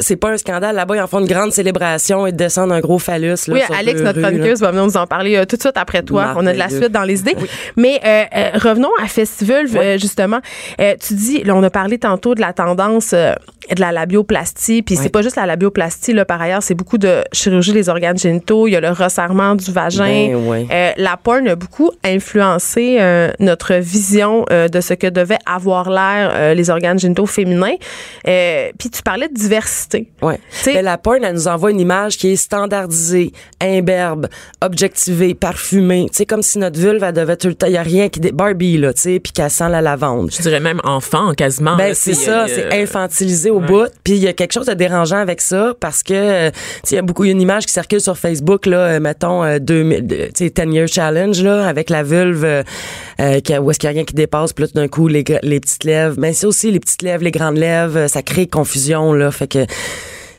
c'est 0.00 0.16
pas 0.16 0.30
un 0.30 0.36
scandale 0.36 0.74
là-bas. 0.76 0.96
Ils 0.96 1.00
en 1.00 1.06
font 1.06 1.20
une 1.20 1.26
grande 1.26 1.52
célébration 1.52 2.26
et 2.26 2.32
descendent 2.32 2.72
un 2.72 2.80
gros 2.80 2.98
phallus. 2.98 3.46
Là, 3.48 3.54
Oui, 3.54 3.60
Alex, 3.78 4.00
notre 4.00 4.20
chroniqueuse, 4.20 4.60
va 4.60 4.70
venir 4.70 4.84
nous 4.86 4.96
en 4.96 5.06
parler 5.06 5.36
euh, 5.36 5.44
tout 5.44 5.56
de 5.56 5.60
suite 5.60 5.76
après 5.76 6.02
toi. 6.02 6.34
On 6.36 6.46
a 6.46 6.52
de 6.52 6.58
la 6.58 6.68
suite 6.68 6.92
dans 6.92 7.02
les 7.04 7.20
idées. 7.20 7.36
Mais 7.76 8.00
euh, 8.04 8.24
euh, 8.36 8.50
revenons 8.58 8.90
à 9.02 9.06
Festival, 9.06 9.66
justement. 9.98 10.40
Euh, 10.80 10.94
tu 11.00 11.14
dis, 11.14 11.42
là, 11.44 11.54
on 11.54 11.62
a 11.62 11.70
parlé 11.70 11.98
tantôt 11.98 12.34
de 12.34 12.40
la 12.40 12.52
tendance 12.52 13.12
euh, 13.12 13.34
de 13.74 13.80
la 13.80 13.92
labioplastie, 13.92 14.82
puis 14.82 14.96
c'est 14.96 15.08
pas 15.08 15.22
juste 15.22 15.36
la 15.36 15.46
labioplastie, 15.46 16.12
là, 16.12 16.24
par 16.24 16.42
ailleurs, 16.42 16.62
c'est 16.62 16.74
beaucoup 16.74 16.98
de 16.98 17.22
chirurgie 17.32 17.72
des 17.72 17.88
organes 17.88 18.18
génitaux, 18.18 18.66
il 18.66 18.72
y 18.72 18.76
a 18.76 18.80
le 18.80 18.90
resserrement 18.90 19.54
du 19.54 19.70
vagin. 19.70 20.32
Ben. 20.34 20.66
Euh, 20.70 20.90
la 20.96 21.16
porn 21.16 21.46
a 21.48 21.54
beaucoup 21.54 21.90
influencé 22.04 22.98
notre 23.38 23.74
vision 23.74 24.44
de 24.50 24.80
ce 24.80 24.94
que 24.94 25.06
devaient 25.06 25.38
avoir 25.46 25.90
l'air 25.90 26.54
les 26.54 26.70
organes 26.70 26.98
génitaux 26.98 27.26
féminins. 27.26 27.76
Puis 28.24 28.90
tu 28.90 29.02
parlais 29.04 29.28
de 29.28 29.34
diversité. 29.34 29.81
Ouais. 30.22 30.38
Mais 30.74 30.82
la 30.82 30.98
porn, 30.98 31.22
elle 31.24 31.34
nous 31.34 31.48
envoie 31.48 31.70
une 31.70 31.80
image 31.80 32.16
qui 32.16 32.30
est 32.32 32.36
standardisée, 32.36 33.32
imberbe, 33.60 34.28
objectivée, 34.60 35.34
parfumée. 35.34 36.06
Tu 36.10 36.18
sais, 36.18 36.26
comme 36.26 36.42
si 36.42 36.58
notre 36.58 36.78
vulve, 36.78 37.02
elle 37.02 37.12
devait 37.12 37.36
tout 37.36 37.48
le 37.48 37.54
temps, 37.54 37.66
il 37.66 37.72
y 37.74 37.76
a 37.76 37.82
rien 37.82 38.08
qui, 38.08 38.20
dé- 38.20 38.32
Barbie, 38.32 38.78
là, 38.78 38.92
tu 38.92 39.00
sais, 39.02 39.20
puis 39.20 39.32
qu'elle 39.32 39.50
sent 39.50 39.68
la 39.68 39.80
lavande. 39.80 40.30
Je 40.32 40.42
dirais 40.42 40.60
même 40.60 40.80
enfant, 40.84 41.32
quasiment. 41.34 41.76
Ben 41.76 41.94
c'est 41.94 42.14
ça, 42.14 42.44
euh, 42.44 42.48
c'est 42.48 42.82
infantilisé 42.82 43.50
au 43.50 43.60
bout. 43.60 43.86
Puis 44.04 44.14
il 44.14 44.18
y 44.22 44.28
a 44.28 44.32
quelque 44.32 44.52
chose 44.52 44.66
de 44.66 44.74
dérangeant 44.74 45.18
avec 45.18 45.40
ça 45.40 45.74
parce 45.78 46.02
que 46.02 46.12
euh, 46.14 46.50
tu 46.50 46.56
sais, 46.84 46.94
il 46.94 46.96
y 46.96 46.98
a 46.98 47.02
beaucoup 47.02 47.24
y 47.24 47.28
a 47.28 47.32
une 47.32 47.40
image 47.40 47.66
qui 47.66 47.72
circule 47.72 48.00
sur 48.00 48.16
Facebook 48.16 48.66
là, 48.66 48.78
euh, 48.78 49.00
mettons 49.00 49.42
euh, 49.44 49.58
2000 49.58 50.06
de- 50.06 50.16
tu 50.34 50.46
sais 50.46 50.50
10 50.50 50.72
year 50.74 50.88
challenge 50.88 51.42
là 51.42 51.66
avec 51.66 51.90
la 51.90 52.02
vulve 52.02 52.44
euh, 52.44 53.40
qui- 53.40 53.56
où 53.58 53.70
est-ce 53.70 53.78
qu'il 53.78 53.86
y 53.88 53.90
a 53.90 53.94
rien 53.94 54.04
qui 54.04 54.14
dépasse, 54.14 54.52
puis 54.52 54.62
là 54.64 54.68
tout 54.68 54.74
d'un 54.74 54.88
coup 54.88 55.08
les 55.08 55.24
les 55.42 55.60
petites 55.60 55.84
lèvres, 55.84 56.16
mais 56.18 56.32
c'est 56.32 56.46
aussi 56.46 56.70
les 56.70 56.80
petites 56.80 57.02
lèvres, 57.02 57.22
les 57.24 57.30
grandes 57.30 57.56
lèvres, 57.58 58.06
ça 58.08 58.22
crée 58.22 58.46
confusion 58.46 59.12
là, 59.12 59.30
fait 59.30 59.46
que 59.48 59.64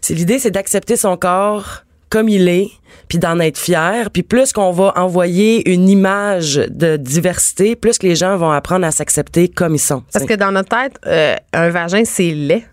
c'est 0.01 0.13
l'idée 0.13 0.39
c'est 0.39 0.51
d'accepter 0.51 0.97
son 0.97 1.17
corps 1.17 1.83
comme 2.13 2.29
il 2.29 2.47
est, 2.47 2.69
puis 3.07 3.17
d'en 3.17 3.39
être 3.39 3.57
fier, 3.57 4.11
puis 4.11 4.21
plus 4.21 4.53
qu'on 4.53 4.71
va 4.71 4.93
envoyer 4.97 5.67
une 5.67 5.89
image 5.89 6.61
de 6.69 6.95
diversité, 6.95 7.75
plus 7.75 7.97
que 7.97 8.05
les 8.05 8.15
gens 8.15 8.37
vont 8.37 8.51
apprendre 8.51 8.85
à 8.85 8.91
s'accepter 8.91 9.47
comme 9.47 9.73
ils 9.73 9.79
sont. 9.79 10.03
Parce 10.13 10.25
que 10.25 10.35
dans 10.35 10.51
notre 10.51 10.69
tête, 10.69 10.93
euh, 11.07 11.35
un 11.53 11.69
vagin, 11.69 12.03
c'est 12.05 12.29
laid. 12.29 12.65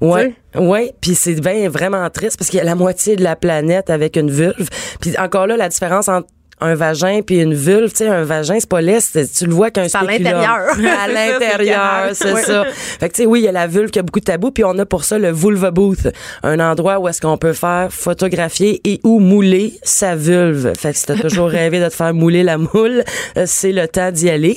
Ouais, 0.00 0.34
ouais, 0.54 0.94
puis 1.00 1.14
c'est 1.14 1.34
vraiment 1.68 2.08
triste 2.08 2.38
parce 2.38 2.48
qu'il 2.48 2.56
y 2.56 2.62
a 2.62 2.64
la 2.64 2.74
moitié 2.74 3.16
de 3.16 3.22
la 3.22 3.36
planète 3.36 3.90
avec 3.90 4.16
une 4.16 4.30
vulve. 4.30 4.68
Puis 5.00 5.18
encore 5.18 5.46
là 5.46 5.58
la 5.58 5.68
différence 5.68 6.08
entre 6.08 6.28
un 6.60 6.74
vagin 6.74 7.20
puis 7.26 7.40
une 7.40 7.54
vulve, 7.54 7.90
tu 7.90 7.98
sais 7.98 8.08
un 8.08 8.24
vagin 8.24 8.56
c'est 8.58 8.68
pas 8.68 8.80
c'est- 9.00 9.38
tu 9.38 9.46
le 9.46 9.52
vois 9.52 9.70
qu'un 9.70 9.88
C'est 9.88 9.98
à 9.98 10.02
spéculum. 10.04 10.32
l'intérieur. 10.32 10.98
à 11.00 11.08
l'intérieur, 11.12 12.10
c'est 12.14 12.36
ça. 12.36 12.64
Fait 12.98 13.08
que 13.08 13.14
tu 13.14 13.22
sais 13.22 13.26
oui, 13.26 13.40
il 13.40 13.44
y 13.44 13.48
a 13.48 13.52
la 13.52 13.66
vulve 13.66 13.90
qui 13.90 13.98
a 13.98 14.02
beaucoup 14.02 14.20
de 14.20 14.24
tabous 14.24 14.50
puis 14.50 14.64
on 14.64 14.78
a 14.78 14.86
pour 14.86 15.04
ça 15.04 15.18
le 15.18 15.30
vulva 15.32 15.70
booth, 15.70 16.08
un 16.42 16.58
endroit 16.60 16.98
où 16.98 17.08
est-ce 17.08 17.20
qu'on 17.20 17.36
peut 17.38 17.52
faire 17.52 17.88
photographier 17.90 18.80
et 18.84 19.00
ou 19.04 19.18
mouler 19.20 19.74
sa 19.82 20.14
vulve. 20.16 20.72
Fait 20.78 20.92
que 20.92 20.98
si 20.98 21.06
t'as 21.06 21.16
toujours 21.16 21.48
rêvé 21.50 21.80
de 21.80 21.88
te 21.88 21.94
faire 21.94 22.14
mouler 22.14 22.42
la 22.42 22.56
moule, 22.58 23.04
euh, 23.36 23.44
c'est 23.46 23.72
le 23.72 23.86
temps 23.88 24.10
d'y 24.10 24.30
aller. 24.30 24.54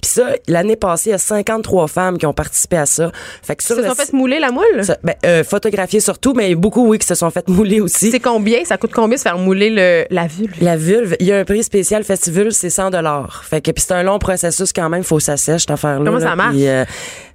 Puis 0.00 0.10
ça, 0.10 0.28
l'année 0.48 0.76
passée, 0.76 1.10
il 1.10 1.12
y 1.12 1.14
a 1.14 1.18
53 1.18 1.86
femmes 1.88 2.18
qui 2.18 2.26
ont 2.26 2.32
participé 2.32 2.76
à 2.78 2.86
ça. 2.86 3.10
Fait 3.42 3.56
que 3.56 3.62
sur 3.62 3.76
Ils 3.78 3.82
se 3.82 3.88
sont 3.88 3.94
fait 3.94 4.12
mouler 4.12 4.38
la 4.38 4.50
moule? 4.50 4.84
ça, 4.84 4.96
ben, 5.02 5.14
euh, 5.26 5.44
photographier 5.44 6.00
surtout, 6.00 6.32
mais 6.34 6.54
beaucoup, 6.54 6.86
oui, 6.88 6.98
qui 6.98 7.06
se 7.06 7.14
sont 7.14 7.30
fait 7.30 7.48
mouler 7.48 7.80
aussi. 7.80 8.10
C'est 8.10 8.20
combien? 8.20 8.64
Ça 8.64 8.76
coûte 8.78 8.92
combien 8.94 9.16
se 9.16 9.22
faire 9.22 9.38
mouler 9.38 9.70
le, 9.70 10.04
la 10.10 10.26
vulve? 10.26 10.54
La 10.60 10.76
vulve, 10.76 11.16
il 11.20 11.26
y 11.26 11.32
a 11.32 11.41
un 11.42 11.44
prix 11.44 11.64
spécial 11.64 12.04
festival, 12.04 12.52
c'est 12.52 12.70
100 12.70 12.90
dollars. 12.90 13.42
Fait 13.48 13.60
que 13.60 13.70
puis 13.72 13.84
c'est 13.86 13.94
un 13.94 14.02
long 14.04 14.18
processus 14.20 14.72
quand 14.72 14.88
même, 14.88 15.02
faut 15.02 15.16
que 15.16 15.22
ça 15.24 15.36
sèche 15.36 15.62
cette 15.62 15.70
affaire 15.72 15.98
là. 15.98 16.04
Comment 16.04 16.20
ça 16.20 16.36
marche? 16.36 16.56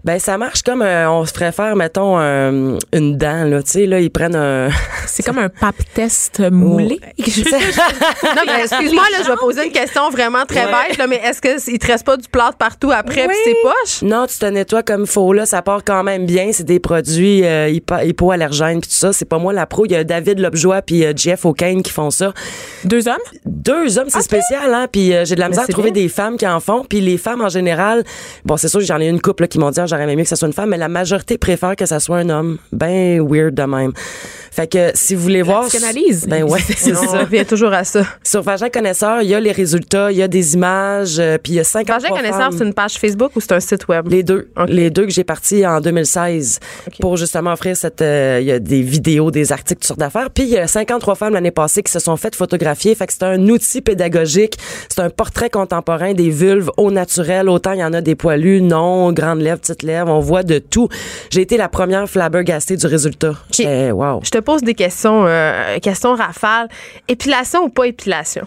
ben 0.03 0.19
ça 0.19 0.37
marche 0.37 0.61
comme 0.61 0.81
euh, 0.83 1.09
on 1.09 1.25
se 1.25 1.33
ferait 1.33 1.51
faire 1.51 1.75
mettons 1.75 2.17
un- 2.17 2.77
une 2.93 3.17
dent 3.17 3.43
là, 3.43 3.61
tu 3.61 3.71
sais 3.71 3.85
là, 3.85 3.99
ils 3.99 4.09
prennent 4.09 4.35
un 4.37 4.69
C'est 5.05 5.21
comme 5.23 5.39
un 5.39 5.49
pap 5.49 5.75
test 5.93 6.39
moulé. 6.49 6.99
Non, 7.17 8.41
mais 8.45 8.61
excuse-moi, 8.63 9.03
là, 9.11 9.17
je 9.23 9.29
vais 9.29 9.37
poser 9.37 9.65
une 9.65 9.71
question 9.71 10.09
vraiment 10.09 10.45
très 10.45 10.65
bête, 10.65 10.97
là, 10.97 11.07
mais 11.07 11.17
est-ce 11.23 11.41
qu'il 11.41 11.79
te 11.79 11.87
reste 11.87 12.05
pas 12.05 12.15
du 12.17 12.27
plâtre 12.29 12.57
partout 12.57 12.91
après 12.91 13.27
Oui. 13.27 13.33
puis 13.43 13.53
c'est 13.53 13.61
poche? 13.61 14.01
Non, 14.09 14.27
tu 14.27 14.37
te 14.37 14.45
nettoies 14.45 14.83
comme 14.83 15.01
il 15.01 15.07
faut 15.07 15.33
là, 15.33 15.45
ça 15.45 15.61
part 15.61 15.83
quand 15.83 16.03
même 16.03 16.25
bien, 16.25 16.49
c'est 16.53 16.63
des 16.63 16.79
produits 16.79 17.43
euh, 17.43 17.67
hypo- 17.69 18.05
hypoallergènes 18.05 18.79
puis 18.81 18.89
tout 18.89 18.95
ça, 18.95 19.11
c'est 19.13 19.25
pas 19.25 19.39
moi 19.39 19.51
la 19.53 19.65
pro, 19.65 19.85
il 19.85 19.91
y 19.91 19.95
a 19.95 20.03
David 20.03 20.39
Lobjoie 20.39 20.81
puis 20.83 21.05
euh, 21.05 21.13
Jeff 21.15 21.45
O'Kane 21.45 21.81
qui 21.83 21.91
font 21.91 22.11
ça. 22.11 22.33
Deux 22.85 23.07
hommes? 23.07 23.15
deux 23.45 23.96
hommes, 23.97 24.09
c'est 24.09 24.21
spécial, 24.21 24.73
hein. 24.73 24.87
Puis 24.91 25.13
euh, 25.13 25.25
j'ai 25.25 25.35
de 25.35 25.39
la 25.39 25.49
misère 25.49 25.63
à 25.63 25.67
trouver 25.67 25.91
bien. 25.91 26.03
des 26.03 26.09
femmes 26.09 26.37
qui 26.37 26.47
en 26.47 26.59
font. 26.59 26.83
Puis 26.87 27.01
les 27.01 27.17
femmes 27.17 27.41
en 27.41 27.49
général, 27.49 28.03
bon, 28.45 28.57
c'est 28.57 28.67
sûr, 28.67 28.81
j'en 28.81 28.99
ai 28.99 29.07
une 29.07 29.21
couple 29.21 29.43
là, 29.43 29.47
qui 29.47 29.59
m'ont 29.59 29.71
dit, 29.71 29.79
ah, 29.79 29.85
j'aurais 29.85 30.03
aimé 30.03 30.15
mieux 30.15 30.23
que 30.23 30.29
ça 30.29 30.35
soit 30.35 30.47
une 30.47 30.53
femme, 30.53 30.69
mais 30.69 30.77
la 30.77 30.87
majorité 30.89 31.37
préfère 31.37 31.75
que 31.75 31.85
ça 31.85 31.99
soit 31.99 32.17
un 32.17 32.29
homme. 32.29 32.57
Ben 32.71 33.21
weird 33.21 33.53
de 33.53 33.63
même. 33.63 33.91
Fait 34.51 34.67
que 34.67 34.91
si 34.95 35.13
vous 35.13 35.21
voulez 35.21 35.41
voir, 35.43 35.67
psychanalyse. 35.67 36.25
ben 36.27 36.43
ouais, 36.43 36.59
c'est 36.77 36.93
ça. 36.95 37.19
revient 37.19 37.45
toujours 37.45 37.73
à 37.73 37.83
ça. 37.83 38.01
Sur 38.23 38.41
Vagin 38.41 38.69
Connaisseur, 38.69 39.21
il 39.21 39.29
y 39.29 39.35
a 39.35 39.39
les 39.39 39.51
résultats, 39.51 40.11
il 40.11 40.17
y 40.17 40.23
a 40.23 40.27
des 40.27 40.55
images, 40.55 41.17
euh, 41.19 41.37
puis 41.37 41.53
il 41.53 41.55
y 41.55 41.59
a 41.59 41.63
50 41.63 42.01
Vagin 42.01 42.15
connaisseur, 42.15 42.49
c'est 42.57 42.63
une 42.63 42.73
page 42.73 42.95
Facebook 42.97 43.31
ou 43.35 43.39
c'est 43.41 43.51
un 43.51 43.59
site 43.59 43.87
web? 43.87 44.07
les 44.07 44.23
deux. 44.23 44.49
Les 44.67 44.89
deux 44.89 45.05
que 45.05 45.11
j'ai 45.11 45.23
partis 45.23 45.65
en 45.65 45.79
2016 45.79 46.59
pour 46.99 47.17
justement 47.17 47.53
offrir 47.53 47.77
cette. 47.77 48.01
euh, 48.01 48.39
Il 48.41 48.47
y 48.47 48.51
a 48.51 48.59
des 48.59 48.81
vidéos, 48.81 49.29
des 49.31 49.51
articles, 49.51 49.79
toutes 49.81 49.87
sortes 49.87 49.99
d'affaires. 49.99 50.29
Puis 50.31 50.43
il 50.45 50.49
y 50.49 50.57
a 50.57 50.67
53 50.67 51.15
femmes 51.15 51.33
l'année 51.33 51.51
passée 51.51 51.83
qui 51.83 51.91
se 51.91 51.99
sont 51.99 52.17
faites 52.17 52.35
photographier. 52.35 52.95
Fait 52.95 53.05
que 53.07 53.13
c'est 53.13 53.23
un 53.23 53.47
outil 53.49 53.81
pédagogique. 53.87 54.57
C'est 54.89 54.99
un 54.99 55.09
portrait 55.09 55.49
contemporain 55.49 56.13
des 56.13 56.29
vulves 56.29 56.69
au 56.75 56.91
naturel. 56.91 57.47
Autant 57.47 57.71
il 57.71 57.79
y 57.79 57.83
en 57.83 57.93
a 57.93 58.01
des 58.01 58.15
poilus, 58.15 58.61
non, 58.61 59.13
grandes 59.13 59.39
lèvres, 59.39 59.61
petites 59.61 59.83
lèvres. 59.83 60.11
On 60.11 60.19
voit 60.19 60.43
de 60.43 60.59
tout. 60.59 60.89
J'ai 61.29 61.41
été 61.41 61.55
la 61.55 61.69
première 61.69 62.09
flabbergastée 62.09 62.75
du 62.75 62.85
résultat. 62.85 63.33
Wow. 63.59 64.19
Je 64.23 64.29
te 64.29 64.39
pose 64.39 64.61
des 64.61 64.73
questions, 64.73 65.25
euh, 65.25 65.79
questions 65.79 66.15
rafales. 66.15 66.67
Épilation 67.07 67.63
ou 67.63 67.69
pas 67.69 67.87
épilation? 67.87 68.45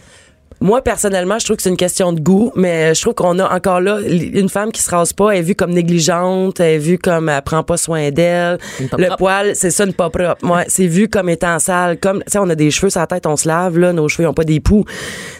Moi, 0.62 0.82
personnellement, 0.82 1.38
je 1.38 1.46
trouve 1.46 1.56
que 1.56 1.62
c'est 1.62 1.70
une 1.70 1.76
question 1.76 2.12
de 2.12 2.20
goût, 2.20 2.52
mais 2.54 2.94
je 2.94 3.00
trouve 3.00 3.14
qu'on 3.14 3.38
a 3.38 3.54
encore 3.54 3.80
là 3.80 3.98
une 4.00 4.50
femme 4.50 4.72
qui 4.72 4.82
se 4.82 4.90
rase 4.90 5.12
pas, 5.14 5.30
elle 5.30 5.38
est 5.38 5.42
vue 5.42 5.54
comme 5.54 5.70
négligente, 5.70 6.60
elle 6.60 6.74
est 6.74 6.78
vue 6.78 6.98
comme 6.98 7.30
elle 7.30 7.40
prend 7.42 7.62
pas 7.62 7.78
soin 7.78 8.10
d'elle. 8.10 8.58
Le 8.78 9.16
poil, 9.16 9.56
c'est 9.56 9.70
ça, 9.70 9.84
une 9.84 9.94
pas 9.94 10.10
propre. 10.10 10.36
Moi, 10.42 10.64
c'est 10.68 10.86
vu 10.86 11.08
comme 11.08 11.30
étant 11.30 11.58
sale. 11.58 11.98
Comme, 11.98 12.18
tu 12.18 12.32
sais, 12.32 12.38
on 12.38 12.48
a 12.50 12.54
des 12.54 12.70
cheveux 12.70 12.90
sur 12.90 13.00
la 13.00 13.06
tête, 13.06 13.26
on 13.26 13.36
se 13.36 13.48
lave, 13.48 13.78
là, 13.78 13.92
nos 13.92 14.08
cheveux 14.08 14.28
ont 14.28 14.34
pas 14.34 14.44
des 14.44 14.60
poux. 14.60 14.84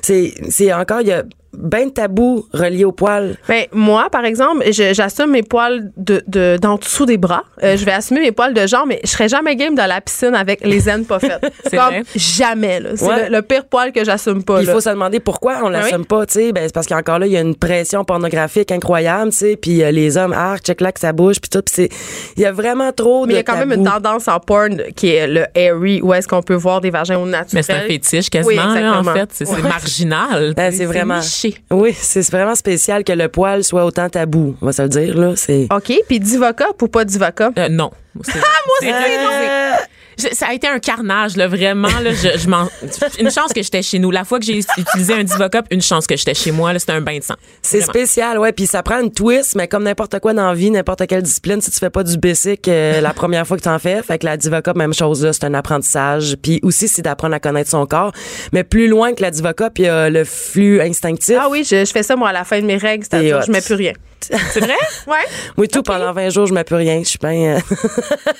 C'est, 0.01 0.33
c'est 0.49 0.73
encore, 0.73 1.03
il 1.03 1.09
y 1.09 1.13
a, 1.13 1.23
ben 1.53 1.87
de 1.87 1.91
tabous 1.93 2.47
reliés 2.53 2.85
au 2.85 2.93
poil. 2.93 3.37
Ben, 3.49 3.65
moi, 3.73 4.09
par 4.11 4.25
exemple, 4.25 4.65
j'assume 4.71 5.31
mes 5.31 5.43
poils 5.43 5.91
de, 5.97 6.23
de, 6.29 6.59
d'en 6.61 6.77
dessous 6.77 7.07
des 7.07 7.19
bras. 7.19 7.45
Euh, 7.63 7.77
je 7.77 7.85
vais 7.85 7.93
assumer 7.93 8.21
mes 8.21 8.33
poils 8.33 8.55
de 8.55 8.67
genre, 8.67 8.87
mais 8.87 9.01
je 9.05 9.11
serais 9.11 9.29
jamais 9.29 9.57
game 9.57 9.75
dans 9.75 9.87
la 9.87 10.01
piscine 10.01 10.35
avec 10.35 10.65
les 10.65 10.89
aines 10.89 11.05
pas 11.05 11.19
faites. 11.19 11.41
C'est 11.65 11.77
Comme 11.77 11.87
vrai. 11.89 12.03
jamais, 12.15 12.81
là. 12.81 12.91
C'est 12.95 13.05
Ouais. 13.07 13.29
le, 13.29 13.37
le 13.37 13.43
pire 13.43 13.65
poil 13.65 13.93
que 13.93 14.05
j'assume 14.05 14.45
pas, 14.45 14.61
il 14.63 14.69
faut 14.69 14.81
se 14.81 14.91
demander 14.91 15.19
pourquoi 15.21 15.61
on 15.65 15.69
l'assume 15.69 16.05
pas, 16.05 16.25
tu 16.27 16.35
sais, 16.35 16.53
ben 16.53 16.63
c'est 16.65 16.75
parce 16.75 16.87
qu'encore 16.87 17.19
là 17.19 17.27
il 17.27 17.33
y 17.33 17.37
a 17.37 17.41
une 17.41 17.57
pression 17.57 18.05
pornographique 18.05 18.71
incroyable, 18.71 19.31
tu 19.33 19.39
sais, 19.39 19.57
puis 19.57 19.83
euh, 19.83 19.91
les 19.91 20.17
hommes 20.17 20.35
ah 20.37 20.57
check 20.59 20.81
là 20.81 20.93
que 20.93 21.01
ça 21.01 21.13
bouge 21.13 21.41
puis 21.41 21.49
tout, 21.51 21.61
puis 21.63 21.75
c'est 21.75 21.89
il 22.37 22.43
y 22.43 22.47
a 22.47 22.53
vraiment 22.53 22.93
trop 22.93 23.27
Mais 23.27 23.33
il 23.33 23.35
de 23.35 23.39
y 23.39 23.41
a 23.41 23.43
quand 23.45 23.57
même 23.57 23.73
une 23.73 23.85
tendance 23.85 24.29
en 24.29 24.39
porn 24.39 24.77
qui 24.95 25.09
est 25.15 25.27
le 25.27 25.47
airy, 25.55 26.01
où 26.03 26.15
est-ce 26.15 26.29
qu'on 26.29 26.43
peut 26.43 26.55
voir 26.55 26.81
des 26.81 26.91
vagins 26.91 27.19
au 27.19 27.27
naturel. 27.27 27.49
Mais 27.55 27.63
c'est 27.63 27.73
un 27.73 27.81
fétiche 27.87 28.27
Oui, 28.27 28.31
quasiment, 28.57 28.75
là, 28.75 28.99
en 29.01 29.05
fait. 29.05 29.29
C'est 29.33 29.63
marginal. 29.63 30.55
Ben, 30.57 30.73
c'est 30.73 30.85
vraiment 30.85 31.21
Oui, 31.71 31.95
c'est 31.99 32.29
vraiment 32.31 32.55
spécial 32.55 33.05
que 33.05 33.13
le 33.13 33.29
poil 33.29 33.65
soit 33.65 33.85
autant 33.85 34.09
tabou, 34.09 34.57
on 34.61 34.67
va 34.67 34.73
se 34.73 34.83
le 34.83 34.89
dire 34.89 35.17
là, 35.17 35.33
c'est 35.37 35.67
OK, 35.75 35.93
puis 36.07 36.21
Divocop 36.21 36.81
ou 36.83 36.89
pas 36.89 37.05
Divocop? 37.05 37.59
Euh, 37.59 37.69
non. 37.69 37.91
Ah, 38.35 38.59
moi 38.67 39.79
Ça 40.17 40.49
a 40.49 40.53
été 40.55 40.67
un 40.69 40.79
carnage, 40.79 41.37
là, 41.37 41.47
vraiment. 41.49 41.89
Là, 42.03 42.13
je, 42.13 42.39
je 42.39 42.49
m'en- 42.49 42.69
une 43.19 43.31
chance 43.31 43.53
que 43.55 43.63
j'étais 43.63 43.83
chez 43.83 43.99
nous. 43.99 44.11
La 44.11 44.25
fois 44.25 44.39
que 44.39 44.45
j'ai 44.45 44.59
utilisé 44.77 45.15
un 45.15 45.25
Divocop, 45.25 45.67
une 45.71 45.81
chance 45.81 46.07
que 46.07 46.17
j'étais 46.17 46.35
chez 46.35 46.53
moi. 46.53 46.73
là, 46.73 46.79
C'était 46.79 46.93
un 46.93 47.01
bain 47.01 47.19
de 47.19 47.23
sang. 47.23 47.35
C'est 47.63 47.81
spécial, 47.81 48.39
ouais. 48.39 48.53
Puis 48.53 48.67
ça 48.67 48.83
prend 48.83 49.01
une 49.01 49.11
twist, 49.13 49.55
mais 49.55 49.69
comme 49.69 49.85
n'importe 49.85 50.19
quoi 50.21 50.33
dans 50.35 50.47
la 50.49 50.55
vie, 50.55 50.71
n'importe 50.71 51.07
quelle 51.07 51.23
discipline, 51.23 51.61
si 51.61 51.71
tu 51.71 51.79
fais 51.79 51.91
pas 51.91 52.03
du 52.03 52.19
basic 52.19 52.69
euh, 52.69 53.01
la 53.03 53.13
première 53.15 53.47
fois 53.47 53.57
que 53.57 53.63
tu 53.63 53.69
en 53.69 53.79
fais, 53.79 54.03
fait 54.03 54.19
que 54.19 54.27
la 54.27 54.37
Divocop, 54.37 54.77
même 54.77 54.93
chose 54.95 55.25
là, 55.25 55.33
c'est 55.33 55.45
un 55.45 55.55
apprentissage. 55.55 56.37
Puis 56.43 56.61
aussi, 56.63 56.89
c'est 56.89 57.03
d'apprendre 57.03 57.35
à 57.35 57.41
connaître 57.41 57.71
son 57.71 57.87
corps. 57.87 58.13
Mais 58.53 58.65
plus 58.65 58.89
loin 58.89 59.13
que 59.15 59.23
la 59.23 59.31
Divocop, 59.31 59.79
il 59.79 59.85
y 59.85 59.89
a 59.89 60.11
le 60.11 60.25
flux 60.25 60.81
instinctif. 60.81 61.37
Ah 61.41 61.49
oui, 61.51 61.65
je, 61.69 61.85
je 61.85 61.91
fais 61.91 62.03
ça, 62.03 62.17
moi, 62.17 62.29
à 62.31 62.33
la 62.33 62.45
fin 62.45 62.61
de 62.61 62.67
mes 62.67 62.77
règles, 62.77 63.05
c'est-à-dire 63.09 63.43
je 63.43 63.51
mets 63.53 63.61
plus 63.61 63.75
rien. 63.75 63.93
C'est 64.23 64.61
vrai? 64.61 64.75
Ouais. 65.07 65.15
Oui, 65.57 65.69
tout 65.69 65.83
pendant 65.83 66.13
20 66.13 66.31
jours, 66.31 66.47
je 66.47 66.55
mets 66.55 66.65
plus 66.65 66.77
rien. 66.77 67.01
Je 67.03 67.09
suis 67.09 67.19
bien. 67.19 67.57
euh, 67.57 67.61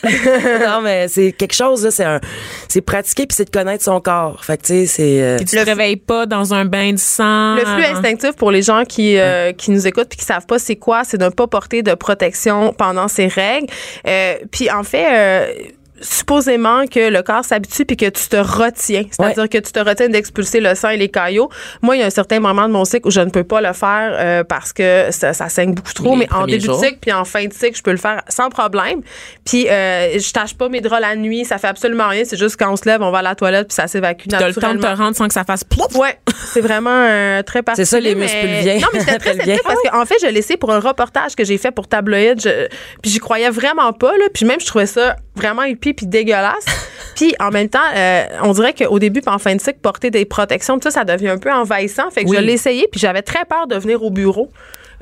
non, 0.67 0.81
mais 0.83 1.09
c'est 1.09 1.33
quelque 1.33 1.55
chose 1.55 1.85
là. 1.85 1.91
C'est 1.91 2.05
un, 2.05 2.21
c'est 2.69 2.81
pratiquer 2.81 3.27
puis 3.27 3.35
c'est 3.35 3.45
de 3.47 3.51
connaître 3.51 3.85
son 3.85 4.01
corps. 4.01 4.45
Fait 4.45 4.57
que 4.57 4.63
tu 4.63 4.69
sais, 4.69 4.87
c'est. 4.87 5.23
euh, 5.23 5.37
Puis 5.37 5.47
tu 5.47 5.57
te 5.57 5.65
réveilles 5.65 5.97
pas 5.97 6.27
dans 6.27 6.55
un 6.55 6.65
bain 6.65 6.93
de 6.93 6.99
sang. 6.99 7.55
Le 7.57 7.65
flux 7.65 7.85
instinctif 7.85 8.33
pour 8.33 8.51
les 8.51 8.63
gens 8.63 8.85
qui 8.85 9.19
euh, 9.19 9.53
qui 9.53 9.71
nous 9.71 9.87
écoutent 9.87 10.09
puis 10.09 10.19
qui 10.19 10.25
savent 10.25 10.47
pas 10.47 10.59
c'est 10.59 10.77
quoi, 10.77 11.03
c'est 11.05 11.19
de 11.19 11.25
ne 11.25 11.31
pas 11.31 11.47
porter 11.47 11.83
de 11.83 11.95
protection 11.95 12.73
pendant 12.73 13.09
ces 13.09 13.27
règles. 13.29 13.67
Euh, 14.07 14.35
puis 14.51 14.71
en 14.71 14.83
fait. 14.83 15.75
Supposément 16.01 16.87
que 16.87 17.11
le 17.11 17.23
corps 17.23 17.45
s'habitue 17.45 17.85
puis 17.85 17.97
que 17.97 18.07
tu 18.07 18.29
te 18.29 18.37
retiens, 18.37 19.05
c'est-à-dire 19.11 19.49
que 19.49 19.59
tu 19.59 19.73
te 19.73 19.81
retiens 19.81 20.09
d'expulser 20.09 20.61
le 20.61 20.75
sang 20.75 20.91
et 20.91 20.97
les 20.97 21.09
caillots. 21.09 21.51
Moi, 21.83 21.97
il 21.97 22.01
y 22.01 22.03
a 22.03 22.07
un 22.07 22.11
certain 22.11 22.41
moment 22.41 22.67
de 22.69 22.73
mon 22.73 22.85
cycle 22.85 23.09
où 23.09 23.11
je 23.11 23.21
ne 23.21 23.31
peux 23.31 23.45
pas 23.45 23.61
le 23.61 23.73
faire 23.73 24.13
euh, 24.15 24.45
parce 24.45 24.73
que 24.73 25.07
ça, 25.11 25.33
ça 25.33 25.49
saigne 25.49 25.75
beaucoup 25.75 25.93
trop, 25.93 26.13
Les 26.13 26.27
mais 26.27 26.33
en 26.33 26.47
début 26.47 26.65
jours. 26.67 26.81
de 26.81 26.87
cycle 26.87 26.99
puis 27.01 27.13
en 27.13 27.25
fin 27.25 27.45
de 27.47 27.53
cycle, 27.53 27.77
je 27.77 27.83
peux 27.83 27.91
le 27.93 27.97
faire 27.97 28.23
sans 28.29 28.49
problème. 28.51 29.01
Puis 29.45 29.69
euh, 29.69 30.19
je 30.19 30.33
tâche 30.33 30.55
pas 30.55 30.69
mes 30.69 30.81
draps 30.81 31.01
la 31.01 31.17
nuit, 31.17 31.45
ça 31.45 31.59
fait 31.59 31.69
absolument 31.69 32.09
rien, 32.09 32.23
c'est 32.25 32.37
juste 32.39 32.57
quand 32.59 32.73
on 32.73 32.77
se 32.77 32.85
lève, 32.87 33.03
on 33.03 33.11
va 33.11 33.19
à 33.19 33.23
la 33.23 33.35
toilette 33.35 33.69
puis 33.69 33.75
ça 33.75 33.87
s'évacue 33.87 34.29
T'as 34.29 34.47
le 34.47 34.55
temps 34.55 34.61
de 34.61 34.75
naturellement. 34.75 34.97
te 34.97 35.03
rendre 35.03 35.17
sans 35.17 35.29
que 35.29 35.35
ça 35.35 35.45
fasse 35.45 35.65
plouf. 35.65 35.95
Ouais, 35.97 36.19
c'est 36.53 36.61
vraiment 36.61 36.91
euh, 36.91 37.43
très 37.43 37.63
particulier. 37.63 37.85
C'est 37.87 37.91
ça, 37.97 38.01
les 38.01 38.15
mais- 38.15 38.23
muscles 38.23 38.47
viennent 38.63 38.81
Non, 38.81 38.89
mais 38.93 39.01
c'était 39.01 39.19
très 39.19 39.35
sceptique 39.35 39.63
parce 39.65 39.81
qu'en 39.83 40.05
fait, 40.07 40.15
je 40.21 40.27
l'ai 40.27 40.33
laissé 40.33 40.57
pour 40.57 40.73
un 40.73 40.81
reportage 40.81 41.35
que 41.37 41.45
j'ai 41.45 41.59
fait 41.59 41.71
pour 41.71 41.89
Tabloïd. 41.89 42.41
Je- 42.41 42.69
puis 43.03 43.11
j'y 43.11 43.19
croyais 43.19 43.51
vraiment 43.51 43.93
pas, 43.93 44.13
là. 44.17 44.25
Puis 44.33 44.45
même, 44.45 44.61
je 44.61 44.67
trouvais 44.67 44.87
ça 44.87 45.17
vraiment 45.35 45.63
hippie 45.65 45.95
puis 45.95 46.07
dégueulasse. 46.07 46.65
puis 47.17 47.35
en 47.41 47.51
même 47.51 47.69
temps, 47.69 47.79
euh, 47.97 48.25
on 48.43 48.53
dirait 48.53 48.75
qu'au 48.75 48.99
début 48.99 49.21
puis 49.21 49.33
en 49.33 49.39
fin 49.39 49.55
de 49.55 49.61
cycle, 49.61 49.79
porter 49.81 50.11
des 50.11 50.25
protections, 50.25 50.79
tout 50.79 50.91
ça, 50.91 50.91
ça 50.91 51.05
devient 51.05 51.29
un 51.31 51.39
peu 51.39 51.53
envahissant. 51.53 52.11
Fait 52.11 52.25
que 52.25 52.31
Oui. 52.31 52.37
je 52.37 52.43
l'ai 52.43 52.53
essayé 52.55 52.89
puis 52.91 53.01
j'avais 53.01 53.23
très 53.23 53.45
peur 53.45 53.67
de 53.67 53.77
venir 53.77 54.03
au 54.03 54.11
bureau. 54.11 54.51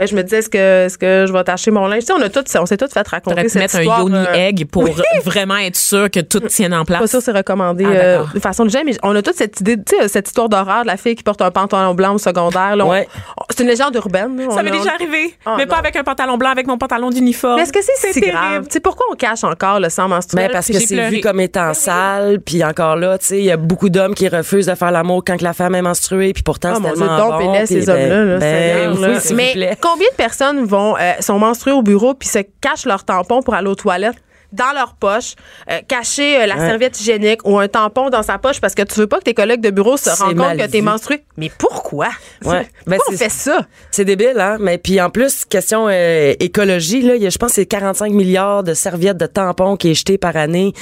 Euh, 0.00 0.06
Je 0.06 0.14
me 0.14 0.22
disais, 0.22 0.38
est-ce 0.38 0.48
que, 0.48 0.86
est-ce 0.86 0.96
que 0.98 1.24
je 1.26 1.32
vais 1.32 1.42
tâcher 1.44 1.70
mon 1.70 1.86
linge? 1.86 2.00
Tu 2.00 2.06
sais, 2.06 2.12
on 2.12 2.22
a 2.22 2.28
tout, 2.28 2.44
on 2.58 2.66
s'est 2.66 2.76
tout 2.76 2.86
fait 2.92 3.06
raconter 3.08 3.34
T'aurais 3.34 3.42
pu 3.44 3.48
cette 3.50 3.62
mettre 3.62 3.76
un 3.76 3.80
histoire, 3.80 4.00
yoni 4.00 4.16
euh, 4.16 4.32
egg 4.34 4.66
pour 4.70 4.88
vraiment 5.24 5.56
être 5.56 5.76
sûr 5.76 6.10
que 6.10 6.20
tout 6.20 6.40
tienne 6.40 6.72
en 6.74 6.84
place. 6.84 7.00
pas 7.00 7.06
sûr, 7.06 7.20
c'est 7.20 7.32
recommandé 7.32 7.84
Ah, 7.86 7.90
euh, 7.92 8.22
de 8.34 8.38
façon 8.40 8.64
de 8.64 8.70
mais 8.84 8.96
on 9.02 9.14
a 9.16 9.22
toute 9.22 9.34
cette 9.36 9.60
idée, 9.60 9.76
tu 9.76 9.96
sais, 9.98 10.08
cette 10.08 10.28
histoire 10.28 10.48
d'horreur 10.48 10.82
de 10.82 10.86
la 10.86 10.96
fille 10.96 11.14
qui 11.16 11.22
porte 11.24 11.42
un 11.42 11.50
pantalon 11.50 11.94
blanc 11.94 12.14
au 12.14 12.18
secondaire. 12.18 12.76
là. 12.76 12.84
On- 12.86 12.90
Ouais. 12.90 13.08
c'est 13.50 13.62
une 13.64 13.68
légende 13.68 13.94
urbaine. 13.96 14.36
là. 14.38 14.50
Ça 14.54 14.62
m'est 14.62 14.70
déjà 14.70 14.92
arrivé. 14.92 15.34
Oh, 15.46 15.50
mais 15.56 15.66
pas 15.66 15.76
avec 15.76 15.96
un 15.96 16.04
pantalon 16.04 16.36
blanc, 16.38 16.50
avec 16.50 16.66
mon 16.66 16.78
pantalon 16.78 17.10
d'uniforme. 17.10 17.56
Mais 17.56 17.62
est-ce 17.62 17.72
que 17.72 17.80
c'est 17.82 18.12
si 18.12 18.20
terrible. 18.20 18.36
grave? 18.38 18.62
Tu 18.68 18.74
sais, 18.74 18.80
pourquoi 18.80 19.06
on 19.10 19.14
cache 19.16 19.42
encore 19.44 19.80
le 19.80 19.88
sang 19.88 20.08
menstruel? 20.08 20.46
Mais 20.46 20.52
parce 20.52 20.66
puis 20.66 20.74
que 20.74 20.80
c'est 20.80 20.94
pleuré. 20.94 21.10
vu 21.10 21.20
comme 21.20 21.40
étant 21.40 21.74
sale, 21.74 22.38
puis 22.40 22.62
encore 22.64 22.96
là, 22.96 23.18
tu 23.18 23.26
sais, 23.26 23.38
il 23.38 23.44
y 23.44 23.50
a 23.50 23.56
beaucoup 23.56 23.88
d'hommes 23.90 24.14
qui 24.14 24.28
refusent 24.28 24.66
de 24.66 24.74
faire 24.74 24.90
l'amour 24.92 25.22
quand 25.26 25.36
que 25.36 25.44
la 25.44 25.52
femme 25.54 25.74
est 25.74 25.82
menstruée, 25.82 26.32
puis 26.32 26.42
pourtant 26.42 26.70
Ah, 26.72 26.78
c'est 26.82 26.92
tellement 26.94 27.38
bon. 27.38 27.66
ces 27.66 27.88
hommes-là, 27.88 28.38
ben, 28.38 28.40
Seigneur, 28.40 28.94
oui, 28.94 29.00
là. 29.02 29.20
s'il 29.20 29.30
vous 29.30 29.36
Mais 29.36 29.52
plaît. 29.52 29.76
Combien 29.92 30.08
de 30.10 30.16
personnes 30.16 30.64
vont 30.64 30.96
euh, 30.96 31.12
sont 31.20 31.38
menstruées 31.38 31.72
au 31.72 31.82
bureau 31.82 32.14
puis 32.14 32.28
se 32.28 32.38
cachent 32.60 32.86
leur 32.86 33.04
tampon 33.04 33.42
pour 33.42 33.54
aller 33.54 33.68
aux 33.68 33.74
toilettes? 33.74 34.16
dans 34.50 34.72
leur 34.72 34.94
poche, 34.94 35.34
euh, 35.70 35.80
cacher 35.86 36.40
euh, 36.40 36.46
la 36.46 36.54
Ouais. 36.56 36.66
serviette 36.66 36.98
hygiénique 36.98 37.46
ou 37.46 37.58
un 37.58 37.68
tampon 37.68 38.08
dans 38.08 38.22
sa 38.22 38.38
poche 38.38 38.62
parce 38.62 38.74
que 38.74 38.80
tu 38.80 38.98
veux 38.98 39.06
pas 39.06 39.18
que 39.18 39.24
tes 39.24 39.34
collègues 39.34 39.60
de 39.60 39.68
bureau 39.68 39.98
se 39.98 40.08
rendent 40.08 40.38
compte 40.38 40.56
que 40.56 40.64
t'es 40.64 40.78
vu. 40.78 40.86
menstrué? 40.86 41.22
Mais 41.36 41.50
pourquoi? 41.58 42.08
Ouais. 42.46 42.66
Ben, 42.86 42.96
pourquoi 42.96 43.14
on 43.14 43.18
fait 43.18 43.28
ça? 43.28 43.66
C'est 43.90 44.06
débile, 44.06 44.40
hein? 44.40 44.56
Mais 44.58 44.78
puis 44.78 45.02
en 45.02 45.10
plus, 45.10 45.44
question 45.44 45.88
euh, 45.90 46.32
écologie, 46.40 47.02
là, 47.02 47.16
il 47.16 47.22
y 47.22 47.26
a, 47.26 47.28
je 47.28 47.36
pense 47.36 47.50
que 47.50 47.56
c'est 47.56 47.66
45 47.66 48.10
milliards 48.14 48.62
de 48.62 48.72
serviettes 48.72 49.18
de 49.18 49.26
tampons 49.26 49.76
qui 49.76 49.90
est 49.90 49.94
jeté 49.94 50.16
par 50.16 50.34
année. 50.34 50.72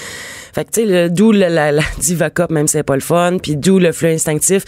Fait 0.57 0.65
que, 0.65 0.71
tu 0.71 0.81
sais, 0.81 0.87
le- 0.87 1.11
d'où 1.11 1.33
le- 1.33 1.49
la, 1.49 1.71
la 1.71 1.83
Diva 2.01 2.31
Cup, 2.31 2.51
même 2.51 2.67
si 2.67 2.73
c'est 2.73 2.83
pas 2.83 2.95
le 2.95 3.01
fun, 3.01 3.37
puis 3.43 3.57
d'où 3.57 3.79
le 3.79 3.93
flux 3.93 4.09
instinctif. 4.09 4.63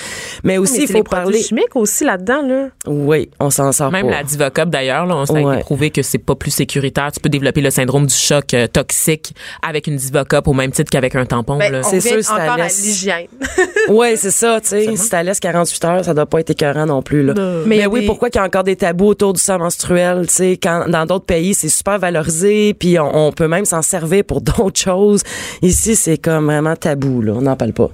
Mais 0.45 0.59
aussi, 0.59 0.81
Mais 0.81 0.85
il 0.85 0.87
faut 0.89 0.95
les 0.99 1.03
parler... 1.03 1.43
chimiques 1.43 1.75
aussi 1.75 2.05
là-dedans, 2.05 2.43
là. 2.47 2.69
Oui, 2.87 3.31
on 3.41 3.49
s'en 3.51 3.73
sort 3.73 3.91
Même 3.91 4.07
pas. 4.07 4.17
la 4.19 4.23
Divocop, 4.23 4.69
d'ailleurs, 4.69 5.07
là, 5.07 5.17
on 5.17 5.35
a 5.35 5.41
Ouais. 5.41 5.61
prouvé 5.61 5.91
que 5.91 6.03
c'est 6.03 6.19
pas 6.19 6.35
plus 6.35 6.51
sécuritaire. 6.51 7.11
Tu 7.13 7.21
peux 7.21 7.31
développer 7.31 7.63
le 7.63 7.71
syndrome 7.71 8.07
du 8.07 8.15
choc 8.15 8.53
euh, 8.55 8.67
toxique 8.67 9.35
avec 9.67 9.87
une 9.87 9.97
Divocop 9.97 10.47
au 10.47 10.53
même 10.53 10.71
titre 10.73 10.91
qu'avec 10.91 11.15
un 11.15 11.25
tampon. 11.25 11.57
Ben, 11.57 11.73
là. 11.73 11.81
on 11.85 11.89
C'est 11.89 12.01
sûr, 12.01 12.23
ça 12.23 12.35
encore 12.35 12.51
à 12.51 12.57
laisse- 12.59 12.85
l'hygiène. 12.85 13.27
Oui, 13.91 14.09
c'est 14.17 14.31
ça, 14.31 14.61
tu 14.61 14.69
sais. 14.69 14.97
Si 14.97 15.09
t'as 15.09 15.23
laisse 15.23 15.41
48 15.41 15.85
heures, 15.87 16.05
ça 16.05 16.13
doit 16.13 16.27
pas 16.27 16.41
être 16.41 16.51
écœurant 16.51 16.85
non 16.85 17.01
plus, 17.01 17.23
là. 17.23 17.33
Mais 17.65 17.77
y 17.77 17.79
Mais 17.79 17.85
a 17.85 17.89
oui, 17.89 18.01
des- 18.01 18.07
pourquoi 18.07 18.29
qu'il 18.29 18.39
y 18.39 18.43
a 18.45 18.47
encore 18.47 18.63
des 18.65 18.77
tabous 18.77 19.07
autour 19.07 19.33
du 19.33 19.41
sang 19.41 19.59
menstruel, 19.59 20.27
tu 20.27 20.35
sais, 20.35 20.59
quand 20.63 20.85
dans 20.91 21.07
d'autres 21.07 21.25
pays, 21.25 21.55
c'est 21.55 21.71
super 21.71 21.99
valorisé, 21.99 22.75
puis 22.75 22.99
on, 22.99 23.29
on 23.29 23.33
peut 23.33 23.49
même 23.49 23.65
s'en 23.65 23.81
servir 23.81 24.25
pour 24.25 24.41
d'autres 24.43 24.79
choses. 24.79 25.23
Ici, 25.63 25.78
c'est 25.95 26.19
comme 26.19 26.47
vraiment 26.47 26.77
tabou, 26.77 27.23
là. 27.23 27.33
On 27.37 27.43
n'en 27.43 27.57
parle 27.57 27.73
pas. 27.73 27.89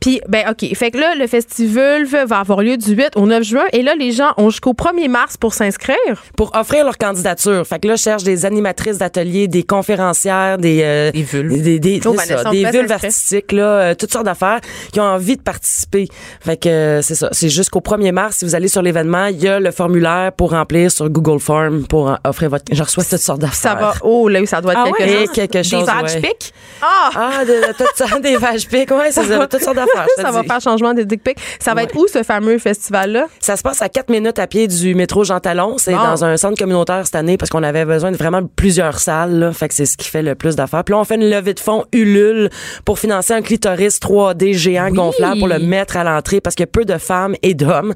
Puis, 0.00 0.20
ben, 0.28 0.44
OK. 0.50 0.74
Fait 0.74 0.90
que 0.90 0.98
là, 0.98 1.14
le 1.14 1.26
festival 1.26 2.04
va 2.04 2.38
avoir 2.38 2.62
lieu 2.62 2.76
du 2.76 2.92
8 2.94 3.10
au 3.16 3.26
9 3.26 3.42
juin. 3.42 3.64
Et 3.72 3.82
là, 3.82 3.94
les 3.98 4.12
gens 4.12 4.32
ont 4.36 4.50
jusqu'au 4.50 4.72
1er 4.72 5.08
mars 5.08 5.36
pour 5.36 5.54
s'inscrire. 5.54 5.96
Pour 6.36 6.54
offrir 6.54 6.84
leur 6.84 6.98
candidature. 6.98 7.66
Fait 7.66 7.78
que 7.78 7.88
là, 7.88 7.96
je 7.96 8.02
cherche 8.02 8.22
des 8.24 8.44
animatrices 8.46 8.98
d'ateliers, 8.98 9.48
des 9.48 9.62
conférencières, 9.62 10.58
des... 10.58 10.80
euh, 10.82 11.10
Des 11.10 11.22
vulves. 11.22 11.62
Des, 11.62 11.78
des, 11.78 12.00
Oh, 12.06 12.14
ça, 12.16 12.50
des 12.50 12.64
vulves 12.70 12.90
artistiques, 12.92 13.52
là, 13.52 13.62
euh, 13.62 13.94
toutes 13.94 14.12
sortes 14.12 14.24
d'affaires 14.24 14.60
qui 14.92 15.00
ont 15.00 15.04
envie 15.04 15.36
de 15.36 15.42
participer. 15.42 16.08
Fait 16.40 16.56
que 16.56 16.68
euh, 16.68 17.02
c'est 17.02 17.14
ça. 17.14 17.28
C'est 17.32 17.48
jusqu'au 17.48 17.80
1er 17.80 18.12
mars. 18.12 18.36
Si 18.36 18.44
vous 18.44 18.54
allez 18.54 18.68
sur 18.68 18.82
l'événement, 18.82 19.26
il 19.26 19.42
y 19.42 19.48
a 19.48 19.60
le 19.60 19.70
formulaire 19.70 20.32
pour 20.32 20.50
remplir 20.52 20.90
sur 20.90 21.08
Google 21.10 21.38
Form 21.40 21.86
pour 21.86 22.16
offrir 22.24 22.50
votre... 22.50 22.64
Je 22.72 22.82
reçois 22.82 23.04
toutes 23.04 23.18
sortes 23.18 23.40
d'affaires. 23.40 23.54
Ça 23.56 23.74
va. 23.74 23.94
Oh, 24.02 24.28
là, 24.28 24.44
ça 24.46 24.60
doit 24.60 24.72
être 24.72 24.80
Ah 24.86 24.90
quelque 24.96 25.10
ouais? 25.10 25.26
chose. 25.26 25.32
Quelque 25.34 25.62
chose, 25.62 25.86
Des 25.86 26.14
ouais. 26.14 26.20
pics? 26.22 26.52
Ah! 26.82 27.27
Ah, 27.30 27.44
de, 27.44 27.50
de 27.68 27.72
toutes 27.76 27.96
sortes, 27.96 28.22
des 28.22 28.36
vaches 28.36 28.66
ouais, 28.72 28.86
c'est 29.10 29.24
ça, 29.24 29.46
toutes 29.46 29.62
sortes 29.62 29.76
d'affaires. 29.76 30.06
ça 30.16 30.30
va 30.30 30.42
faire 30.42 30.60
changement 30.60 30.94
des 30.94 31.04
dick 31.04 31.22
pics. 31.22 31.38
Ça 31.60 31.74
va 31.74 31.82
être 31.82 31.94
où, 31.96 32.06
ce 32.08 32.22
fameux 32.22 32.58
festival-là? 32.58 33.26
Ça 33.40 33.56
se 33.56 33.62
passe 33.62 33.82
à 33.82 33.88
4 33.88 34.08
minutes 34.10 34.38
à 34.38 34.46
pied 34.46 34.66
du 34.66 34.94
métro 34.94 35.24
Jean 35.24 35.40
Talon. 35.40 35.76
C'est 35.78 35.92
Bon. 35.92 36.02
dans 36.02 36.24
un 36.24 36.36
centre 36.36 36.56
communautaire 36.58 37.02
cette 37.04 37.16
année 37.16 37.36
parce 37.36 37.50
qu'on 37.50 37.62
avait 37.62 37.84
besoin 37.84 38.12
de 38.12 38.16
vraiment 38.16 38.42
plusieurs 38.56 38.98
salles. 38.98 39.38
Là. 39.38 39.52
Fait 39.52 39.68
que 39.68 39.74
c'est 39.74 39.86
ce 39.86 39.96
qui 39.96 40.08
fait 40.08 40.22
le 40.22 40.34
plus 40.34 40.56
d'affaires. 40.56 40.84
Puis 40.84 40.92
là, 40.94 41.00
on 41.00 41.04
fait 41.04 41.16
une 41.16 41.28
levée 41.28 41.54
de 41.54 41.60
fonds 41.60 41.84
Ulule 41.92 42.50
pour 42.84 42.98
financer 42.98 43.32
un 43.34 43.42
clitoris 43.42 43.98
3D 44.00 44.54
géant 44.54 44.90
gonflable 44.90 45.38
pour 45.38 45.48
le 45.48 45.58
mettre 45.58 45.96
à 45.96 46.04
l'entrée 46.04 46.40
parce 46.40 46.54
qu'il 46.54 46.62
y 46.64 46.68
a 46.68 46.72
peu 46.72 46.84
de 46.84 46.98
femmes 46.98 47.34
et 47.42 47.54
d'hommes 47.54 47.94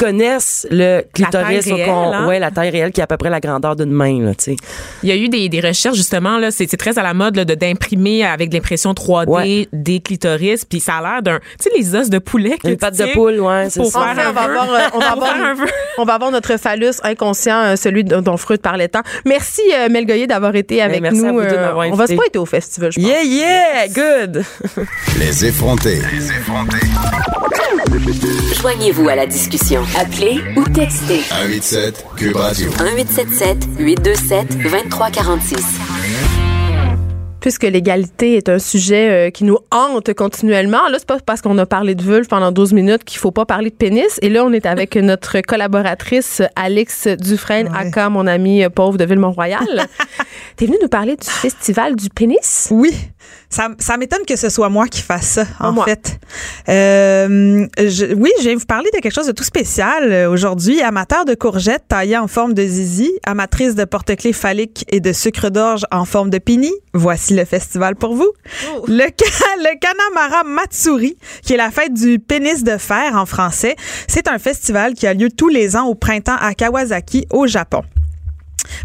connaissent 0.00 0.66
le 0.70 1.02
clitoris 1.12 1.64
taille 1.64 1.72
au 1.72 1.76
con- 1.76 2.00
réelle, 2.00 2.14
hein? 2.14 2.26
ouais, 2.26 2.38
la 2.38 2.50
taille 2.50 2.70
réelle 2.70 2.90
qui 2.90 3.00
est 3.00 3.04
à 3.04 3.06
peu 3.06 3.16
près 3.18 3.28
la 3.30 3.38
grandeur 3.40 3.76
d'une 3.76 3.90
main, 3.92 4.20
là, 4.22 4.34
tu 4.34 4.44
sais. 4.44 4.56
Il 5.02 5.08
y 5.08 5.12
a 5.12 5.16
eu 5.16 5.28
des, 5.28 5.48
des 5.48 5.60
recherches 5.60 5.96
justement 5.96 6.38
là, 6.38 6.50
c'est 6.50 6.68
c'est 6.70 6.76
très 6.76 6.98
à 6.98 7.02
la 7.02 7.12
mode 7.14 7.36
là, 7.36 7.44
de 7.44 7.54
d'imprimer 7.54 8.24
avec 8.24 8.48
de 8.48 8.54
l'impression 8.56 8.92
3D 8.92 9.28
Ouais. 9.28 9.68
des 9.72 10.00
clitoris, 10.00 10.64
puis 10.64 10.80
ça 10.80 10.94
a 10.96 11.00
l'air 11.02 11.22
d'un, 11.22 11.38
tu 11.38 11.44
sais 11.64 11.70
les 11.76 11.94
os 11.94 12.08
de 12.08 12.18
poulet 12.18 12.56
que 12.58 12.68
Une 12.68 12.76
patte 12.76 12.96
de 12.98 13.12
poule, 13.12 13.40
ouais, 13.40 13.68
c'est 13.70 13.80
pour 13.80 13.90
ça. 13.92 14.00
Enfin, 14.00 14.22
un 14.26 14.30
on 14.30 14.32
va 14.32 14.46
vœu. 14.46 14.58
avoir, 14.58 14.72
euh, 14.74 14.78
on 14.94 14.98
va 14.98 15.10
avoir, 15.12 15.34
on 15.98 16.04
va 16.04 16.14
avoir 16.14 16.30
notre 16.30 16.56
phallus 16.56 16.94
inconscient, 17.02 17.58
euh, 17.60 17.76
celui 17.76 18.02
dont 18.04 18.36
Freud 18.36 18.60
parlait 18.62 18.88
tant. 18.88 19.02
Merci, 19.26 19.60
euh, 19.74 19.88
Mel 19.90 20.06
Goyer, 20.06 20.26
d'avoir 20.26 20.54
été 20.56 20.80
avec 20.80 21.02
merci 21.02 21.20
nous. 21.20 21.28
à 21.28 21.32
vous 21.32 21.40
deux 21.42 21.48
de 21.50 21.54
Euh, 21.56 21.74
on 21.92 21.94
va 21.94 22.06
se 22.06 22.14
pointer 22.14 22.38
au 22.38 22.46
festival, 22.46 22.90
je 22.92 23.00
pense. 23.00 23.08
Yeah, 23.08 23.22
yeah, 23.22 23.88
good! 23.88 24.44
Les 25.18 25.44
effrontés. 25.44 26.00
Joignez-vous 28.60 29.08
à 29.08 29.14
la 29.16 29.26
discussion. 29.26 29.82
Appelez 29.98 30.40
ou 30.56 30.62
textez 30.64 31.20
187 31.22 32.06
Cube 32.16 32.36
Radio. 32.36 32.70
1877 32.70 33.66
827 33.78 34.58
2346. 34.62 35.56
Puisque 37.40 37.64
l'égalité 37.64 38.36
est 38.36 38.48
un 38.48 38.60
sujet 38.60 39.10
euh, 39.10 39.30
qui 39.30 39.44
nous 39.44 39.58
hante 39.72 40.14
continuellement, 40.14 40.88
là, 40.88 40.98
c'est 40.98 41.06
pas 41.06 41.18
parce 41.18 41.40
qu'on 41.40 41.58
a 41.58 41.66
parlé 41.66 41.94
de 41.94 42.02
vulve 42.02 42.28
pendant 42.28 42.52
12 42.52 42.72
minutes 42.72 43.02
qu'il 43.02 43.18
faut 43.18 43.32
pas 43.32 43.46
parler 43.46 43.70
de 43.70 43.74
pénis. 43.74 44.18
Et 44.22 44.28
là, 44.28 44.44
on 44.44 44.52
est 44.52 44.66
avec 44.66 44.94
notre 44.94 45.40
collaboratrice 45.40 46.42
Alex 46.54 47.08
Dufresne, 47.08 47.68
aka 47.74 48.10
mon 48.10 48.26
ami 48.26 48.62
euh, 48.62 48.68
pauvre 48.68 48.96
de 48.96 49.04
Ville-Mont-Royal. 49.04 49.86
T'es 50.56 50.66
venue 50.66 50.78
nous 50.80 50.88
parler 50.88 51.16
du 51.16 51.28
festival 51.28 51.96
du 51.96 52.10
pénis? 52.10 52.68
Oui, 52.70 52.94
ça, 53.48 53.68
ça 53.78 53.96
m'étonne 53.96 54.24
que 54.26 54.36
ce 54.36 54.48
soit 54.48 54.68
moi 54.68 54.86
qui 54.88 55.02
fasse 55.02 55.26
ça, 55.26 55.46
en 55.60 55.72
moi. 55.72 55.84
fait. 55.84 56.18
Euh, 56.68 57.66
je- 57.78 58.14
oui, 58.14 58.30
je 58.40 58.44
vais 58.44 58.54
vous 58.54 58.64
parler 58.66 58.88
de 58.94 59.00
quelque 59.00 59.12
chose 59.14 59.26
de 59.26 59.32
tout 59.32 59.44
spécial 59.44 60.12
euh, 60.12 60.30
aujourd'hui. 60.30 60.80
Amateur 60.82 61.24
de 61.24 61.34
courgettes 61.34 61.84
taillées 61.88 62.16
en 62.18 62.28
forme 62.28 62.54
de 62.54 62.62
zizi, 62.62 63.10
amatrice 63.26 63.74
de 63.74 63.84
porte-clés 63.84 64.32
phalliques 64.32 64.84
et 64.90 65.00
de 65.00 65.12
sucre 65.12 65.48
d'orge 65.50 65.84
en 65.90 66.04
forme 66.04 66.30
de 66.30 66.38
pini, 66.38 66.70
voici 66.94 67.34
le 67.34 67.44
festival 67.44 67.96
pour 67.96 68.14
vous. 68.14 68.30
Le, 68.86 69.04
ca- 69.18 69.56
le 69.58 69.78
Kanamara 69.80 70.44
Matsuri, 70.44 71.16
qui 71.42 71.54
est 71.54 71.56
la 71.58 71.70
fête 71.70 71.94
du 71.94 72.18
pénis 72.18 72.62
de 72.62 72.76
fer 72.78 73.14
en 73.16 73.26
français, 73.26 73.76
c'est 74.06 74.28
un 74.28 74.38
festival 74.38 74.94
qui 74.94 75.06
a 75.06 75.14
lieu 75.14 75.28
tous 75.30 75.48
les 75.48 75.76
ans 75.76 75.86
au 75.86 75.94
printemps 75.94 76.36
à 76.40 76.54
Kawasaki, 76.54 77.26
au 77.30 77.46
Japon. 77.46 77.82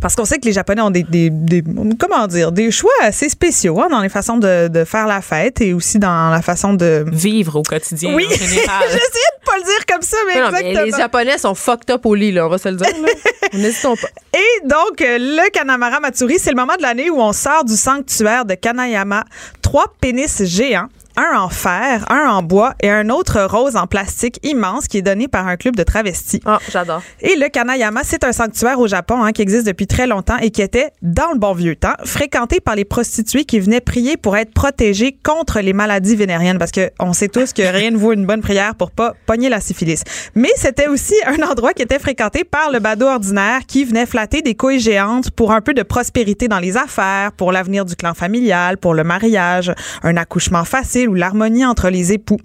Parce 0.02 0.16
qu'on 0.16 0.26
sait 0.26 0.38
que 0.40 0.46
les 0.46 0.54
Japonais 0.54 0.82
ont 0.82 0.90
des, 0.92 1.04
des, 1.04 1.30
des- 1.30 1.64
comment 2.00 2.28
dire, 2.28 2.52
des 2.52 2.72
choix 2.72 2.92
assez 3.02 3.30
spéciaux 3.30 3.80
hein, 3.82 3.88
dans 3.90 4.02
les 4.02 4.10
façons 4.10 4.38
de, 4.38 4.68
de 4.68 4.84
faire 4.86 5.08
la 5.08 5.22
fête 5.22 5.62
et 5.62 5.74
aussi 5.74 6.00
dans 6.00 6.30
la 6.30 6.42
façon 6.42 6.74
de... 6.74 7.06
Vivre 7.12 7.58
au 7.58 7.64
quotidien 7.64 8.14
Oui, 8.14 8.26
général. 8.30 8.90
de 8.92 9.46
pas 9.46 9.58
le 9.58 9.64
dire 9.64 9.86
comme 9.88 10.02
ça, 10.02 10.18
mais 10.28 10.42
Non, 10.42 10.50
mais 10.52 10.60
exactement. 10.70 10.86
les 10.86 10.92
Japonais 10.92 11.38
sont 11.38 11.56
fucked 11.56 11.90
up 11.92 12.06
au 12.06 12.16
lit, 12.16 12.32
là, 12.32 12.46
on 12.46 12.50
va 12.50 12.58
se 12.58 12.70
le 12.70 12.76
dire. 12.76 12.88
là. 13.02 13.10
N'hésitons 13.54 13.96
pas. 13.96 14.08
Et 14.38 14.68
donc, 14.68 15.02
euh, 15.02 15.18
le 15.20 15.50
Kanamara 15.52 16.00
Matsuri, 16.00 16.40
c'est 16.40 16.50
le 16.50 16.56
moment 16.58 16.76
de 16.78 16.82
l'année 16.82 17.10
où 17.10 17.20
on 17.22 17.32
sort 17.34 17.64
du 17.64 17.76
sanctuaire 17.76 18.46
de 18.46 18.56
Kanayama 18.56 19.24
trois 19.62 19.86
pénis 20.02 20.44
géants. 20.44 20.88
Un 21.18 21.38
en 21.38 21.50
fer, 21.50 22.06
un 22.10 22.28
en 22.28 22.44
bois 22.44 22.74
et 22.82 22.90
un 22.90 23.10
autre 23.10 23.42
rose 23.42 23.78
en 23.78 23.88
plastique 23.88 24.38
immense 24.44 24.90
qui 24.90 24.98
est 24.98 25.02
donné 25.02 25.30
par 25.30 25.48
un 25.48 25.56
club 25.56 25.76
de 25.76 25.84
travestis. 25.84 26.42
Ah, 26.46 26.60
j'adore. 26.70 27.02
Et 27.22 27.38
le 27.38 27.48
Kanayama, 27.48 28.02
c'est 28.04 28.26
un 28.26 28.34
sanctuaire 28.34 28.80
au 28.80 28.88
Japon 28.88 29.24
hein, 29.24 29.32
qui 29.32 29.42
existe 29.42 29.66
depuis 29.66 29.88
très 29.88 30.08
longtemps 30.08 30.36
et 30.42 30.52
qui 30.52 30.62
était, 30.62 30.92
dans 31.02 31.32
le 31.32 31.40
bon 31.40 31.54
vieux 31.54 31.78
temps, 31.78 31.94
fréquenté 32.04 32.60
par 32.60 32.76
les 32.76 32.84
prostituées 32.84 33.46
qui 33.46 33.62
venaient 33.62 33.80
prier 33.80 34.18
pour 34.18 34.36
être 34.36 34.54
protégées 34.54 35.18
contre 35.24 35.62
les 35.62 35.72
maladies 35.72 36.18
vénériennes. 36.18 36.58
Parce 36.58 36.72
que 36.72 36.92
on 37.00 37.14
sait 37.14 37.30
tous 37.30 37.54
que 37.54 37.62
rien 37.62 37.92
ne 37.92 37.98
vaut 37.98 38.12
une 38.12 38.26
bonne 38.26 38.42
prière 38.42 38.76
pour 38.76 38.92
pas 38.92 39.14
pogner 39.26 39.48
la 39.48 39.62
syphilis. 39.62 40.04
Mais 40.36 40.52
c'était 40.58 40.88
aussi 40.88 41.16
un 41.26 41.42
endroit 41.50 41.72
qui 41.72 41.84
était 41.84 42.00
fréquenté 42.00 42.44
par 42.44 42.72
le 42.72 42.80
badaud 42.80 43.08
ordinaire 43.08 43.62
qui 43.66 43.86
venait 43.86 44.06
flatter 44.06 44.42
des 44.42 44.56
couilles 44.56 44.82
géantes 44.82 45.32
pour 45.32 45.54
un 45.54 45.62
peu 45.62 45.74
de 45.74 45.84
prospérité 45.84 46.50
dans 46.50 46.60
les 46.60 46.76
affaires, 46.76 47.32
pour 47.32 47.54
l'avenir 47.54 47.86
du 47.86 47.96
clan 47.96 48.14
familial, 48.14 48.78
pour 48.78 48.94
le 48.94 49.06
mariage, 49.06 49.74
un 50.04 50.18
accouchement 50.18 50.66
facile 50.66 51.05
ou 51.08 51.14
l'harmonie 51.14 51.66
entre 51.66 51.90
les 51.90 52.14
époux. 52.14 52.40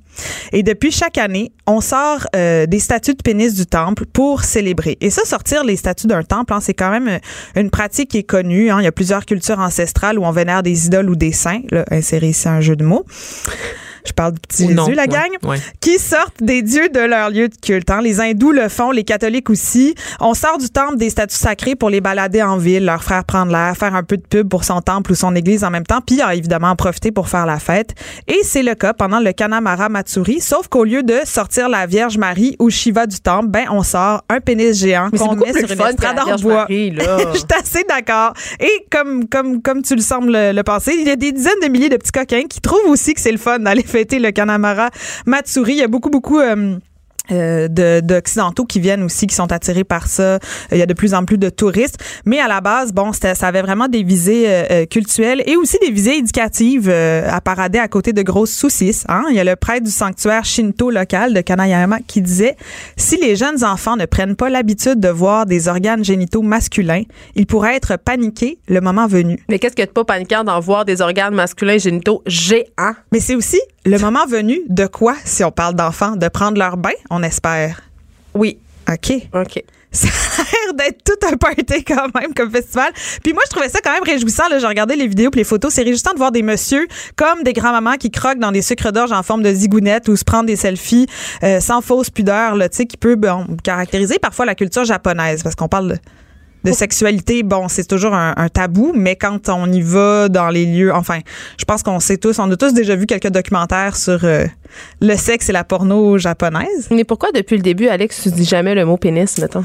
Et 0.52 0.62
depuis 0.62 0.90
chaque 0.90 1.18
année, 1.18 1.52
on 1.66 1.80
sort 1.80 2.26
euh, 2.34 2.66
des 2.66 2.78
statues 2.78 3.14
de 3.14 3.22
pénis 3.22 3.54
du 3.54 3.66
temple 3.66 4.04
pour 4.06 4.42
célébrer. 4.42 4.98
Et 5.00 5.11
ça, 5.11 5.24
sortir 5.24 5.64
les 5.64 5.76
statues 5.76 6.06
d'un 6.06 6.22
temple, 6.22 6.52
hein, 6.52 6.61
c'est 6.61 6.74
quand 6.74 6.90
même 6.90 7.08
euh, 7.08 7.18
une 7.61 7.70
pratique 7.70 8.11
qui 8.11 8.18
est 8.18 8.22
connue. 8.22 8.70
hein. 8.70 8.80
Il 8.80 8.84
y 8.84 8.88
a 8.88 8.92
plusieurs 8.92 9.24
cultures 9.24 9.58
ancestrales 9.58 10.18
où 10.18 10.24
on 10.24 10.32
vénère 10.32 10.62
des 10.62 10.86
idoles 10.86 11.11
ou 11.11 11.16
des 11.16 11.32
saints. 11.32 11.61
Là, 11.70 11.84
insérer 11.90 12.28
ici 12.28 12.48
un 12.48 12.61
jeu 12.61 12.76
de 12.76 12.84
mots. 12.84 13.04
Je 14.05 14.12
parle 14.12 14.32
du 14.32 14.40
petit 14.40 14.64
Ou 14.64 14.70
non, 14.72 14.84
Jésus, 14.84 14.96
la 14.96 15.07
gang 15.07 15.30
ouais. 15.44 15.59
qui 15.80 15.98
sortent 15.98 16.42
des 16.42 16.62
dieux 16.62 16.88
de 16.88 17.01
leur 17.01 17.30
lieu 17.30 17.48
de 17.48 17.55
culte. 17.61 17.90
hein. 17.90 18.01
Les 18.03 18.20
hindous 18.20 18.53
le 18.53 18.68
font, 18.68 18.90
les 18.90 19.05
catholiques 19.05 19.51
aussi. 19.51 19.94
On 20.20 20.34
sort 20.34 20.59
du 20.59 20.68
temple 20.70 20.96
des 20.96 21.11
statues 21.11 21.36
sacrées 21.36 21.76
pour 21.76 21.90
les 21.90 22.01
balader 22.01 22.42
en 22.42 22.57
ville, 22.57 22.84
leur 22.84 23.03
faire 23.03 23.24
prendre 23.24 23.53
l'air, 23.53 23.76
faire 23.76 23.94
un 23.94 24.03
peu 24.03 24.16
de 24.16 24.22
pub 24.26 24.48
pour 24.48 24.64
son 24.64 24.80
temple 24.80 25.12
ou 25.12 25.14
son 25.14 25.34
église 25.34 25.64
en 25.64 25.70
même 25.70 25.84
temps, 25.86 26.01
puis 26.01 26.20
évidemment 26.32 26.68
en 26.68 26.76
profiter 26.76 27.12
pour 27.12 27.28
faire 27.28 27.46
la 27.46 27.59
fête. 27.59 27.94
Et 28.28 28.38
c'est 28.42 28.62
le 28.62 28.74
cas 28.74 28.92
pendant 28.92 29.20
le 29.20 29.32
Kanamara 29.32 29.88
Matsuri, 29.88 30.40
sauf 30.40 30.68
qu'au 30.68 30.84
lieu 30.84 31.03
de 31.03 31.16
sortir 31.24 31.68
la 31.68 31.86
Vierge 31.86 32.16
Marie 32.18 32.57
ou 32.59 32.70
Shiva 32.70 33.07
du 33.07 33.20
temple, 33.20 33.48
ben 33.48 33.66
on 33.70 33.82
sort 33.82 34.22
un 34.28 34.40
pénis 34.40 34.78
géant 34.78 35.09
Mais 35.12 35.18
c'est 35.18 35.24
qu'on 35.24 35.36
met 35.36 35.53
plus 35.53 35.66
sur 35.66 35.72
une 35.72 35.86
estrade 35.88 36.16
la 36.16 36.22
en 36.22 36.26
Vierge 36.26 36.42
bois. 36.42 36.55
Marie, 36.55 36.90
là. 36.90 37.18
Je 37.32 37.38
suis 37.38 37.46
assez 37.59 37.84
d'accord. 37.88 38.32
Et 38.59 38.86
comme, 38.90 39.28
comme, 39.28 39.61
comme 39.62 39.82
tu 39.82 39.94
le 39.94 40.03
sembles 40.03 40.32
le, 40.32 40.53
le 40.53 40.62
penser, 40.62 40.94
il 40.98 41.07
y 41.07 41.11
a 41.11 41.16
des 41.16 41.32
dizaines 41.32 41.53
de 41.62 41.68
milliers 41.68 41.88
de 41.88 41.96
petits 41.96 42.12
coquins 42.12 42.44
qui 42.48 42.61
trouvent 42.61 42.88
aussi 42.88 43.14
que 43.14 43.20
c'est 43.20 43.32
le 43.32 43.38
fun 43.38 43.59
d'aller 43.59 43.82
fêter 43.91 44.18
le 44.18 44.30
Kanamara 44.30 44.91
Matsuri. 45.26 45.72
Il 45.72 45.78
y 45.78 45.82
a 45.82 45.88
beaucoup, 45.88 46.11
beaucoup... 46.11 46.38
euh, 46.41 46.78
euh, 47.32 47.68
de- 47.68 48.01
d'occidentaux 48.01 48.64
qui 48.64 48.80
viennent 48.80 49.05
aussi 49.05 49.28
qui 49.28 49.36
sont 49.36 49.53
attirés 49.53 49.84
par 49.84 50.09
ça 50.09 50.41
il 50.72 50.78
y 50.78 50.82
a 50.82 50.86
de 50.86 50.95
plus 50.95 51.14
en 51.14 51.24
plus 51.24 51.38
de 51.38 51.49
touristes 51.49 51.99
mais 52.24 52.41
à 52.41 52.49
la 52.49 52.61
base 52.61 52.93
bon 52.93 53.12
ça 53.12 53.34
avait 53.47 53.62
vraiment 53.62 53.86
des 53.86 54.03
visées 54.03 54.47
euh, 54.49 54.64
euh, 54.72 54.86
cultuelles 54.86 55.41
et 55.47 55.55
aussi 55.55 55.76
des 55.80 55.93
visées 55.93 56.16
éducatives 56.16 56.88
euh, 56.91 57.28
à 57.30 57.41
parader 57.41 57.78
à 57.78 57.86
côté 57.86 58.12
de 58.12 58.22
grosses 58.22 58.51
saucisses 58.51 59.05
hein. 59.09 59.22
il 59.30 59.36
y 59.36 59.38
a 59.38 59.45
le 59.45 59.55
prêtre 59.55 59.84
du 59.84 59.93
sanctuaire 59.93 60.45
Shinto 60.45 60.91
local 60.91 61.32
de 61.32 61.41
Kanayama 61.41 61.99
qui 62.05 62.20
disait 62.20 62.57
si 62.97 63.16
les 63.18 63.36
jeunes 63.36 63.62
enfants 63.62 63.97
ne 63.97 64.07
prennent 64.07 64.34
pas 64.34 64.51
l'habitude 64.51 64.99
de 64.99 65.09
voir 65.11 65.47
des 65.47 65.68
organes 65.68 66.03
génitaux 66.05 66.43
masculins 66.43 67.03
ils 67.36 67.47
pourraient 67.47 67.76
être 67.76 67.97
paniqués 67.97 68.59
le 68.66 68.80
moment 68.80 69.07
venu 69.07 69.38
Mais 69.49 69.61
qu'est-ce 69.61 69.76
que 69.76 69.82
de 69.82 69.86
pas 69.93 70.05
paniquant 70.05 70.43
d'en 70.43 70.59
voir 70.59 70.84
des 70.84 71.01
organes 71.01 71.34
masculins 71.34 71.78
génitaux 71.78 72.22
géants? 72.26 72.95
mais 73.12 73.20
c'est 73.20 73.36
aussi 73.36 73.61
le 73.84 73.98
moment 73.98 74.26
venu 74.26 74.60
de 74.68 74.86
quoi 74.86 75.14
si 75.24 75.42
on 75.44 75.50
parle 75.50 75.74
d'enfants 75.74 76.16
de 76.16 76.28
prendre 76.28 76.58
leur 76.58 76.76
bain 76.76 76.90
on 77.10 77.22
espère? 77.22 77.82
Oui. 78.34 78.58
OK. 78.90 79.12
OK. 79.34 79.64
Ça 79.92 80.08
a 80.08 80.44
l'air 80.44 80.74
d'être 80.74 81.02
tout 81.02 81.26
un 81.26 81.36
party 81.36 81.82
quand 81.84 82.14
même 82.14 82.32
comme 82.32 82.50
festival. 82.50 82.92
Puis 83.24 83.32
moi, 83.32 83.42
je 83.46 83.50
trouvais 83.50 83.68
ça 83.68 83.80
quand 83.82 83.92
même 83.92 84.04
réjouissant. 84.04 84.48
Là, 84.48 84.60
j'ai 84.60 84.66
regardé 84.66 84.94
les 84.94 85.08
vidéos 85.08 85.30
puis 85.30 85.40
les 85.40 85.44
photos. 85.44 85.72
C'est 85.72 85.82
réjouissant 85.82 86.12
de 86.12 86.18
voir 86.18 86.30
des 86.30 86.42
messieurs 86.42 86.86
comme 87.16 87.42
des 87.42 87.52
grands-mamans 87.52 87.96
qui 87.96 88.10
croquent 88.10 88.38
dans 88.38 88.52
des 88.52 88.62
sucres 88.62 88.92
d'orge 88.92 89.10
en 89.10 89.22
forme 89.24 89.42
de 89.42 89.52
zigounette 89.52 90.08
ou 90.08 90.16
se 90.16 90.24
prendre 90.24 90.46
des 90.46 90.56
selfies 90.56 91.06
euh, 91.42 91.58
sans 91.58 91.80
fausse 91.80 92.10
pudeur, 92.10 92.54
là, 92.54 92.68
tu 92.68 92.76
sais, 92.76 92.86
qui 92.86 92.96
peut 92.96 93.16
bon, 93.16 93.46
caractériser 93.64 94.18
parfois 94.20 94.46
la 94.46 94.54
culture 94.54 94.84
japonaise 94.84 95.42
parce 95.42 95.56
qu'on 95.56 95.68
parle 95.68 95.88
de 95.88 95.98
de 96.64 96.72
sexualité, 96.72 97.42
bon, 97.42 97.68
c'est 97.68 97.86
toujours 97.86 98.14
un, 98.14 98.34
un 98.36 98.48
tabou, 98.48 98.92
mais 98.94 99.16
quand 99.16 99.48
on 99.48 99.70
y 99.72 99.80
va 99.80 100.28
dans 100.28 100.48
les 100.48 100.66
lieux, 100.66 100.92
enfin, 100.94 101.20
je 101.58 101.64
pense 101.64 101.82
qu'on 101.82 102.00
sait 102.00 102.16
tous, 102.16 102.38
on 102.38 102.50
a 102.50 102.56
tous 102.56 102.72
déjà 102.72 102.96
vu 102.96 103.06
quelques 103.06 103.30
documentaires 103.30 103.96
sur 103.96 104.24
euh, 104.24 104.44
le 105.00 105.16
sexe 105.16 105.48
et 105.48 105.52
la 105.52 105.64
porno 105.64 106.18
japonaise. 106.18 106.88
Mais 106.90 107.04
pourquoi 107.04 107.32
depuis 107.32 107.56
le 107.56 107.62
début, 107.62 107.88
Alex, 107.88 108.22
tu 108.22 108.30
dis 108.30 108.44
jamais 108.44 108.74
le 108.74 108.84
mot 108.84 108.96
pénis, 108.96 109.38
mettons? 109.38 109.64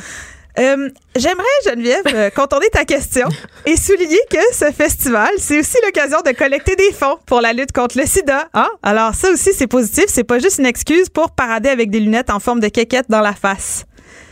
Euh, 0.57 0.89
J'aimerais, 1.17 1.43
Geneviève, 1.65 2.03
euh, 2.13 2.29
contourner 2.35 2.69
ta 2.71 2.85
question 2.85 3.27
et 3.65 3.75
souligner 3.75 4.19
que 4.29 4.37
ce 4.53 4.71
festival, 4.71 5.29
c'est 5.37 5.59
aussi 5.59 5.77
l'occasion 5.83 6.19
de 6.25 6.31
collecter 6.31 6.75
des 6.75 6.93
fonds 6.93 7.17
pour 7.25 7.41
la 7.41 7.51
lutte 7.51 7.73
contre 7.73 7.97
le 7.97 8.05
sida. 8.05 8.47
Hein? 8.53 8.69
Alors 8.83 9.13
ça 9.15 9.31
aussi, 9.31 9.51
c'est 9.53 9.67
positif. 9.67 10.05
C'est 10.07 10.23
pas 10.23 10.39
juste 10.39 10.59
une 10.59 10.65
excuse 10.65 11.09
pour 11.09 11.31
parader 11.31 11.69
avec 11.69 11.89
des 11.89 11.99
lunettes 11.99 12.29
en 12.29 12.39
forme 12.39 12.61
de 12.61 12.69
quéquette 12.69 13.07
dans 13.09 13.21
la 13.21 13.33
face. 13.33 13.85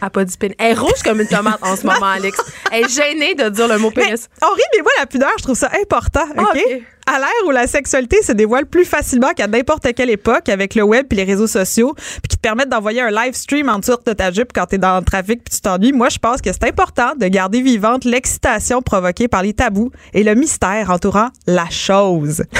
Elle 0.03 0.07
a 0.07 0.09
pas 0.09 0.25
dit 0.25 0.35
pénis. 0.37 0.55
Elle 0.59 0.71
est 0.71 0.73
rouge 0.73 1.01
comme 1.01 1.21
une 1.21 1.27
tomate 1.27 1.59
en 1.61 1.77
ce 1.77 1.85
moment, 1.87 2.07
Alex. 2.07 2.37
Elle 2.71 2.83
est 2.83 2.89
gênée 2.89 3.35
de 3.35 3.47
dire 3.47 3.69
le 3.69 3.77
mot 3.77 3.89
Mais 3.95 4.03
pénis. 4.03 4.27
on 4.41 4.53
rit, 4.53 4.61
mais 4.75 4.81
moi, 4.81 4.91
la 4.99 5.05
pudeur, 5.05 5.29
je 5.37 5.43
trouve 5.43 5.55
ça 5.55 5.69
important. 5.81 6.25
Ah, 6.37 6.41
OK? 6.41 6.59
À 7.05 7.19
l'ère 7.19 7.29
où 7.47 7.51
la 7.51 7.67
sexualité 7.67 8.21
se 8.21 8.33
dévoile 8.33 8.65
plus 8.65 8.83
facilement 8.83 9.31
qu'à 9.31 9.47
n'importe 9.47 9.93
quelle 9.93 10.09
époque 10.09 10.49
avec 10.49 10.75
le 10.75 10.83
web 10.83 11.05
et 11.11 11.15
les 11.15 11.23
réseaux 11.23 11.47
sociaux, 11.47 11.93
puis 11.95 12.29
qui 12.29 12.35
te 12.35 12.41
permettent 12.41 12.67
d'envoyer 12.69 12.99
un 13.01 13.11
live 13.11 13.33
stream 13.33 13.69
en 13.69 13.79
dessous 13.79 13.97
de 14.05 14.11
ta 14.13 14.31
jupe 14.31 14.51
quand 14.53 14.65
t'es 14.65 14.77
dans 14.77 14.97
le 14.97 15.05
trafic 15.05 15.41
puis 15.43 15.55
tu 15.55 15.61
t'ennuies, 15.61 15.93
moi, 15.93 16.09
je 16.09 16.17
pense 16.17 16.41
que 16.41 16.51
c'est 16.51 16.65
important 16.65 17.13
de 17.17 17.27
garder 17.27 17.61
vivante 17.61 18.03
l'excitation 18.03 18.81
provoquée 18.81 19.29
par 19.29 19.41
les 19.41 19.53
tabous 19.53 19.91
et 20.13 20.23
le 20.23 20.35
mystère 20.35 20.89
entourant 20.91 21.29
la 21.47 21.69
chose. 21.69 22.43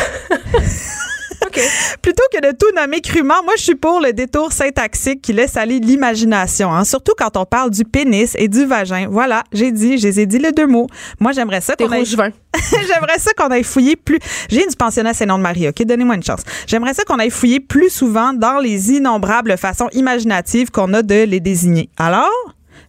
Plutôt 2.01 2.23
que 2.31 2.41
de 2.41 2.55
tout 2.55 2.73
nommer 2.75 3.01
crûment, 3.01 3.43
moi, 3.43 3.53
je 3.57 3.63
suis 3.63 3.75
pour 3.75 3.99
le 3.99 4.13
détour 4.13 4.51
syntaxique 4.51 5.21
qui 5.21 5.33
laisse 5.33 5.57
aller 5.57 5.79
l'imagination, 5.79 6.73
hein, 6.73 6.83
surtout 6.83 7.13
quand 7.17 7.37
on 7.37 7.45
parle 7.45 7.69
du 7.69 7.83
pénis 7.83 8.35
et 8.37 8.47
du 8.47 8.65
vagin. 8.65 9.07
Voilà, 9.09 9.43
j'ai 9.51 9.71
dit, 9.71 9.97
je 9.97 10.07
les 10.07 10.19
ai 10.19 10.25
dit 10.25 10.39
les 10.39 10.51
deux 10.51 10.67
mots. 10.67 10.87
Moi, 11.19 11.31
j'aimerais 11.31 11.61
ça 11.61 11.75
qu'on 11.75 11.91
aille... 11.91 12.05
J'aimerais 12.87 13.17
ça 13.17 13.33
qu'on 13.33 13.47
aille 13.47 13.63
fouiller 13.63 13.95
plus. 13.95 14.19
J'ai 14.49 14.65
du 14.65 14.75
pensionnat 14.75 15.13
c'est 15.13 15.25
nom 15.25 15.37
de 15.37 15.43
Marie, 15.43 15.67
OK? 15.67 15.83
Donnez-moi 15.83 16.15
une 16.15 16.23
chance. 16.23 16.41
J'aimerais 16.67 16.93
ça 16.93 17.03
qu'on 17.03 17.17
aille 17.17 17.31
fouiller 17.31 17.59
plus 17.59 17.89
souvent 17.89 18.33
dans 18.33 18.59
les 18.59 18.91
innombrables 18.91 19.57
façons 19.57 19.89
imaginatives 19.93 20.69
qu'on 20.69 20.93
a 20.93 21.01
de 21.01 21.23
les 21.23 21.39
désigner. 21.39 21.89
Alors, 21.97 22.29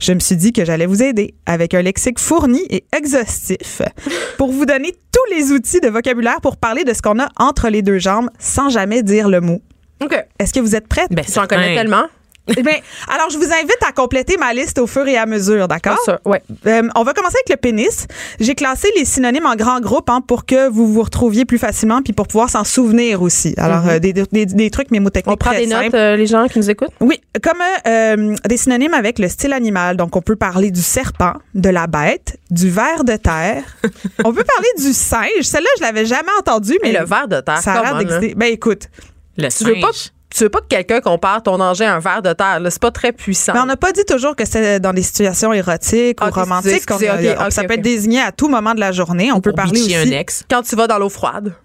je 0.05 0.13
me 0.13 0.21
suis 0.21 0.37
dit 0.37 0.53
que 0.53 0.65
j'allais 0.65 0.87
vous 0.87 1.03
aider 1.03 1.35
avec 1.47 1.73
un 1.73 1.81
lexique 1.81 2.19
fourni 2.19 2.61
et 2.69 2.85
exhaustif 2.95 3.81
pour 4.39 4.53
vous 4.53 4.67
donner 4.67 4.93
tous 4.93 5.35
les 5.35 5.51
outils 5.51 5.81
de 5.81 5.89
vocabulaire 5.89 6.41
pour 6.43 6.59
parler 6.59 6.85
de 6.85 6.93
ce 6.93 7.01
qu'on 7.01 7.19
a 7.19 7.29
entre 7.39 7.71
les 7.71 7.81
deux 7.81 7.99
jambes 7.99 8.29
sans 8.39 8.69
jamais 8.69 9.03
dire 9.03 9.29
le 9.29 9.41
mot. 9.41 9.63
OK. 10.03 10.15
Est-ce 10.39 10.53
que 10.53 10.61
vous 10.61 10.77
êtes 10.77 10.89
prête? 10.89 11.09
Ben, 11.11 11.25
J'en 11.33 11.47
connais 11.47 11.75
tellement. 11.75 12.05
Eh 12.49 12.61
alors, 13.09 13.31
je 13.31 13.39
vous 13.39 13.53
invite 13.53 13.79
à 13.87 13.93
compléter 13.93 14.37
ma 14.37 14.53
liste 14.53 14.79
au 14.79 14.87
fur 14.87 15.07
et 15.09 15.17
à 15.17 15.25
mesure, 15.27 15.67
d'accord? 15.67 15.99
Ouais. 16.27 16.43
Euh, 16.67 16.83
on 16.95 17.03
va 17.03 17.13
commencer 17.15 17.37
avec 17.39 17.49
le 17.49 17.57
pénis. 17.57 18.07
J'ai 18.39 18.55
classé 18.55 18.89
les 18.97 19.05
synonymes 19.05 19.47
en 19.47 19.57
grands 19.57 19.81
groupes 19.81 20.11
hein, 20.11 20.21
pour 20.21 20.45
que 20.45 20.69
vous 20.69 20.93
vous 20.93 21.03
retrouviez 21.03 21.45
plus 21.47 21.59
facilement 21.59 22.03
puis 22.03 22.13
pour 22.13 22.27
pouvoir 22.29 22.51
s'en 22.51 22.65
souvenir 22.65 23.23
aussi. 23.23 23.55
Alors, 23.57 23.89
euh, 23.89 23.99
des, 23.99 24.13
des, 24.13 24.47
des 24.47 24.71
trucs 24.71 24.91
mémotechniques 24.91 25.25
Mhm. 25.27 25.33
On 25.33 25.37
prend 25.37 25.51
très 25.51 25.61
des 25.61 25.67
notes, 25.67 25.95
euh, 25.95 26.17
les 26.17 26.27
gens 26.27 26.47
qui 26.49 26.59
nous 26.59 26.69
écoutent? 26.69 26.91
Oui, 27.01 27.21
comme 27.43 27.59
euh, 27.87 28.35
des 28.47 28.57
synonymes 28.57 28.95
avec 28.95 29.19
le 29.19 29.29
style 29.29 29.53
animal. 29.53 29.97
Donc, 29.97 30.17
on 30.17 30.23
peut 30.23 30.37
parler 30.37 30.71
du 30.71 30.83
serpent, 30.83 31.35
de 31.55 31.71
la 31.71 31.87
bête, 31.87 32.37
du 32.51 32.69
ver 32.69 33.05
de 33.05 33.17
terre. 33.17 33.63
on 34.25 34.33
peut 34.33 34.45
parler 34.45 34.69
du 34.79 34.93
singe. 34.93 35.43
Celle-là, 35.43 35.71
je 35.79 35.83
l'avais 35.83 36.05
jamais 36.05 36.31
entendue, 36.39 36.79
mais 36.83 36.93
Mais 36.93 36.99
le 37.01 37.07
ver 37.07 37.27
de 37.29 37.41
terre, 37.41 37.59
ça 37.59 37.73
a 37.75 37.83
l'air 37.83 37.97
d'exister. 37.99 38.35
Ben, 38.35 38.53
écoute, 38.53 38.89
Le 39.39 39.49
Tu 39.49 39.65
veux 39.65 39.81
pas, 39.81 39.93
singe. 39.93 40.11
Tu 40.37 40.43
veux 40.45 40.49
pas 40.51 40.61
que 40.61 40.67
quelqu'un 40.67 41.01
compare 41.01 41.43
ton 41.43 41.61
engin 41.61 41.93
à 41.93 41.95
un 41.97 42.01
ver 42.01 42.21
de 42.23 42.33
terre. 42.33 42.59
C'est 42.69 42.81
pas 42.83 42.91
très 42.91 43.13
puissant. 43.13 43.53
Mais 43.55 43.61
on 43.61 43.67
n'a 43.67 43.77
pas 43.77 43.93
dit 43.93 44.05
toujours 44.05 44.35
que 44.35 44.45
c'est 44.45 44.81
dans 44.81 44.93
des 44.93 45.03
situations 45.03 45.53
érotiques 45.53 46.19
Ah, 46.21 46.27
ou 46.27 46.29
ok, 46.29 46.35
romantiques. 46.35 46.73
excusez, 46.73 47.07
excusez, 47.07 47.37
ok, 47.39 47.53
ça 47.53 47.65
peut 47.65 47.75
être 47.75 47.83
désigné 47.83 48.21
à 48.21 48.33
tout 48.33 48.49
moment 48.49 48.75
de 48.75 48.81
la 48.81 48.91
journée. 48.93 49.31
On 49.33 49.41
peut 49.41 49.53
parler 49.53 49.81
aussi. 49.81 49.95
un 49.95 50.11
ex. 50.11 50.43
Quand 50.51 50.63
tu 50.63 50.75
vas 50.77 50.87
dans 50.89 50.99
l'eau 50.99 51.09
froide. 51.09 51.55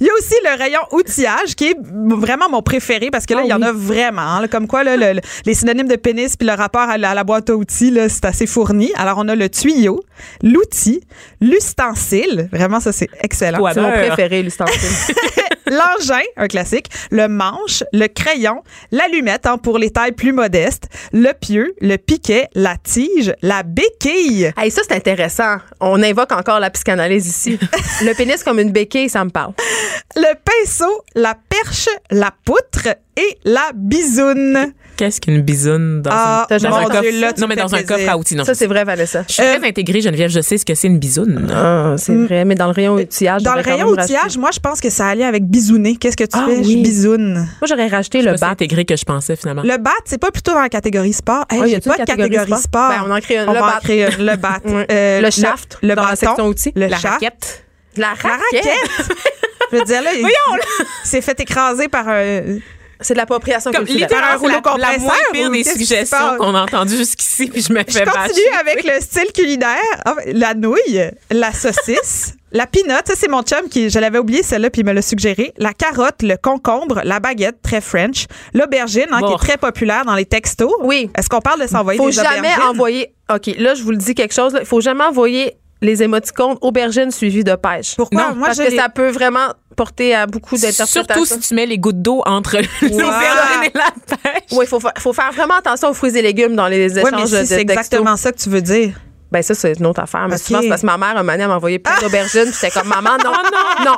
Il 0.00 0.06
y 0.06 0.10
a 0.10 0.12
aussi 0.14 0.34
le 0.44 0.56
rayon 0.58 0.80
outillage 0.92 1.54
qui 1.56 1.68
est 1.68 1.76
vraiment 1.82 2.48
mon 2.48 2.62
préféré 2.62 3.10
parce 3.10 3.26
que 3.26 3.34
là, 3.34 3.40
Ah 3.42 3.46
il 3.46 3.50
y 3.50 3.54
en 3.54 3.62
a 3.62 3.72
vraiment. 3.72 4.42
Comme 4.50 4.66
quoi, 4.66 4.84
là, 4.84 4.96
le- 4.96 5.14
le- 5.14 5.20
les 5.46 5.54
synonymes 5.54 5.88
de 5.88 5.96
pénis 5.96 6.36
puis 6.36 6.46
le 6.46 6.54
rapport 6.54 6.88
à 6.88 6.98
la, 6.98 7.10
à 7.10 7.14
la 7.14 7.24
boîte 7.24 7.50
à 7.50 7.54
outils, 7.56 7.96
c'est 8.08 8.24
assez 8.24 8.46
fourni. 8.46 8.92
Alors, 8.96 9.18
on 9.18 9.28
a 9.28 9.34
le 9.34 9.48
tuyau, 9.48 10.02
l'outil, 10.42 11.00
l'ustensile. 11.40 12.48
Vraiment, 12.52 12.80
ça, 12.80 12.92
c'est 12.92 13.08
excellent. 13.22 13.58
C'est 13.72 13.80
mon 13.80 13.90
préféré, 13.92 14.42
l'ustensile. 14.44 15.14
L'engin, 15.66 16.22
un 16.36 16.48
classique, 16.48 16.86
le 17.10 17.28
manche, 17.28 17.84
le 17.92 18.06
crayon, 18.06 18.62
l'allumette 18.90 19.46
hein, 19.46 19.58
pour 19.58 19.78
les 19.78 19.90
tailles 19.90 20.12
plus 20.12 20.32
modestes, 20.32 20.88
le 21.12 21.32
pieu, 21.32 21.74
le 21.80 21.96
piquet, 21.96 22.48
la 22.54 22.76
tige, 22.76 23.34
la 23.42 23.62
béquille. 23.62 24.52
hey, 24.56 24.70
ça, 24.70 24.82
c'est 24.86 24.94
intéressant. 24.94 25.56
On 25.80 26.02
invoque 26.02 26.32
encore 26.32 26.60
la 26.60 26.70
psychanalyse 26.70 27.26
ici. 27.26 27.58
le 28.02 28.14
pénis 28.14 28.42
comme 28.42 28.58
une 28.58 28.72
béquille, 28.72 29.08
ça 29.08 29.24
me 29.24 29.30
parle. 29.30 29.52
Le 30.16 30.34
pinceau, 30.44 31.04
la 31.14 31.36
perche, 31.48 31.88
la 32.10 32.32
poutre 32.44 32.88
et 33.20 33.38
la 33.44 33.70
bisoune. 33.74 34.72
Qu'est-ce 34.96 35.18
qu'une 35.20 35.40
bisoune 35.40 36.02
dans 36.02 36.10
Ah, 36.12 36.46
un, 36.50 36.58
coffre? 36.58 37.00
Dieu, 37.00 37.20
là, 37.20 37.32
tu 37.32 37.40
non, 37.40 37.46
mais 37.46 37.56
dans 37.56 37.68
fais 37.68 37.76
un 37.76 37.78
coffre 37.84 37.94
plaisir. 37.94 38.12
à 38.12 38.18
outils. 38.18 38.34
Non, 38.36 38.44
Ça, 38.44 38.52
je 38.52 38.58
c'est 38.58 38.66
vrai, 38.66 38.84
Vanessa. 38.84 39.24
je 39.26 39.32
suis 39.32 39.42
très 39.42 39.66
intégrée, 39.66 40.02
Geneviève. 40.02 40.28
Je 40.30 40.40
sais 40.42 40.58
ce 40.58 40.66
que 40.66 40.74
c'est 40.74 40.88
une 40.88 40.98
bisoune. 40.98 41.50
Ah, 41.54 41.94
c'est 41.96 42.14
vrai, 42.14 42.44
mais 42.44 42.54
dans 42.54 42.66
le 42.66 42.72
rayon 42.72 42.94
outillage. 42.96 43.42
Dans 43.42 43.54
le 43.54 43.62
rayon 43.62 43.88
outillage, 43.88 44.36
moi, 44.36 44.50
je 44.52 44.58
pense 44.60 44.78
que 44.80 44.90
ça 44.90 45.06
allait 45.08 45.24
avec 45.24 45.44
bisouner. 45.46 45.96
Qu'est-ce 45.96 46.18
que 46.18 46.24
tu 46.24 46.30
Ah 46.38 46.44
fais? 46.46 46.56
Je 46.62 46.68
oui. 46.68 46.82
bisoune. 46.82 47.34
Moi, 47.34 47.66
j'aurais 47.66 47.86
racheté 47.88 48.20
Le 48.20 48.34
bat. 48.36 48.48
intégré 48.50 48.84
que 48.84 48.94
je 48.96 49.04
pensais 49.04 49.36
finalement. 49.36 49.62
Le 49.62 49.78
bat, 49.78 49.90
c'est 50.04 50.20
pas 50.20 50.30
plutôt 50.30 50.52
dans 50.52 50.60
la 50.60 50.68
catégorie 50.68 51.14
sport. 51.14 51.46
Hey, 51.50 51.62
y 51.62 51.68
j'ai 51.70 51.76
a-tu 51.76 51.88
pas 51.88 51.96
de 51.96 52.04
catégorie 52.04 52.46
sport? 52.46 52.58
sport? 52.58 52.88
Ben, 52.90 53.04
on 53.06 53.10
en 53.10 53.20
crée 53.20 53.38
un. 53.38 53.48
On 53.48 53.52
Le 53.54 53.58
va 53.58 53.64
en 53.64 53.68
bat. 53.68 53.80
créer. 53.82 54.06
Le 54.18 54.36
bat. 54.36 54.58
Euh, 54.90 55.20
Le 55.22 55.30
shaft, 55.30 55.78
Le 55.82 55.94
dans 55.94 56.02
bâton. 56.04 56.46
outils. 56.48 56.72
Le 56.76 56.86
La 56.88 56.98
shaft. 56.98 57.14
raquette. 57.14 57.64
La 57.96 58.08
raquette. 58.08 58.32
raquette. 58.52 59.16
Je 59.72 59.76
veux 59.78 59.84
dire, 59.84 60.02
là, 60.02 60.10
il 60.14 60.28
s'est 61.08 61.20
fait 61.22 61.38
écraser 61.40 61.88
par 61.88 62.06
un. 62.08 62.42
C'est 63.02 63.14
de 63.14 63.18
l'appropriation 63.18 63.70
Comme 63.72 63.84
culturelle. 63.84 64.02
littéralement, 64.08 64.26
Par 64.26 64.36
un 64.36 64.38
rouleau 64.38 64.60
c'est 64.74 64.80
la, 64.92 64.98
moins 64.98 65.14
pire 65.32 65.48
ou 65.48 65.52
des 65.52 65.64
suggestions 65.64 66.36
qu'on 66.38 66.54
a 66.54 66.62
entendues 66.62 66.96
jusqu'ici, 66.96 67.46
puis 67.46 67.62
je 67.62 67.72
me 67.72 67.80
Je 67.86 67.92
fais 67.98 68.04
continue 68.04 68.50
bâcher. 68.50 68.60
avec 68.60 68.84
le 68.84 69.00
style 69.00 69.32
culinaire. 69.34 69.78
La 70.26 70.54
nouille, 70.54 71.10
la 71.30 71.52
saucisse, 71.52 72.34
la 72.52 72.66
pinotte. 72.66 73.06
Ça, 73.06 73.14
c'est 73.16 73.28
mon 73.28 73.42
chum 73.42 73.68
qui, 73.70 73.88
je 73.90 73.98
l'avais 73.98 74.18
oublié 74.18 74.42
celle-là, 74.42 74.70
puis 74.70 74.82
il 74.82 74.86
me 74.86 74.92
l'a 74.92 75.02
suggéré. 75.02 75.52
La 75.56 75.72
carotte, 75.72 76.22
le 76.22 76.36
concombre, 76.36 77.00
la 77.04 77.20
baguette, 77.20 77.62
très 77.62 77.80
French. 77.80 78.26
L'aubergine, 78.54 79.06
hein, 79.12 79.20
qui 79.26 79.32
est 79.32 79.38
très 79.38 79.56
populaire 79.56 80.04
dans 80.04 80.14
les 80.14 80.26
textos. 80.26 80.72
Oui. 80.82 81.10
Est-ce 81.16 81.28
qu'on 81.28 81.40
parle 81.40 81.62
de 81.62 81.66
s'envoyer 81.66 81.98
faut 81.98 82.10
des 82.10 82.16
jamais 82.16 82.54
envoyer. 82.68 83.14
OK, 83.32 83.46
là, 83.58 83.74
je 83.74 83.82
vous 83.82 83.92
le 83.92 83.96
dis 83.96 84.14
quelque 84.14 84.34
chose. 84.34 84.56
Il 84.58 84.66
faut 84.66 84.80
jamais 84.80 85.04
envoyer 85.04 85.54
les 85.82 86.02
émoticônes 86.02 86.56
aubergines 86.60 87.10
suivies 87.10 87.44
de 87.44 87.54
pêche. 87.54 87.94
Pourquoi? 87.96 88.28
Non, 88.30 88.34
Moi, 88.34 88.46
Parce 88.48 88.58
que 88.58 88.74
ça 88.74 88.88
peut 88.88 89.10
vraiment 89.10 89.48
porter 89.76 90.14
à 90.14 90.26
beaucoup 90.26 90.56
d'interprétations. 90.56 91.02
Surtout 91.04 91.24
si 91.24 91.38
tu 91.40 91.54
mets 91.54 91.66
les 91.66 91.78
gouttes 91.78 92.02
d'eau 92.02 92.22
entre 92.26 92.56
l'aubergine 92.82 93.62
et 93.64 93.72
la 93.78 93.90
pêche. 94.06 94.42
Oui, 94.52 94.64
il 94.64 94.68
faut, 94.68 94.80
fa- 94.80 94.92
faut 94.98 95.12
faire 95.12 95.32
vraiment 95.32 95.54
attention 95.56 95.88
aux 95.88 95.94
fruits 95.94 96.16
et 96.16 96.22
légumes 96.22 96.54
dans 96.54 96.66
les 96.68 96.92
Ouais, 96.94 97.00
échanges 97.02 97.32
mais 97.32 97.38
de 97.40 97.44
si 97.44 97.46
c'est 97.46 97.60
exactement 97.60 98.16
ça 98.16 98.32
que 98.32 98.38
tu 98.38 98.50
veux 98.50 98.60
dire. 98.62 98.94
Ben 99.32 99.42
ça, 99.42 99.54
c'est 99.54 99.72
une 99.78 99.86
autre 99.86 100.00
affaire. 100.00 100.26
Mais 100.28 100.34
Ok. 100.36 100.40
souvent, 100.42 100.60
c'est 100.62 100.68
parce 100.68 100.80
que 100.80 100.86
ma 100.86 100.96
mère, 100.98 101.10
un 101.16 101.22
moment, 101.22 101.32
elle 101.32 101.46
m'a 101.48 101.56
envoyé 101.56 101.78
plein 101.78 101.98
d'aubergines. 102.00 102.44
puis 102.46 102.54
J'étais 102.60 102.70
comme, 102.80 102.88
maman, 102.88 103.10
non, 103.24 103.30
non, 103.30 103.84
non. 103.92 103.96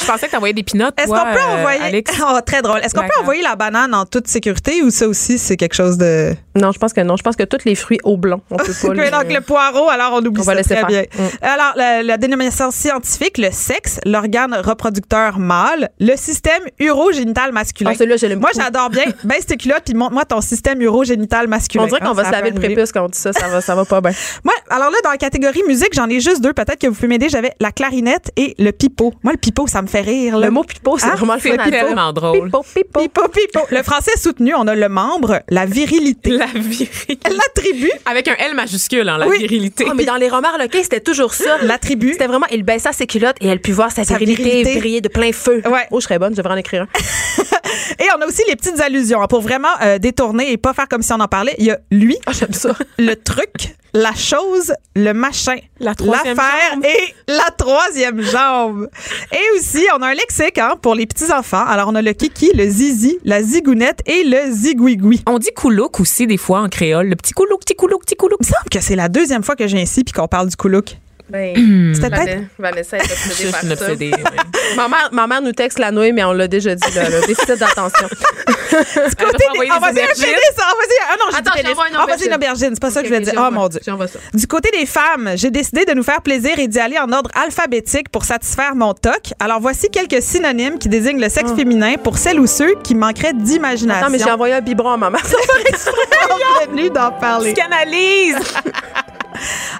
Je 0.00 0.06
pensais 0.06 0.26
que 0.26 0.32
t'envoyais 0.32 0.54
des 0.54 0.62
pinottes. 0.62 0.98
Est-ce 0.98 1.08
qu'on 1.08 1.14
peut 1.32 1.38
euh, 1.38 1.56
envoyer. 1.58 1.80
Alex. 1.80 2.12
Oh, 2.24 2.38
très 2.44 2.62
drôle. 2.62 2.80
Est-ce 2.80 2.94
qu'on 2.94 3.02
peut 3.02 3.20
envoyer 3.20 3.42
la 3.42 3.56
banane 3.56 3.94
en 3.94 4.04
toute 4.06 4.28
sécurité 4.28 4.82
ou 4.82 4.90
ça 4.90 5.06
aussi, 5.08 5.38
c'est 5.38 5.56
quelque 5.56 5.74
chose 5.74 5.98
de. 5.98 6.34
Non, 6.54 6.70
je 6.72 6.78
pense 6.78 6.92
que 6.92 7.00
non. 7.00 7.16
Je 7.16 7.22
pense 7.22 7.36
que 7.36 7.42
tous 7.44 7.64
les 7.64 7.74
fruits 7.74 7.98
au 8.04 8.16
blanc, 8.16 8.40
on 8.50 8.56
peut 8.56 8.64
pas. 8.82 8.94
Les- 8.94 9.10
donc, 9.10 9.32
le 9.32 9.40
poireau, 9.40 9.88
alors 9.88 10.12
on 10.14 10.24
oublie 10.24 10.40
On 10.40 10.44
va 10.44 10.54
laisser 10.54 10.70
très 10.74 10.78
faire. 10.78 10.86
bien. 10.86 11.02
Mm. 11.02 11.28
Alors, 11.42 11.72
la, 11.76 12.02
la 12.02 12.16
dénomination 12.16 12.70
scientifique, 12.70 13.38
le 13.38 13.50
sexe, 13.50 13.98
l'organe 14.04 14.54
reproducteur 14.54 15.38
mâle, 15.38 15.90
le 16.00 16.16
système 16.16 16.62
urogénital 16.78 17.52
masculin. 17.52 17.92
Ah, 17.94 18.04
je 18.20 18.34
Moi, 18.34 18.50
j'adore 18.54 18.90
bien. 18.90 19.04
Baisse 19.24 19.46
tes 19.46 19.56
culottes 19.56 19.82
puis 19.84 19.94
montre-moi 19.94 20.24
ton 20.24 20.40
système 20.40 20.80
urogénital 20.82 21.48
masculin. 21.48 21.84
On 21.84 21.86
dirait 21.86 22.00
qu'on 22.00 22.10
Hein, 22.10 22.14
va 22.14 22.24
se 22.26 22.30
laver 22.32 22.50
le 22.50 22.56
prépuce 22.60 22.92
quand 22.92 23.04
on 23.04 23.08
dit 23.08 23.18
ça. 23.18 23.32
Ça 23.32 23.48
va, 23.48 23.60
ça 23.60 23.74
va 23.74 23.84
pas 23.84 24.00
bien. 24.00 24.12
Moi, 24.44 24.54
alors 24.72 24.90
là, 24.90 24.96
dans 25.04 25.10
la 25.10 25.16
catégorie 25.18 25.62
musique, 25.68 25.90
j'en 25.94 26.08
ai 26.08 26.20
juste 26.20 26.40
deux. 26.40 26.52
Peut-être 26.52 26.78
que 26.80 26.86
vous 26.86 26.94
pouvez 26.94 27.08
m'aider. 27.08 27.28
J'avais 27.28 27.52
la 27.60 27.70
clarinette 27.72 28.30
et 28.36 28.54
le 28.58 28.70
pipeau. 28.72 29.12
Moi, 29.22 29.32
le 29.32 29.38
pipeau, 29.38 29.66
ça 29.66 29.82
me 29.82 29.86
fait 29.86 30.00
rire. 30.00 30.38
là. 30.38 30.46
Le 30.46 30.52
mot 30.52 30.64
pipeau, 30.64 30.98
c'est 30.98 31.06
Ah, 31.12 31.16
vraiment 31.16 31.34
le 31.36 32.12
drôle. 32.12 32.46
Pipeau, 32.50 32.62
pipeau. 32.74 33.00
Pipeau, 33.00 33.28
pipeau. 33.28 33.60
Le 33.70 33.82
français 33.82 34.12
soutenu, 34.18 34.54
on 34.54 34.66
a 34.66 34.74
le 34.74 34.88
membre, 34.88 35.40
la 35.48 35.66
virilité, 35.66 36.30
La 36.30 36.46
virilité. 36.46 37.18
l'attribut, 37.30 37.90
Avec 38.06 38.28
un 38.28 38.34
L 38.38 38.54
majuscule, 38.54 39.08
hein, 39.08 39.18
la 39.18 39.28
Oui. 39.28 39.38
virilité. 39.38 39.84
Ah, 39.88 39.92
mais 39.94 40.04
dans 40.04 40.16
les 40.16 40.28
romans 40.28 40.56
loquets, 40.58 40.82
c'était 40.82 41.00
toujours 41.00 41.34
ça. 41.34 41.58
l'attribut. 41.62 42.12
C'était 42.12 42.26
vraiment, 42.26 42.46
il 42.50 42.62
baissa 42.62 42.92
ses 42.92 43.06
culottes 43.06 43.36
et 43.40 43.48
elle 43.48 43.60
put 43.60 43.72
voir 43.72 43.90
sa, 43.92 44.04
Sa 44.04 44.16
virilité, 44.18 44.42
virilité. 44.50 44.78
briller 44.78 45.00
de 45.00 45.08
plein 45.08 45.32
feu. 45.32 45.62
Ouais. 45.66 45.86
Oh, 45.90 46.00
je 46.00 46.04
serais 46.04 46.18
bonne, 46.18 46.32
je 46.32 46.38
devrais 46.38 46.54
en 46.54 46.58
écrire 46.58 46.82
un. 46.82 46.88
Et 47.98 48.06
on 48.16 48.20
a 48.22 48.26
aussi 48.26 48.42
les 48.48 48.56
petites 48.56 48.80
allusions. 48.80 49.22
hein, 49.22 49.26
Pour 49.28 49.40
vraiment 49.40 49.68
euh, 49.82 49.98
détourner 49.98 50.50
et 50.52 50.56
pas 50.56 50.72
faire 50.72 50.88
comme 50.88 51.02
si 51.02 51.12
on 51.12 51.20
en 51.20 51.28
parlait, 51.28 51.54
il 51.58 51.66
y 51.66 51.70
a 51.70 51.78
lui, 51.90 52.16
Ah, 52.26 52.32
j'aime 52.32 52.52
ça. 52.52 52.74
le 52.98 53.14
truc, 53.16 53.74
la 53.94 54.14
chose, 54.14 54.72
le 54.96 55.12
machin, 55.12 55.56
l'affaire 55.80 56.78
et 56.82 57.14
la 57.28 57.50
troisième 57.56 58.20
jambe. 58.22 58.88
Et 59.32 59.58
aussi, 59.58 59.86
on 59.96 60.02
a 60.02 60.08
un 60.08 60.14
lexique 60.14 60.58
hein, 60.58 60.76
pour 60.80 60.94
les 60.94 61.06
petits-enfants. 61.06 61.64
Alors, 61.66 61.88
on 61.88 61.94
a 61.94 62.02
le 62.02 62.12
kiki, 62.12 62.50
le 62.54 62.68
zizi, 62.68 63.18
la 63.24 63.42
zigounette 63.42 64.00
et 64.06 64.24
le 64.24 64.50
zigouigoui. 64.50 65.22
On 65.26 65.38
dit 65.38 65.50
coulouk 65.54 66.00
aussi, 66.00 66.26
des 66.26 66.38
fois, 66.38 66.60
en 66.60 66.68
créole. 66.68 67.08
Le 67.08 67.16
petit 67.16 67.32
coulouk, 67.32 67.60
petit 67.60 67.74
coulouk, 67.74 68.02
petit 68.04 68.16
coulouk. 68.16 68.38
Il 68.40 68.46
me 68.46 68.52
semble 68.52 68.70
que 68.70 68.80
c'est 68.80 68.96
la 68.96 69.08
deuxième 69.08 69.42
fois 69.42 69.56
que 69.56 69.64
viens 69.64 69.80
ici 69.80 70.04
puis 70.04 70.12
qu'on 70.12 70.28
parle 70.28 70.48
du 70.48 70.56
coulouk. 70.56 70.96
Ben, 71.28 71.54
C'était 71.94 72.10
peut-être... 72.10 72.42
Vanessa- 72.58 72.96
est 72.98 73.06
Je 73.06 73.12
obsédée 73.12 73.34
suis 73.34 73.50
par 73.50 73.62
une 73.64 73.68
ça. 73.76 73.84
obsédée. 73.84 74.10
ouais. 74.10 74.22
Ma 74.76 74.88
mère, 74.88 75.08
ma 75.12 75.26
mère 75.26 75.42
nous 75.42 75.52
texte 75.52 75.78
la 75.78 75.90
nouille, 75.90 76.12
mais 76.12 76.24
on 76.24 76.32
l'a 76.32 76.48
déjà 76.48 76.74
dit, 76.74 76.94
là, 76.94 77.08
le 77.10 77.26
déficit 77.26 77.58
d'attention. 77.58 78.08
Côté. 78.70 79.44
On 79.74 79.80
va 79.80 79.92
dire 79.92 80.04
un 80.04 80.14
pénis. 80.14 80.38
Ah 80.58 81.16
non, 81.18 81.26
j'ai 81.30 81.42
dit 81.42 81.48
Attends, 81.48 81.52
pénis. 81.54 81.72
une 81.72 81.76
On 81.76 81.82
va 81.82 81.88
dire 81.90 82.00
aubergine. 82.04 82.26
une 82.28 82.34
aubergine, 82.34 82.70
c'est 82.72 82.80
pas 82.80 82.90
ça 82.90 83.02
que 83.02 83.08
je 83.08 83.12
voulais 83.12 83.24
dire. 83.24 83.34
Oh 83.36 83.50
mon 83.50 83.68
Dieu. 83.68 83.80
J'envoie 83.86 84.08
ça. 84.08 84.18
Du 84.32 84.46
côté 84.46 84.70
des 84.70 84.86
femmes, 84.86 85.32
j'ai 85.34 85.50
décidé 85.50 85.84
de 85.84 85.92
nous 85.92 86.02
faire 86.02 86.22
plaisir 86.22 86.58
et 86.58 86.68
d'y 86.68 86.78
aller 86.80 86.98
en 86.98 87.12
ordre 87.12 87.30
alphabétique 87.34 88.08
pour 88.08 88.24
satisfaire 88.24 88.74
mon 88.74 88.94
toc. 88.94 89.32
Alors 89.40 89.60
voici 89.60 89.90
quelques 89.90 90.22
synonymes 90.22 90.78
qui 90.78 90.88
désignent 90.88 91.20
le 91.20 91.28
sexe 91.28 91.52
féminin 91.52 91.96
pour 92.02 92.16
celles 92.16 92.40
ou 92.40 92.46
ceux 92.46 92.74
qui 92.82 92.94
manqueraient 92.94 93.34
d'imagination. 93.34 94.02
Attends, 94.02 94.10
mais 94.12 94.18
j'ai 94.18 94.30
envoyé 94.30 94.54
un 94.54 94.60
biberon 94.62 94.92
à 94.92 94.96
ma 94.96 95.10
mère. 95.10 95.22
venu 96.70 96.88
d'en 96.88 97.10
parler. 97.12 97.52
Psychanalyse! 97.52 98.36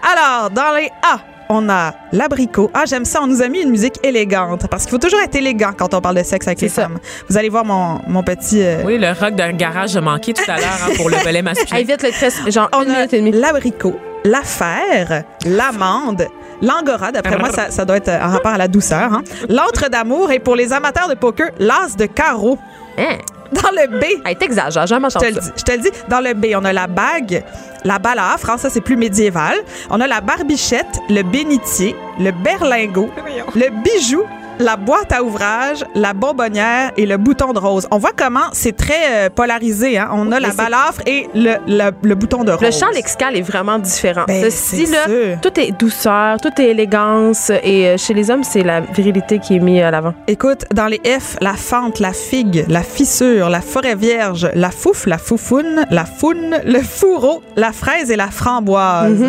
Alors, 0.03 0.51
dans 0.51 0.74
les 0.76 0.90
A, 1.03 1.18
on 1.53 1.68
a 1.68 1.94
l'abricot. 2.12 2.70
Ah, 2.74 2.84
j'aime 2.86 3.05
ça. 3.05 3.20
On 3.22 3.26
nous 3.26 3.42
a 3.42 3.48
mis 3.48 3.61
une 3.61 3.70
musique 3.70 3.98
élégante 4.03 4.66
parce 4.68 4.82
qu'il 4.84 4.90
faut 4.90 4.98
toujours 4.98 5.20
être 5.20 5.34
élégant 5.34 5.72
quand 5.76 5.94
on 5.94 6.00
parle 6.00 6.16
de 6.16 6.22
sexe 6.22 6.46
avec 6.46 6.61
les 6.61 6.68
ça. 6.68 6.82
femmes. 6.82 6.98
Vous 7.28 7.36
allez 7.36 7.48
voir 7.48 7.64
mon, 7.64 8.00
mon 8.09 8.22
petit. 8.22 8.62
euh, 8.62 8.82
Oui, 8.84 8.98
le 8.98 9.09
rock 9.12 9.34
d'un 9.34 9.53
garage 9.53 9.96
a 9.96 10.00
manqué 10.00 10.32
tout 10.32 10.42
à 10.48 10.57
l'heure 10.57 10.78
hein, 10.86 10.90
pour 10.96 11.11
le 11.11 11.16
volet 11.16 11.42
masculin. 11.42 11.82
Vite, 11.86 12.03
le 12.03 12.11
tresse, 12.11 12.40
genre 12.48 12.68
On 12.72 12.82
une 12.84 12.90
a 12.90 12.94
minute 12.96 13.12
et 13.14 13.18
demie. 13.18 13.32
l'abricot, 13.32 13.96
l'affaire, 14.24 15.24
l'amande, 15.46 16.26
L'angora, 16.64 17.11
d'après 17.11 17.36
moi, 17.38 17.50
ça, 17.50 17.72
ça 17.72 17.84
doit 17.84 17.96
être 17.96 18.09
en 18.09 18.28
rapport 18.30 18.53
à 18.53 18.57
la 18.57 18.68
douceur. 18.68 19.12
Hein. 19.12 19.22
L'antre 19.48 19.88
d'amour 19.90 20.30
et 20.30 20.38
pour 20.38 20.55
les 20.55 20.72
amateurs 20.72 21.09
de 21.09 21.14
poker, 21.14 21.48
l'as 21.59 21.96
de 21.98 22.07
carreau. 22.07 22.57
Hein? 22.98 23.16
Dans 23.62 23.70
le 23.70 23.98
B, 24.00 24.05
Hey, 24.24 24.36
t'exagères, 24.36 24.86
jamais 24.86 25.09
je 25.12 25.18
te, 25.18 25.24
le 25.26 25.34
ça. 25.34 25.40
dis, 25.40 25.50
je 25.57 25.62
te 25.62 25.72
le 25.72 25.78
dis, 25.78 25.90
dans 26.09 26.20
le 26.20 26.32
B, 26.34 26.46
on 26.57 26.64
a 26.64 26.72
la 26.72 26.86
bague, 26.86 27.44
la 27.84 27.98
balafre, 27.98 28.48
hein, 28.50 28.57
ça 28.59 28.70
c'est 28.70 28.80
plus 28.80 28.96
médiéval. 28.96 29.57
On 29.90 30.00
a 30.00 30.07
la 30.07 30.20
barbichette, 30.20 30.98
le 31.11 31.22
bénitier, 31.22 31.94
le 32.18 32.30
berlingot, 32.30 33.11
le 33.55 33.68
bijou, 33.82 34.22
la 34.62 34.76
boîte 34.76 35.12
à 35.12 35.22
ouvrage, 35.22 35.84
la 35.94 36.12
bonbonnière 36.14 36.92
et 36.96 37.04
le 37.06 37.16
bouton 37.16 37.52
de 37.52 37.58
rose. 37.58 37.86
On 37.90 37.98
voit 37.98 38.12
comment 38.16 38.48
c'est 38.52 38.76
très 38.76 38.94
euh, 39.26 39.28
polarisé. 39.30 39.98
Hein? 39.98 40.08
On 40.12 40.30
a 40.32 40.40
la 40.40 40.52
balafre 40.52 41.02
et 41.06 41.28
le, 41.34 41.54
le- 41.66 41.90
le 42.02 42.14
bouton 42.14 42.44
de 42.44 42.52
rose. 42.52 42.62
Le 42.62 42.70
champ 42.70 42.90
lexical 42.94 43.36
est 43.36 43.42
vraiment 43.42 43.78
différent. 43.78 44.24
Ben, 44.28 44.44
Ceci, 44.44 44.86
c'est 44.86 44.92
là, 44.92 45.04
sûr. 45.04 45.40
tout 45.42 45.58
est 45.60 45.72
douceur, 45.72 46.40
tout 46.40 46.50
est 46.60 46.66
élégance. 46.68 47.50
Et 47.62 47.88
euh, 47.88 47.96
chez 47.96 48.14
les 48.14 48.30
hommes, 48.30 48.44
c'est 48.44 48.62
la 48.62 48.80
virilité 48.80 49.38
qui 49.38 49.56
est 49.56 49.60
mise 49.60 49.82
à 49.82 49.90
l'avant. 49.90 50.14
Écoute, 50.28 50.64
dans 50.72 50.86
les 50.86 51.00
F, 51.04 51.36
la 51.40 51.54
fente, 51.54 51.98
la 51.98 52.12
figue, 52.12 52.64
la 52.68 52.82
fissure, 52.82 53.48
la 53.48 53.60
forêt 53.60 53.96
vierge, 53.96 54.48
la 54.54 54.70
fouffe, 54.70 55.06
la 55.06 55.18
foufoune, 55.18 55.84
la 55.90 56.04
foune, 56.04 56.56
le 56.64 56.80
fourreau, 56.80 57.42
la 57.56 57.72
fraise 57.72 58.10
et 58.10 58.16
la 58.16 58.28
framboise. 58.30 59.22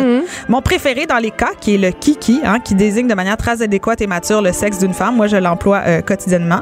Mon 0.48 0.62
préféré 0.62 1.06
dans 1.06 1.18
les 1.18 1.30
K, 1.30 1.44
qui 1.60 1.74
est 1.74 1.78
le 1.78 1.90
kiki, 1.90 2.40
hein, 2.44 2.60
qui 2.60 2.74
désigne 2.74 3.06
de 3.08 3.14
manière 3.14 3.36
très 3.36 3.62
adéquate 3.62 4.00
et 4.00 4.06
mature 4.06 4.42
le 4.42 4.52
sexe 4.52 4.78
d'une 4.78 4.94
femme. 4.94 5.16
Moi, 5.24 5.28
je 5.30 5.36
l'emploie 5.38 5.80
euh, 5.86 6.02
quotidiennement. 6.02 6.60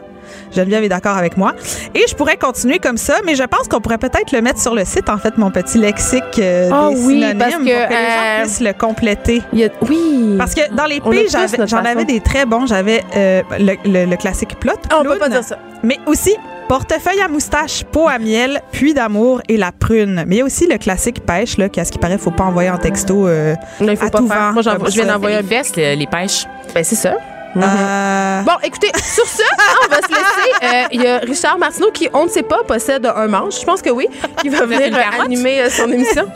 Geneviève 0.55 0.85
est 0.85 0.89
d'accord 0.89 1.17
avec 1.17 1.37
moi. 1.37 1.53
Et 1.97 2.05
je 2.09 2.15
pourrais 2.15 2.37
continuer 2.37 2.79
comme 2.79 2.97
ça, 2.97 3.15
mais 3.27 3.35
je 3.35 3.43
pense 3.43 3.67
qu'on 3.67 3.81
pourrait 3.81 3.99
peut-être 3.99 4.31
le 4.31 4.41
mettre 4.41 4.61
sur 4.61 4.73
le 4.73 4.85
site, 4.85 5.09
en 5.11 5.19
fait, 5.19 5.37
mon 5.37 5.51
petit 5.51 5.79
lexique 5.79 6.23
euh, 6.39 6.71
Ah 6.73 6.91
des 6.91 6.97
oui, 7.01 7.15
synonymes, 7.15 7.39
parce 7.39 7.55
que, 7.55 7.59
pour 7.59 7.65
que 7.89 7.93
les 7.93 7.97
gens 7.97 8.25
euh, 8.25 8.43
puissent 8.43 8.61
le 8.61 8.73
compléter. 8.73 9.43
Il 9.53 9.59
y 9.59 9.65
a- 9.65 9.69
oui. 9.89 10.37
Parce 10.39 10.55
que 10.55 10.73
dans 10.75 10.87
les 10.87 11.01
P, 11.01 11.27
j'en 11.67 11.79
avais 11.85 12.05
des 12.05 12.21
très 12.21 12.47
bons. 12.47 12.67
J'avais 12.67 13.03
euh, 13.17 13.43
le, 13.59 13.75
le- 13.85 14.05
le 14.09 14.17
classique 14.17 14.57
plot. 14.61 14.75
Ah, 14.91 14.99
on 15.01 15.03
peut 15.03 15.19
pas 15.19 15.29
dire 15.29 15.43
ça. 15.43 15.59
Mais 15.83 15.99
aussi 16.07 16.37
portefeuille 16.69 17.21
à 17.21 17.27
moustache, 17.29 17.83
peau 17.91 18.07
à 18.09 18.19
miel, 18.21 18.61
puits 18.71 18.95
d'amour 18.95 19.43
et 19.49 19.57
la 19.57 19.73
prune. 19.73 20.23
Mais 20.29 20.37
il 20.37 20.39
y 20.39 20.43
a 20.43 20.45
aussi 20.45 20.69
le 20.69 20.79
classique 20.79 21.27
pêche, 21.27 21.59
là, 21.59 21.69
qu'à 21.69 21.85
ce 21.85 21.91
qui 21.91 21.99
paraît, 21.99 22.17
faut 22.17 22.31
pas 22.31 22.45
envoyer 22.45 22.71
en 22.71 22.79
texto. 22.79 23.27
euh, 23.27 23.55
Non, 23.81 23.89
il 23.91 23.97
faut 23.97 24.07
à 24.07 24.11
pas 24.11 24.19
tout 24.19 24.29
faire. 24.29 24.39
vent, 24.39 24.53
Moi, 24.53 24.63
je 24.89 24.95
viens 24.95 25.07
d'envoyer 25.07 25.37
un 25.39 25.41
Les 25.43 25.47
vestes, 25.49 25.77
les, 25.77 25.97
les 25.97 26.07
pêches. 26.07 26.47
Ben, 26.75 26.85
c'est 26.85 26.95
ça. 26.95 27.17
Euh, 27.57 28.43
Bon, 28.43 28.53
écoutez, 28.63 28.91
sur 29.03 29.27
ce, 29.27 29.43
on 29.85 29.89
va 29.89 29.97
se 29.97 30.09
laisser. 30.09 30.53
Euh, 30.63 30.83
Il 30.93 31.03
y 31.03 31.07
a 31.07 31.19
Richard 31.19 31.59
Martineau 31.59 31.91
qui, 31.91 32.09
on 32.13 32.25
ne 32.25 32.31
sait 32.31 32.43
pas, 32.43 32.63
possède 32.67 33.07
un 33.07 33.27
manche. 33.27 33.61
Je 33.61 33.65
pense 33.65 33.83
que 33.83 33.91
oui. 33.91 34.09
Qui 34.41 34.49
va 34.49 34.65
venir 34.67 34.99
animer 35.21 35.61
euh, 35.63 35.71
son 35.71 35.91
émission. 35.91 36.25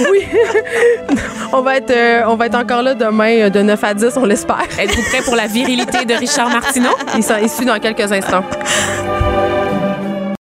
Oui. 0.00 0.26
on, 1.52 1.60
va 1.60 1.76
être, 1.76 1.90
euh, 1.90 2.22
on 2.26 2.36
va 2.36 2.46
être 2.46 2.54
encore 2.54 2.82
là 2.82 2.94
demain 2.94 3.50
de 3.50 3.60
9 3.60 3.84
à 3.84 3.92
10, 3.92 4.16
on 4.16 4.24
l'espère. 4.24 4.66
Êtes-vous 4.78 5.02
prêt 5.10 5.20
pour 5.20 5.36
la 5.36 5.46
virilité 5.46 6.06
de 6.06 6.14
Richard 6.14 6.48
Martineau? 6.48 6.96
Il 7.14 7.22
s'en 7.22 7.36
est 7.36 7.48
su 7.48 7.66
dans 7.66 7.78
quelques 7.78 8.10
instants. 8.10 8.44